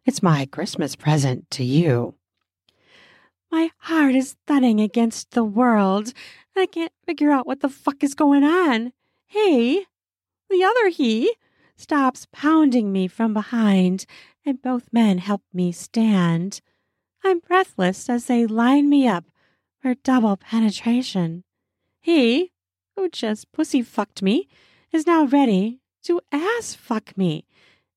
It's 0.05 0.21
my 0.21 0.45
Christmas 0.45 0.95
present 0.95 1.49
to 1.51 1.63
you. 1.63 2.13
My 3.51 3.71
heart 3.77 4.13
is 4.13 4.35
thudding 4.45 4.79
against 4.79 5.31
the 5.31 5.43
world. 5.43 6.13
I 6.55 6.67
can't 6.67 6.91
figure 7.07 7.31
out 7.31 7.47
what 7.47 7.61
the 7.61 7.69
fuck 7.69 8.03
is 8.03 8.13
going 8.13 8.43
on. 8.43 8.93
Hey, 9.25 9.85
the 10.49 10.63
other 10.63 10.89
he 10.89 11.33
stops 11.75 12.27
pounding 12.31 12.91
me 12.91 13.07
from 13.07 13.33
behind, 13.33 14.05
and 14.45 14.61
both 14.61 14.93
men 14.93 15.17
help 15.17 15.41
me 15.53 15.71
stand. 15.71 16.61
I'm 17.23 17.39
breathless 17.39 18.09
as 18.09 18.25
they 18.25 18.45
line 18.45 18.89
me 18.89 19.07
up 19.07 19.25
for 19.81 19.95
double 19.95 20.37
penetration. 20.37 21.43
He, 22.01 22.51
who 22.95 23.09
just 23.09 23.51
pussy 23.51 23.81
fucked 23.81 24.21
me, 24.21 24.47
is 24.91 25.07
now 25.07 25.25
ready 25.25 25.81
to 26.03 26.21
ass 26.31 26.73
fuck 26.75 27.17
me, 27.17 27.45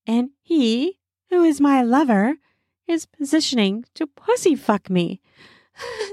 and 0.06 0.30
he, 0.40 0.98
who 1.30 1.44
is 1.44 1.60
my 1.60 1.82
lover, 1.82 2.36
is 2.86 3.06
positioning 3.06 3.84
to 3.94 4.06
pussy 4.06 4.54
fuck 4.56 4.88
me. 4.88 5.20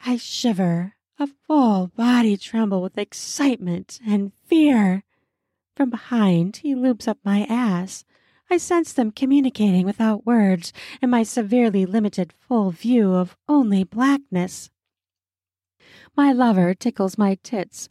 I 0.00 0.16
shiver, 0.16 0.94
a 1.18 1.26
full 1.26 1.88
body 1.96 2.36
tremble 2.36 2.80
with 2.80 2.96
excitement 2.96 3.98
and 4.06 4.32
fear. 4.46 5.02
From 5.76 5.90
behind, 5.90 6.58
he 6.58 6.74
loops 6.74 7.08
up 7.08 7.18
my 7.24 7.44
ass. 7.48 8.04
I 8.50 8.56
sense 8.56 8.92
them 8.92 9.10
communicating 9.10 9.84
without 9.84 10.24
words 10.24 10.72
in 11.02 11.10
my 11.10 11.22
severely 11.22 11.84
limited 11.84 12.32
full 12.32 12.70
view 12.70 13.14
of 13.14 13.36
only 13.48 13.84
blackness. 13.84 14.70
My 16.16 16.32
lover 16.32 16.74
tickles 16.74 17.18
my 17.18 17.36
tits 17.42 17.88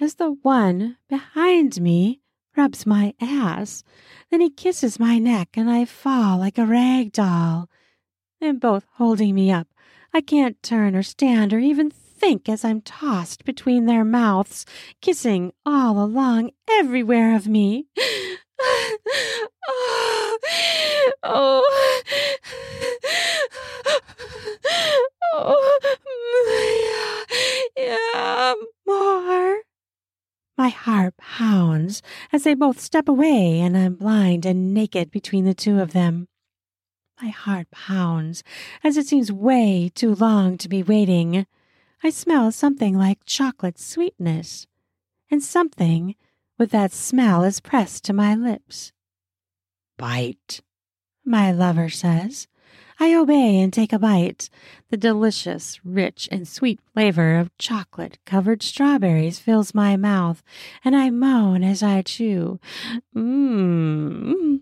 as 0.00 0.14
the 0.14 0.32
one 0.42 0.96
behind 1.08 1.80
me 1.80 2.20
rubs 2.56 2.86
my 2.86 3.14
ass. 3.20 3.84
Then 4.30 4.40
he 4.40 4.50
kisses 4.50 4.98
my 4.98 5.18
neck 5.18 5.50
and 5.54 5.70
I 5.70 5.84
fall 5.84 6.38
like 6.38 6.58
a 6.58 6.66
rag 6.66 7.12
doll. 7.12 7.68
They're 8.40 8.54
both 8.54 8.86
holding 8.94 9.34
me 9.34 9.50
up. 9.50 9.68
I 10.12 10.20
can't 10.20 10.62
turn 10.62 10.96
or 10.96 11.02
stand 11.02 11.52
or 11.52 11.58
even 11.58 11.90
think 12.20 12.48
as 12.48 12.64
I'm 12.64 12.82
tossed 12.82 13.44
between 13.46 13.86
their 13.86 14.04
mouths, 14.04 14.66
kissing 15.00 15.52
all 15.64 16.02
along 16.02 16.50
everywhere 16.68 17.34
of 17.34 17.48
me. 17.48 17.86
oh, 18.62 20.38
oh, 21.22 21.64
oh, 25.32 27.24
yeah, 27.76 27.86
yeah, 27.86 28.54
more. 28.86 29.62
My 30.58 30.68
heart 30.68 31.16
pounds 31.16 32.02
as 32.34 32.44
they 32.44 32.52
both 32.54 32.78
step 32.78 33.08
away, 33.08 33.60
and 33.60 33.78
I'm 33.78 33.94
blind 33.94 34.44
and 34.44 34.74
naked 34.74 35.10
between 35.10 35.46
the 35.46 35.54
two 35.54 35.80
of 35.80 35.94
them. 35.94 36.28
My 37.22 37.28
heart 37.28 37.70
pounds 37.70 38.42
as 38.84 38.98
it 38.98 39.06
seems 39.06 39.32
way 39.32 39.90
too 39.94 40.14
long 40.14 40.58
to 40.58 40.68
be 40.68 40.82
waiting. 40.82 41.46
I 42.02 42.10
smell 42.10 42.50
something 42.50 42.96
like 42.96 43.24
chocolate 43.26 43.78
sweetness, 43.78 44.66
and 45.30 45.42
something 45.42 46.14
with 46.58 46.70
that 46.70 46.92
smell 46.92 47.44
is 47.44 47.60
pressed 47.60 48.04
to 48.04 48.12
my 48.12 48.34
lips. 48.34 48.92
Bite, 49.98 50.62
my 51.24 51.52
lover 51.52 51.90
says. 51.90 52.48
I 52.98 53.14
obey 53.14 53.60
and 53.60 53.72
take 53.72 53.92
a 53.92 53.98
bite. 53.98 54.50
The 54.90 54.96
delicious, 54.96 55.80
rich, 55.84 56.28
and 56.30 56.46
sweet 56.46 56.80
flavor 56.92 57.38
of 57.38 57.56
chocolate 57.58 58.18
covered 58.26 58.62
strawberries 58.62 59.38
fills 59.38 59.74
my 59.74 59.96
mouth, 59.96 60.42
and 60.84 60.94
I 60.94 61.10
moan 61.10 61.62
as 61.64 61.82
I 61.82 62.02
chew. 62.02 62.60
Mmm. 63.16 64.60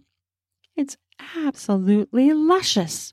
It's 0.77 0.97
absolutely 1.37 2.33
luscious. 2.33 3.13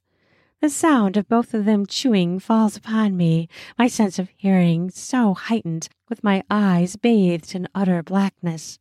The 0.66 0.72
sound 0.72 1.16
of 1.16 1.30
both 1.30 1.54
of 1.54 1.66
them 1.66 1.86
chewing 1.86 2.40
falls 2.40 2.76
upon 2.76 3.16
me, 3.16 3.48
my 3.78 3.86
sense 3.86 4.18
of 4.18 4.30
hearing 4.36 4.90
so 4.90 5.36
heightened, 5.36 5.90
with 6.10 6.24
my 6.24 6.42
eyes 6.50 6.96
bathed 6.96 7.54
in 7.54 7.68
utter 7.76 8.02
blackness. 8.02 8.80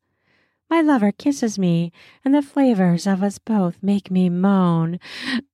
My 0.70 0.80
lover 0.80 1.12
kisses 1.12 1.58
me, 1.58 1.92
and 2.24 2.34
the 2.34 2.40
flavors 2.40 3.06
of 3.06 3.22
us 3.22 3.38
both 3.38 3.82
make 3.82 4.10
me 4.10 4.30
moan. 4.30 4.98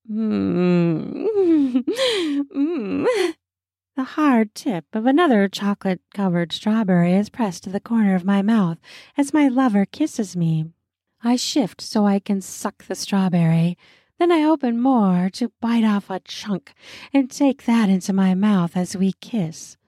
Mm. 0.09 1.83
Mm. 2.55 3.07
The 3.97 4.05
hard 4.05 4.55
tip 4.55 4.85
of 4.93 5.07
another 5.07 5.49
chocolate 5.49 6.01
covered 6.15 6.53
strawberry 6.53 7.13
is 7.13 7.29
pressed 7.29 7.65
to 7.65 7.71
the 7.71 7.81
corner 7.81 8.15
of 8.15 8.25
my 8.25 8.41
mouth 8.41 8.79
as 9.19 9.35
my 9.35 9.49
lover 9.49 9.85
kisses 9.85 10.37
me. 10.37 10.67
I 11.25 11.35
shift 11.35 11.81
so 11.81 12.07
I 12.07 12.21
can 12.21 12.41
suck 12.41 12.85
the 12.85 12.95
strawberry. 12.95 13.77
Then 14.21 14.31
I 14.31 14.45
open 14.45 14.79
more 14.79 15.31
to 15.33 15.51
bite 15.63 15.83
off 15.83 16.11
a 16.11 16.21
chunk 16.21 16.75
and 17.11 17.31
take 17.31 17.65
that 17.65 17.89
into 17.89 18.13
my 18.13 18.35
mouth 18.35 18.77
as 18.77 18.95
we 18.95 19.15
kiss. 19.23 19.79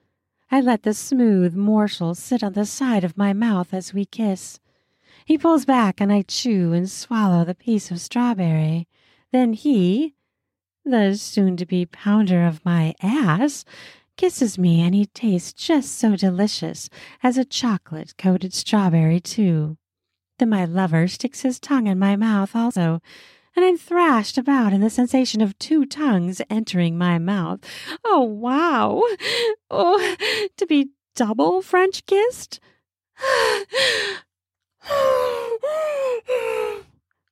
I 0.49 0.59
let 0.59 0.81
the 0.81 0.95
smooth 0.95 1.53
morsel 1.53 2.15
sit 2.15 2.43
on 2.43 2.53
the 2.53 2.65
side 2.65 3.03
of 3.03 3.15
my 3.15 3.33
mouth 3.33 3.75
as 3.75 3.93
we 3.93 4.05
kiss. 4.05 4.59
He 5.23 5.37
pulls 5.37 5.65
back 5.65 6.01
and 6.01 6.11
I 6.11 6.23
chew 6.23 6.73
and 6.73 6.89
swallow 6.89 7.45
the 7.45 7.53
piece 7.53 7.91
of 7.91 8.01
strawberry. 8.01 8.87
Then 9.31 9.53
he, 9.53 10.15
the 10.83 11.13
soon 11.13 11.55
to 11.57 11.67
be 11.67 11.85
pounder 11.85 12.43
of 12.43 12.65
my 12.65 12.95
ass, 13.03 13.63
kisses 14.17 14.57
me 14.57 14.81
and 14.81 14.95
he 14.95 15.05
tastes 15.05 15.53
just 15.53 15.93
so 15.99 16.15
delicious 16.15 16.89
as 17.21 17.37
a 17.37 17.45
chocolate 17.45 18.17
coated 18.17 18.55
strawberry, 18.55 19.19
too. 19.19 19.77
Then 20.39 20.49
my 20.49 20.65
lover 20.65 21.07
sticks 21.07 21.41
his 21.41 21.59
tongue 21.59 21.85
in 21.85 21.99
my 21.99 22.15
mouth 22.15 22.55
also, 22.55 22.99
and 23.55 23.63
I'm 23.65 23.77
thrashed 23.77 24.37
about 24.37 24.73
in 24.73 24.81
the 24.81 24.89
sensation 24.89 25.41
of 25.41 25.57
two 25.59 25.85
tongues 25.85 26.41
entering 26.49 26.97
my 26.97 27.19
mouth. 27.19 27.59
Oh, 28.03 28.21
wow! 28.21 29.01
Oh, 29.69 30.15
to 30.57 30.65
be 30.65 30.89
double 31.15 31.61
French 31.61 32.05
kissed? 32.05 32.59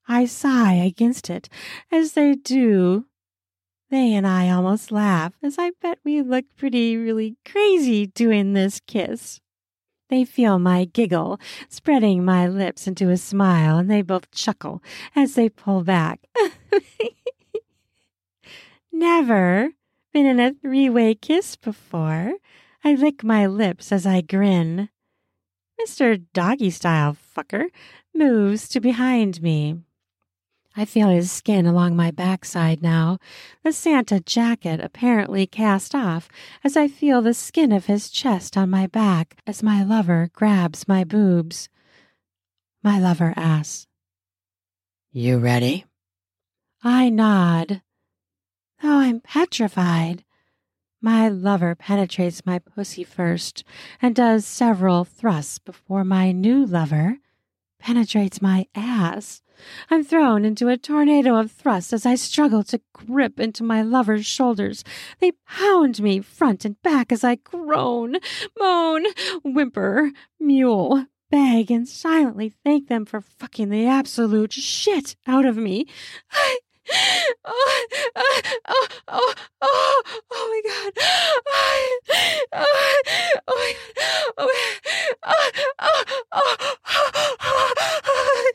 I 0.08 0.26
sigh 0.26 0.74
against 0.74 1.30
it, 1.30 1.50
as 1.92 2.14
they 2.14 2.36
do. 2.36 3.06
They 3.90 4.14
and 4.14 4.26
I 4.26 4.50
almost 4.50 4.92
laugh, 4.92 5.34
as 5.44 5.58
I 5.58 5.72
bet 5.82 6.00
we 6.04 6.22
look 6.22 6.46
pretty 6.56 6.96
really 6.96 7.36
crazy 7.46 8.08
doing 8.08 8.54
this 8.54 8.80
kiss. 8.88 9.42
They 10.12 10.26
feel 10.26 10.60
my 10.60 10.84
giggle, 10.84 11.40
spreading 11.70 12.26
my 12.26 12.46
lips 12.46 12.86
into 12.86 13.10
a 13.10 13.16
smile, 13.16 13.78
and 13.78 13.90
they 13.90 14.02
both 14.02 14.30
chuckle 14.30 14.84
as 15.16 15.36
they 15.36 15.48
pull 15.48 15.86
back. 15.86 16.28
Never 18.92 19.70
been 20.12 20.26
in 20.26 20.38
a 20.38 20.54
three 20.54 20.90
way 20.90 21.16
kiss 21.16 21.56
before. 21.56 22.34
I 22.84 22.94
lick 22.94 23.24
my 23.24 23.48
lips 23.48 23.94
as 23.94 24.06
I 24.06 24.20
grin. 24.20 24.90
Mr. 25.82 26.22
Doggy 26.34 26.72
Style 26.72 27.16
Fucker 27.16 27.68
moves 28.14 28.68
to 28.68 28.82
behind 28.82 29.42
me. 29.42 29.78
I 30.76 30.86
feel 30.86 31.10
his 31.10 31.32
skin 31.32 31.66
along 31.66 31.96
my 31.96 32.12
backside 32.12 32.82
now, 32.82 33.18
the 33.64 33.74
Santa 33.74 34.22
jacket 34.22 34.80
apparently 34.80 35.46
cast 35.46 35.94
off 35.94 36.30
as 36.64 36.78
I 36.78 36.88
feel 36.88 37.22
the 37.22 37.34
skin 37.34 37.74
of 37.74 37.88
his 37.88 38.10
chest 38.10 38.56
on 38.56 38.70
my 38.70 38.88
back 38.88 39.38
as 39.46 39.62
my 39.62 39.84
lover 39.84 40.30
grabs 40.34 40.88
my 40.88 41.04
boobs. 41.04 41.68
My 42.84 43.00
lover 43.00 43.34
asks, 43.36 43.88
You 45.12 45.40
ready? 45.40 45.86
I 46.84 47.10
nod. 47.10 47.82
Though 48.82 49.00
I'm 49.00 49.20
petrified, 49.20 50.24
my 51.02 51.28
lover 51.28 51.76
penetrates 51.76 52.46
my 52.46 52.60
pussy 52.60 53.04
first 53.04 53.64
and 54.02 54.16
does 54.16 54.46
several 54.46 55.04
thrusts 55.04 55.60
before 55.60 56.04
my 56.04 56.32
new 56.32 56.66
lover 56.66 57.18
penetrates 57.82 58.42
my 58.42 58.68
ass. 58.76 59.42
I'm 59.90 60.04
thrown 60.04 60.46
into 60.46 60.70
a 60.70 60.78
tornado 60.78 61.36
of 61.36 61.52
thrusts 61.52 61.94
as 61.94 62.06
I 62.06 62.16
struggle 62.16 62.64
to 62.64 62.82
grip 62.94 63.40
into 63.40 63.64
my 63.64 63.82
lover's 63.82 64.26
shoulders. 64.26 64.84
They 65.20 65.34
pound 65.48 66.02
me 66.02 66.20
front 66.22 66.66
and 66.66 66.82
back 66.82 67.12
as 67.12 67.24
I 67.24 67.36
groan, 67.36 68.18
moan, 68.60 69.06
whimper, 69.44 70.12
mewl, 70.40 71.06
beg, 71.30 71.72
and 71.72 71.88
silently 71.88 72.54
thank 72.64 72.88
them 72.88 73.06
for 73.06 73.22
fucking 73.22 73.70
the 73.70 73.86
absolute 73.86 74.54
shit 74.54 75.16
out 75.28 75.46
of 75.46 75.58
me. 75.58 75.86
I 76.32 76.60
oh, 77.46 77.88
oh, 78.16 78.42
oh, 78.68 78.88
oh, 79.08 79.34
oh, 79.62 80.04
oh 80.32 80.48
my 80.52 80.62
god. 80.70 80.94
Oh, 82.54 82.54
oh, 82.54 82.66
oh 83.48 83.56
my 83.56 83.74
god. 83.96 84.34
Oh, 84.38 85.52
oh, 85.80 86.04
oh, 86.32 86.56
oh, 86.86 87.08
oh, 87.40 87.74
oh, 88.04 88.52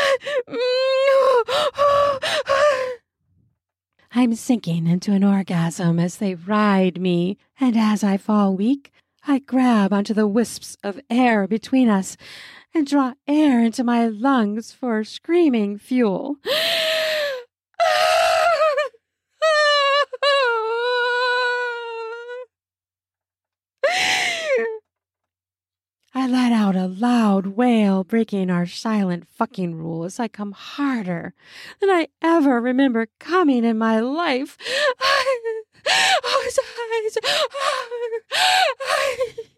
I'm 4.11 4.33
sinking 4.35 4.87
into 4.87 5.11
an 5.13 5.23
orgasm 5.23 5.99
as 5.99 6.17
they 6.17 6.33
ride 6.35 6.99
me, 6.99 7.37
and 7.59 7.77
as 7.77 8.03
I 8.03 8.17
fall 8.17 8.55
weak, 8.55 8.91
I 9.27 9.39
grab 9.39 9.93
onto 9.93 10.13
the 10.13 10.27
wisps 10.27 10.77
of 10.83 10.99
air 11.09 11.47
between 11.47 11.89
us 11.89 12.17
and 12.73 12.87
draw 12.87 13.13
air 13.27 13.59
into 13.59 13.83
my 13.83 14.07
lungs 14.07 14.71
for 14.71 15.03
screaming 15.03 15.77
fuel. 15.77 16.37
I 26.13 26.25
let 26.25 26.51
out 26.51 26.75
a 26.75 26.87
loud 26.87 27.45
wail, 27.47 28.03
breaking 28.03 28.49
our 28.49 28.65
silent 28.65 29.27
fucking 29.29 29.75
rule 29.75 30.03
as 30.03 30.19
I 30.19 30.27
come 30.27 30.51
harder 30.51 31.35
than 31.79 31.91
I 31.91 32.07
ever 32.23 32.59
remember 32.59 33.07
coming 33.19 33.63
in 33.63 33.77
my 33.77 33.99
life. 33.99 34.57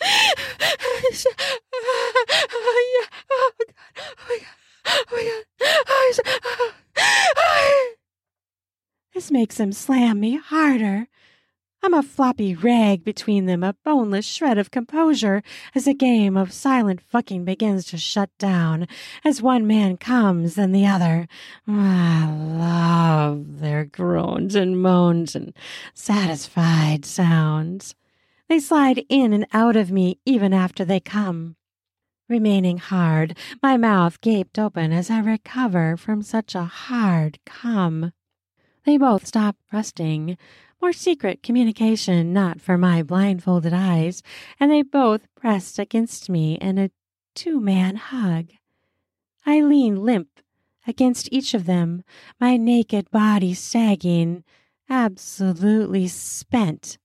This 9.20 9.30
makes 9.30 9.60
him 9.60 9.72
slam 9.72 10.20
me 10.20 10.38
harder. 10.38 11.06
I'm 11.82 11.94
a 11.94 12.02
floppy 12.02 12.54
rag 12.54 13.04
between 13.04 13.46
them, 13.46 13.62
a 13.62 13.74
boneless 13.84 14.26
shred 14.26 14.56
of 14.56 14.70
composure, 14.70 15.42
as 15.74 15.86
a 15.86 15.94
game 15.94 16.36
of 16.36 16.52
silent 16.52 17.00
fucking 17.00 17.44
begins 17.44 17.86
to 17.86 17.98
shut 17.98 18.30
down, 18.38 18.86
as 19.24 19.42
one 19.42 19.66
man 19.66 19.96
comes 19.96 20.56
and 20.58 20.74
the 20.74 20.86
other. 20.86 21.26
I 21.66 22.30
love 22.30 23.60
their 23.60 23.84
groans 23.84 24.54
and 24.54 24.80
moans 24.80 25.34
and 25.34 25.54
satisfied 25.94 27.04
sounds. 27.04 27.94
They 28.50 28.58
slide 28.58 29.04
in 29.08 29.32
and 29.32 29.46
out 29.52 29.76
of 29.76 29.92
me 29.92 30.18
even 30.26 30.52
after 30.52 30.84
they 30.84 30.98
come. 30.98 31.54
Remaining 32.28 32.78
hard, 32.78 33.38
my 33.62 33.76
mouth 33.76 34.20
gaped 34.20 34.58
open 34.58 34.92
as 34.92 35.08
I 35.08 35.20
recover 35.20 35.96
from 35.96 36.20
such 36.22 36.56
a 36.56 36.64
hard 36.64 37.38
come. 37.46 38.10
They 38.84 38.98
both 38.98 39.24
stop 39.24 39.54
thrusting, 39.70 40.36
more 40.82 40.92
secret 40.92 41.44
communication 41.44 42.32
not 42.32 42.60
for 42.60 42.76
my 42.76 43.04
blindfolded 43.04 43.72
eyes, 43.72 44.20
and 44.58 44.68
they 44.68 44.82
both 44.82 45.32
pressed 45.36 45.78
against 45.78 46.28
me 46.28 46.54
in 46.54 46.76
a 46.76 46.90
two 47.36 47.60
man 47.60 47.94
hug. 47.94 48.48
I 49.46 49.60
lean 49.60 49.94
limp 49.94 50.40
against 50.88 51.28
each 51.30 51.54
of 51.54 51.66
them, 51.66 52.02
my 52.40 52.56
naked 52.56 53.12
body 53.12 53.54
sagging, 53.54 54.42
absolutely 54.88 56.08
spent, 56.08 56.98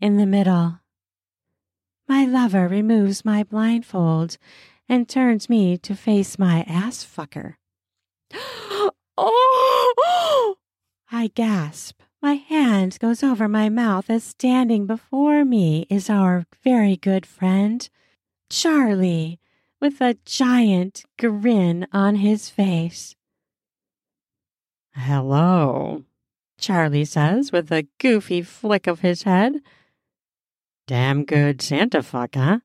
in 0.00 0.16
the 0.16 0.26
middle. 0.26 0.80
My 2.08 2.24
lover 2.24 2.68
removes 2.68 3.24
my 3.24 3.42
blindfold 3.44 4.38
and 4.88 5.08
turns 5.08 5.48
me 5.48 5.76
to 5.78 5.94
face 5.94 6.38
my 6.38 6.62
ass 6.62 7.04
fucker. 7.04 7.54
oh! 9.16 10.56
I 11.10 11.28
gasp. 11.28 12.00
My 12.20 12.34
hand 12.34 12.98
goes 13.00 13.22
over 13.22 13.46
my 13.46 13.68
mouth 13.68 14.10
as 14.10 14.24
standing 14.24 14.86
before 14.86 15.44
me 15.44 15.86
is 15.88 16.10
our 16.10 16.46
very 16.64 16.96
good 16.96 17.24
friend, 17.24 17.88
Charlie, 18.50 19.38
with 19.80 20.00
a 20.00 20.16
giant 20.24 21.04
grin 21.16 21.86
on 21.92 22.16
his 22.16 22.50
face. 22.50 23.14
Hello, 24.94 26.04
Charlie 26.58 27.04
says 27.04 27.52
with 27.52 27.70
a 27.70 27.86
goofy 27.98 28.42
flick 28.42 28.88
of 28.88 29.00
his 29.00 29.22
head. 29.22 29.60
Damn 30.88 31.24
good 31.26 31.60
Santa 31.60 32.02
fuck, 32.02 32.34
huh? 32.34 32.60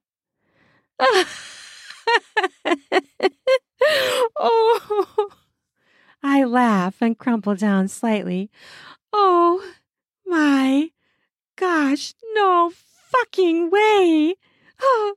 oh, 4.37 5.29
I 6.23 6.45
laugh 6.45 7.01
and 7.01 7.17
crumple 7.17 7.55
down 7.55 7.89
slightly. 7.89 8.49
Oh 9.11 9.61
my 10.25 10.91
gosh, 11.57 12.13
no 12.33 12.71
fucking 13.11 13.69
way. 13.69 14.35
Oh. 14.81 15.15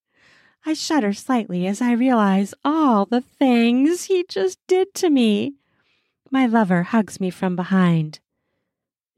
I 0.66 0.74
shudder 0.74 1.14
slightly 1.14 1.66
as 1.66 1.80
I 1.80 1.92
realize 1.92 2.52
all 2.62 3.06
the 3.06 3.22
things 3.22 4.04
he 4.04 4.22
just 4.28 4.58
did 4.66 4.92
to 4.96 5.08
me. 5.08 5.54
My 6.30 6.44
lover 6.44 6.82
hugs 6.82 7.18
me 7.18 7.30
from 7.30 7.56
behind. 7.56 8.20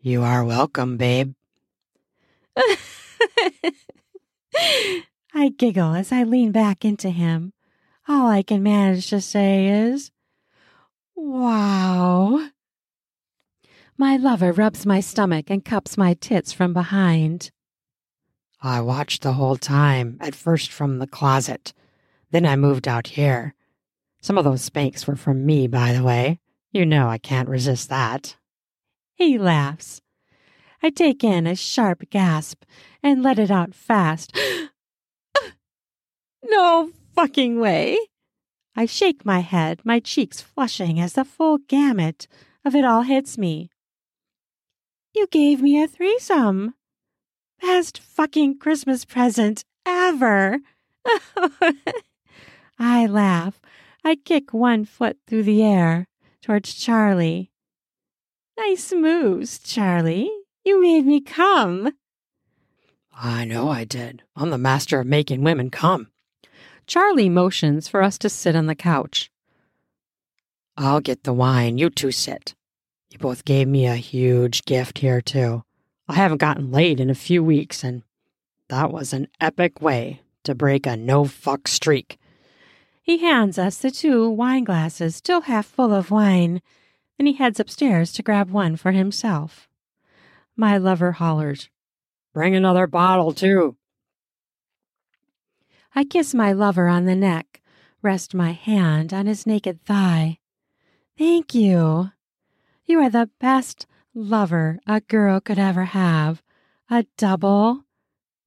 You 0.01 0.23
are 0.23 0.45
welcome, 0.45 0.97
babe. 0.97 1.35
I 5.35 5.51
giggle 5.57 5.95
as 5.95 6.13
I 6.13 6.23
lean 6.25 6.53
back 6.53 6.85
into 6.85 7.11
him. 7.11 7.53
All 8.09 8.29
I 8.29 8.43
can 8.43 8.63
manage 8.63 9.11
to 9.11 9.21
say 9.21 9.67
is, 9.67 10.11
Wow. 11.15 12.49
My 13.99 14.17
lover 14.17 14.53
rubs 14.53 14.85
my 14.85 15.01
stomach 15.01 15.49
and 15.49 15.65
cups 15.65 15.97
my 15.97 16.15
tits 16.15 16.53
from 16.53 16.73
behind. 16.73 17.51
I 18.63 18.81
watched 18.81 19.23
the 19.23 19.35
whole 19.35 19.57
time, 19.57 20.19
at 20.21 20.35
first 20.35 20.71
from 20.71 20.99
the 20.99 21.07
closet. 21.07 21.73
Then 22.31 22.45
I 22.45 22.57
moved 22.57 22.87
out 22.87 23.09
here. 23.09 23.55
Some 24.21 24.37
of 24.37 24.45
those 24.45 24.63
spanks 24.63 25.07
were 25.07 25.17
from 25.17 25.47
me, 25.47 25.67
by 25.67 25.93
the 25.93 26.03
way. 26.03 26.41
You 26.73 26.85
know 26.85 27.09
I 27.09 27.19
can't 27.19 27.49
resist 27.49 27.89
that. 27.89 28.37
He 29.15 29.39
laughs. 29.39 30.03
I 30.83 30.91
take 30.91 31.25
in 31.25 31.47
a 31.47 31.57
sharp 31.57 32.11
gasp 32.11 32.65
and 33.07 33.23
let 33.23 33.39
it 33.39 33.53
out 33.53 33.73
fast. 33.73 34.37
no 36.45 36.91
fucking 37.15 37.61
way. 37.61 37.97
I 38.75 38.85
shake 38.87 39.25
my 39.25 39.41
head, 39.41 39.81
my 39.85 40.01
cheeks 40.01 40.41
flushing 40.41 40.99
as 40.99 41.13
the 41.13 41.25
full 41.25 41.59
gamut 41.59 42.27
of 42.65 42.75
it 42.75 42.85
all 42.85 43.03
hits 43.03 43.39
me. 43.39 43.71
You 45.15 45.29
gave 45.29 45.63
me 45.63 45.81
a 45.81 45.87
threesome. 45.87 46.75
Best 47.63 47.99
fucking 48.01 48.59
Christmas 48.59 49.05
present 49.05 49.65
ever. 49.87 50.59
I 52.79 53.07
laugh. 53.07 53.61
I 54.05 54.17
kick 54.17 54.53
one 54.53 54.85
foot 54.85 55.17
through 55.29 55.45
the 55.45 55.63
air 55.63 56.09
towards 56.43 56.75
Charlie. 56.75 57.53
Nice 58.59 58.93
moves, 58.93 59.61
Charlie. 59.61 60.31
You 60.65 60.83
made 60.83 61.07
me 61.07 61.21
come. 61.21 61.93
I 63.19 63.47
know 63.47 63.71
I 63.71 63.85
did. 63.85 64.23
I'm 64.37 64.51
the 64.51 64.59
master 64.59 65.01
of 65.01 65.07
making 65.07 65.43
women 65.43 65.71
come. 65.71 66.09
Charlie 66.87 67.31
motions 67.31 67.89
for 67.89 68.03
us 68.03 68.19
to 68.19 68.29
sit 68.29 68.55
on 68.55 68.67
the 68.67 68.75
couch. 68.75 69.31
I'll 70.77 71.01
get 71.01 71.25
the 71.25 71.33
wine. 71.33 71.79
You 71.79 71.89
two 71.89 72.13
sit. 72.13 72.55
You 73.11 73.19
both 73.19 73.47
gave 73.47 73.69
me 73.69 73.87
a 73.87 73.97
huge 73.97 74.65
gift 74.67 74.99
here, 74.99 75.23
too. 75.23 75.65
I 76.07 76.15
haven't 76.15 76.39
gotten 76.39 76.71
laid 76.71 77.01
in 77.01 77.09
a 77.09 77.15
few 77.15 77.43
weeks, 77.43 77.83
and 77.83 78.03
that 78.69 78.93
was 78.93 79.15
an 79.15 79.29
epic 79.41 79.81
way 79.81 80.21
to 80.45 80.55
break 80.55 80.87
a 80.87 80.97
no 80.97 81.25
fuck 81.25 81.67
streak. 81.69 82.19
He 83.01 83.19
hands 83.19 83.59
us 83.59 83.79
the 83.79 83.91
two 83.91 84.29
wine 84.29 84.65
glasses, 84.65 85.17
still 85.17 85.43
half 85.43 85.65
full 85.65 85.95
of 85.95 86.11
wine, 86.11 86.61
and 87.19 87.27
he 87.27 87.35
heads 87.35 87.59
upstairs 87.59 88.13
to 88.13 88.23
grab 88.23 88.51
one 88.51 88.77
for 88.77 88.93
himself. 88.93 89.69
My 90.57 90.77
lover 90.77 91.13
hollers, 91.13 91.71
Bring 92.37 92.55
another 92.55 92.87
bottle, 92.87 93.33
too. 93.33 93.79
I 95.95 96.05
kiss 96.05 96.35
my 96.35 96.53
lover 96.53 96.87
on 96.87 97.07
the 97.07 97.15
neck, 97.15 97.63
rest 98.03 98.35
my 98.35 98.53
hand 98.53 99.15
on 99.15 99.25
his 99.25 99.47
naked 99.47 99.83
thigh. 99.87 100.37
Thank 101.17 101.55
you. 101.55 102.11
You 102.85 103.01
are 103.01 103.09
the 103.09 103.31
best 103.41 103.87
lover 104.15 104.79
a 104.87 105.01
girl 105.01 105.41
could 105.41 105.59
ever 105.59 105.87
have. 105.87 106.43
A 106.91 107.07
double 107.17 107.87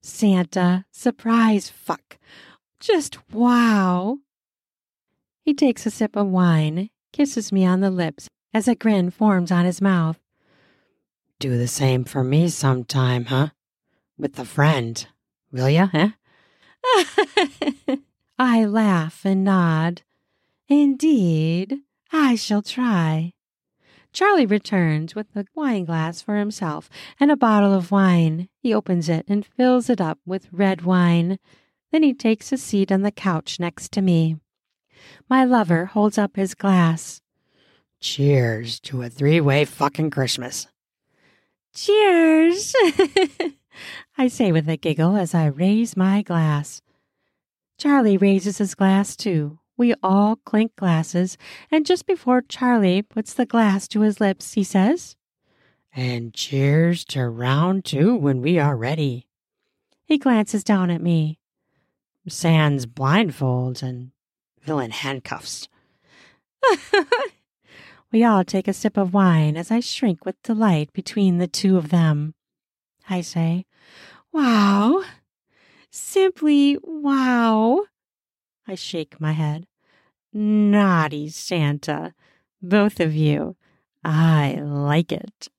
Santa 0.04 0.86
surprise 0.92 1.68
fuck. 1.68 2.20
Just 2.80 3.18
wow. 3.32 4.20
He 5.42 5.56
takes 5.56 5.88
a 5.88 5.90
sip 5.90 6.16
of 6.16 6.28
wine, 6.28 6.92
kisses 7.12 7.52
me 7.52 7.66
on 7.66 7.80
the 7.80 7.90
lips 7.90 8.28
as 8.54 8.68
a 8.68 8.76
grin 8.76 9.10
forms 9.10 9.52
on 9.52 9.66
his 9.66 9.82
mouth. 9.82 10.20
Do 11.40 11.58
the 11.58 11.68
same 11.68 12.04
for 12.04 12.24
me 12.24 12.50
sometime, 12.50 13.26
huh? 13.26 13.50
With 14.20 14.38
a 14.38 14.44
friend, 14.44 15.08
will 15.50 15.70
ya, 15.70 15.88
eh? 15.94 16.10
I 18.38 18.66
laugh 18.66 19.22
and 19.24 19.46
nod. 19.46 20.02
Indeed, 20.68 21.78
I 22.12 22.36
shall 22.36 22.62
try. 22.62 23.32
Charlie 24.12 24.46
returns 24.46 25.16
with 25.16 25.28
a 25.38 25.46
wine 25.56 25.86
glass 25.86 26.22
for 26.22 26.36
himself 26.36 26.90
and 27.18 27.32
a 27.32 27.38
bottle 27.38 27.74
of 27.74 27.92
wine. 27.92 28.50
He 28.62 28.74
opens 28.74 29.08
it 29.08 29.24
and 29.30 29.46
fills 29.46 29.90
it 29.90 30.02
up 30.02 30.20
with 30.26 30.50
red 30.52 30.82
wine. 30.82 31.40
Then 31.94 32.04
he 32.04 32.14
takes 32.14 32.52
a 32.52 32.58
seat 32.58 32.92
on 32.92 33.04
the 33.04 33.12
couch 33.12 33.58
next 33.58 33.94
to 33.94 34.02
me. 34.02 34.36
My 35.30 35.46
lover 35.46 35.86
holds 35.86 36.18
up 36.18 36.36
his 36.36 36.56
glass. 36.56 37.22
Cheers 38.02 38.82
to 38.82 39.02
a 39.02 39.10
three 39.10 39.40
way 39.40 39.64
fucking 39.64 40.10
Christmas. 40.10 40.68
Cheers! 41.74 42.76
I 44.20 44.28
say 44.28 44.52
with 44.52 44.68
a 44.68 44.76
giggle 44.76 45.16
as 45.16 45.34
I 45.34 45.46
raise 45.46 45.96
my 45.96 46.22
glass. 46.24 46.82
Charlie 47.78 48.18
raises 48.18 48.58
his 48.58 48.76
glass 48.76 49.16
too. 49.16 49.60
We 49.78 49.96
all 50.04 50.36
clink 50.36 50.76
glasses, 50.76 51.38
and 51.72 51.86
just 51.86 52.06
before 52.06 52.42
Charlie 52.42 53.02
puts 53.02 53.34
the 53.34 53.46
glass 53.46 53.88
to 53.88 54.02
his 54.02 54.20
lips, 54.20 54.56
he 54.56 54.64
says, 54.66 55.16
And 55.96 56.34
cheers 56.34 57.06
to 57.06 57.30
round 57.30 57.86
two 57.86 58.14
when 58.14 58.42
we 58.42 58.60
are 58.60 58.76
ready. 58.76 59.26
He 60.04 60.18
glances 60.18 60.66
down 60.66 60.92
at 60.92 61.02
me. 61.02 61.40
Sans 62.28 62.86
blindfolds 62.88 63.82
and 63.82 64.12
villain 64.62 64.92
handcuffs. 64.92 65.70
we 68.12 68.26
all 68.26 68.44
take 68.44 68.68
a 68.68 68.74
sip 68.74 68.98
of 68.98 69.14
wine 69.14 69.56
as 69.56 69.72
I 69.72 69.80
shrink 69.80 70.26
with 70.26 70.44
delight 70.44 70.92
between 70.92 71.38
the 71.38 71.48
two 71.48 71.78
of 71.78 71.88
them. 71.88 72.34
I 73.10 73.22
say, 73.22 73.66
Wow! 74.32 75.04
Simply 75.90 76.78
wow! 76.84 77.86
I 78.68 78.76
shake 78.76 79.20
my 79.20 79.32
head. 79.32 79.66
Naughty 80.32 81.30
Santa, 81.30 82.14
both 82.62 83.00
of 83.00 83.16
you. 83.16 83.56
I 84.04 84.60
like 84.62 85.12
it. 85.12 85.50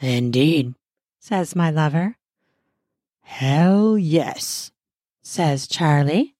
Indeed, 0.00 0.74
says 1.20 1.54
my 1.54 1.70
lover. 1.70 2.16
Hell 3.22 3.96
yes, 3.96 4.72
says 5.22 5.68
Charlie. 5.68 6.34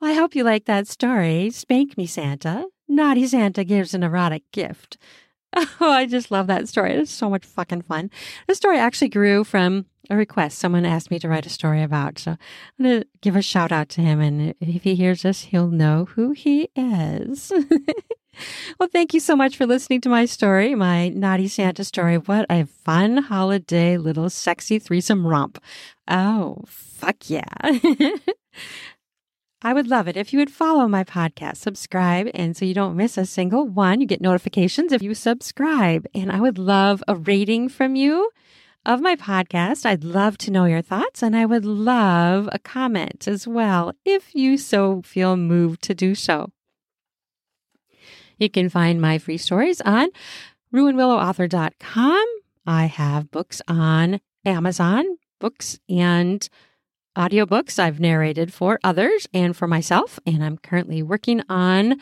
Well, 0.00 0.10
I 0.10 0.14
hope 0.14 0.34
you 0.34 0.44
like 0.44 0.66
that 0.66 0.86
story. 0.86 1.50
Spank 1.50 1.96
me, 1.96 2.06
Santa. 2.06 2.66
Naughty 2.86 3.26
Santa 3.26 3.64
gives 3.64 3.94
an 3.94 4.02
erotic 4.02 4.42
gift. 4.52 4.98
Oh, 5.80 5.90
I 5.90 6.06
just 6.06 6.30
love 6.30 6.46
that 6.46 6.68
story. 6.68 6.94
It's 6.94 7.10
so 7.10 7.28
much 7.28 7.44
fucking 7.44 7.82
fun. 7.82 8.10
The 8.48 8.54
story 8.54 8.78
actually 8.78 9.08
grew 9.08 9.44
from 9.44 9.86
a 10.10 10.16
request 10.16 10.58
someone 10.58 10.84
asked 10.84 11.10
me 11.10 11.18
to 11.18 11.28
write 11.28 11.46
a 11.46 11.50
story 11.50 11.82
about. 11.82 12.18
So 12.18 12.32
I'm 12.32 12.84
going 12.84 13.00
to 13.00 13.06
give 13.20 13.36
a 13.36 13.42
shout 13.42 13.72
out 13.72 13.88
to 13.90 14.00
him. 14.00 14.20
And 14.20 14.54
if 14.60 14.82
he 14.82 14.94
hears 14.94 15.22
this, 15.22 15.44
he'll 15.44 15.68
know 15.68 16.06
who 16.06 16.32
he 16.32 16.68
is. 16.76 17.52
well, 18.78 18.88
thank 18.92 19.14
you 19.14 19.20
so 19.20 19.36
much 19.36 19.56
for 19.56 19.66
listening 19.66 20.00
to 20.02 20.08
my 20.08 20.24
story, 20.26 20.74
my 20.74 21.08
naughty 21.10 21.48
Santa 21.48 21.84
story. 21.84 22.18
What 22.18 22.46
a 22.50 22.66
fun 22.66 23.18
holiday 23.18 23.96
little 23.96 24.30
sexy 24.30 24.78
threesome 24.78 25.26
romp. 25.26 25.62
Oh, 26.08 26.62
fuck 26.66 27.16
yeah. 27.28 27.44
I 29.66 29.72
would 29.72 29.88
love 29.88 30.06
it 30.08 30.16
if 30.18 30.34
you 30.34 30.38
would 30.40 30.50
follow 30.50 30.86
my 30.86 31.04
podcast, 31.04 31.56
subscribe, 31.56 32.30
and 32.34 32.54
so 32.54 32.66
you 32.66 32.74
don't 32.74 32.96
miss 32.96 33.16
a 33.16 33.24
single 33.24 33.66
one. 33.66 34.02
You 34.02 34.06
get 34.06 34.20
notifications 34.20 34.92
if 34.92 35.00
you 35.00 35.14
subscribe. 35.14 36.06
And 36.14 36.30
I 36.30 36.38
would 36.38 36.58
love 36.58 37.02
a 37.08 37.16
rating 37.16 37.70
from 37.70 37.96
you 37.96 38.30
of 38.84 39.00
my 39.00 39.16
podcast. 39.16 39.86
I'd 39.86 40.04
love 40.04 40.36
to 40.38 40.50
know 40.50 40.66
your 40.66 40.82
thoughts, 40.82 41.22
and 41.22 41.34
I 41.34 41.46
would 41.46 41.64
love 41.64 42.46
a 42.52 42.58
comment 42.58 43.26
as 43.26 43.48
well 43.48 43.94
if 44.04 44.34
you 44.34 44.58
so 44.58 45.00
feel 45.00 45.34
moved 45.34 45.80
to 45.84 45.94
do 45.94 46.14
so. 46.14 46.52
You 48.36 48.50
can 48.50 48.68
find 48.68 49.00
my 49.00 49.16
free 49.16 49.38
stories 49.38 49.80
on 49.80 50.08
ruanwillowauthor.com. 50.74 52.26
I 52.66 52.84
have 52.84 53.30
books 53.30 53.62
on 53.66 54.20
Amazon, 54.44 55.04
books 55.40 55.78
and 55.88 56.46
audiobooks 57.16 57.78
I've 57.78 58.00
narrated 58.00 58.52
for 58.52 58.78
others 58.84 59.28
and 59.32 59.56
for 59.56 59.66
myself. 59.66 60.18
And 60.26 60.44
I'm 60.44 60.58
currently 60.58 61.02
working 61.02 61.42
on 61.48 62.00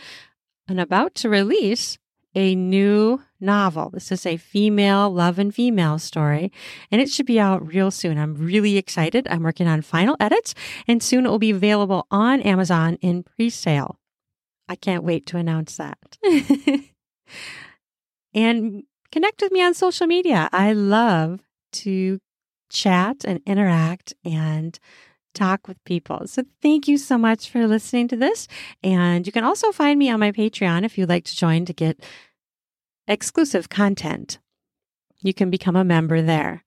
and 0.68 0.80
about 0.80 1.14
to 1.16 1.28
release 1.28 1.98
a 2.34 2.54
new 2.54 3.20
novel. 3.40 3.90
This 3.90 4.10
is 4.10 4.24
a 4.24 4.36
female 4.36 5.10
love 5.10 5.38
and 5.38 5.54
female 5.54 5.98
story, 5.98 6.50
and 6.90 7.00
it 7.00 7.10
should 7.10 7.26
be 7.26 7.38
out 7.38 7.66
real 7.66 7.90
soon. 7.90 8.18
I'm 8.18 8.34
really 8.34 8.78
excited. 8.78 9.26
I'm 9.28 9.42
working 9.42 9.66
on 9.66 9.82
final 9.82 10.16
edits, 10.18 10.54
and 10.86 11.02
soon 11.02 11.26
it 11.26 11.28
will 11.28 11.38
be 11.38 11.50
available 11.50 12.06
on 12.10 12.40
Amazon 12.40 12.96
in 13.02 13.22
pre 13.22 13.50
sale. 13.50 13.98
I 14.68 14.76
can't 14.76 15.04
wait 15.04 15.26
to 15.26 15.36
announce 15.36 15.76
that. 15.76 16.16
and 18.34 18.84
connect 19.10 19.42
with 19.42 19.52
me 19.52 19.62
on 19.62 19.74
social 19.74 20.06
media. 20.06 20.48
I 20.52 20.72
love 20.72 21.40
to 21.72 22.18
chat 22.72 23.24
and 23.24 23.40
interact 23.46 24.14
and 24.24 24.78
talk 25.34 25.68
with 25.68 25.82
people. 25.84 26.26
So 26.26 26.44
thank 26.60 26.88
you 26.88 26.98
so 26.98 27.16
much 27.16 27.48
for 27.50 27.66
listening 27.66 28.08
to 28.08 28.16
this. 28.16 28.48
And 28.82 29.26
you 29.26 29.32
can 29.32 29.44
also 29.44 29.72
find 29.72 29.98
me 29.98 30.10
on 30.10 30.20
my 30.20 30.32
Patreon 30.32 30.84
if 30.84 30.98
you'd 30.98 31.08
like 31.08 31.24
to 31.24 31.36
join 31.36 31.64
to 31.66 31.72
get 31.72 32.04
exclusive 33.08 33.68
content. 33.68 34.38
You 35.20 35.32
can 35.32 35.50
become 35.50 35.76
a 35.76 35.84
member 35.84 36.20
there. 36.20 36.64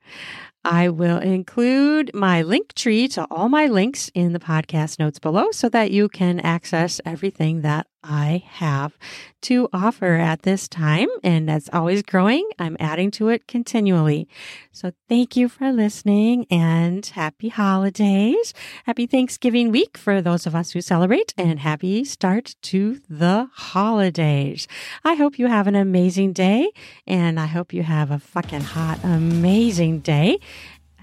I 0.64 0.90
will 0.90 1.20
include 1.20 2.10
my 2.16 2.42
link 2.42 2.74
tree 2.74 3.08
to 3.10 3.28
all 3.30 3.50
my 3.50 3.68
links 3.68 4.10
in 4.16 4.34
the 4.34 4.40
podcast 4.40 4.98
notes 4.98 5.20
below 5.20 5.52
so 5.52 5.70
that 5.70 5.92
you 5.92 6.10
can 6.10 6.40
access 6.40 7.00
everything 7.06 7.62
that 7.62 7.86
I 8.08 8.44
have 8.48 8.98
to 9.44 9.68
offer 9.74 10.16
at 10.16 10.44
this 10.44 10.68
time. 10.68 11.08
And 11.24 11.50
that's 11.50 11.70
always 11.74 12.04
growing. 12.04 12.48
I'm 12.60 12.78
adding 12.80 13.12
to 13.12 13.30
it 13.30 13.48
continually. 13.48 14.28
So 14.72 14.92
thank 15.10 15.36
you 15.36 15.50
for 15.50 15.72
listening 15.72 16.46
and 16.50 17.06
happy 17.06 17.50
holidays. 17.50 18.54
Happy 18.86 19.06
Thanksgiving 19.06 19.72
week 19.72 19.98
for 19.98 20.22
those 20.22 20.46
of 20.46 20.56
us 20.56 20.72
who 20.72 20.82
celebrate 20.82 21.34
and 21.38 21.60
happy 21.60 22.04
start 22.04 22.56
to 22.64 23.02
the 23.10 23.50
holidays. 23.54 24.68
I 25.04 25.16
hope 25.16 25.40
you 25.40 25.48
have 25.48 25.68
an 25.68 25.76
amazing 25.76 26.34
day 26.34 26.72
and 27.08 27.40
I 27.40 27.46
hope 27.46 27.74
you 27.74 27.84
have 27.84 28.12
a 28.12 28.20
fucking 28.20 28.62
hot, 28.62 29.00
amazing 29.04 30.00
day. 30.00 30.40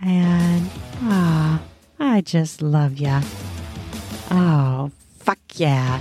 And 0.05 0.68
ah, 1.03 1.62
oh, 1.62 2.05
I 2.05 2.20
just 2.20 2.61
love 2.61 2.98
ya. 2.98 3.22
Oh, 4.30 4.90
fuck 5.18 5.38
yeah. 5.55 6.00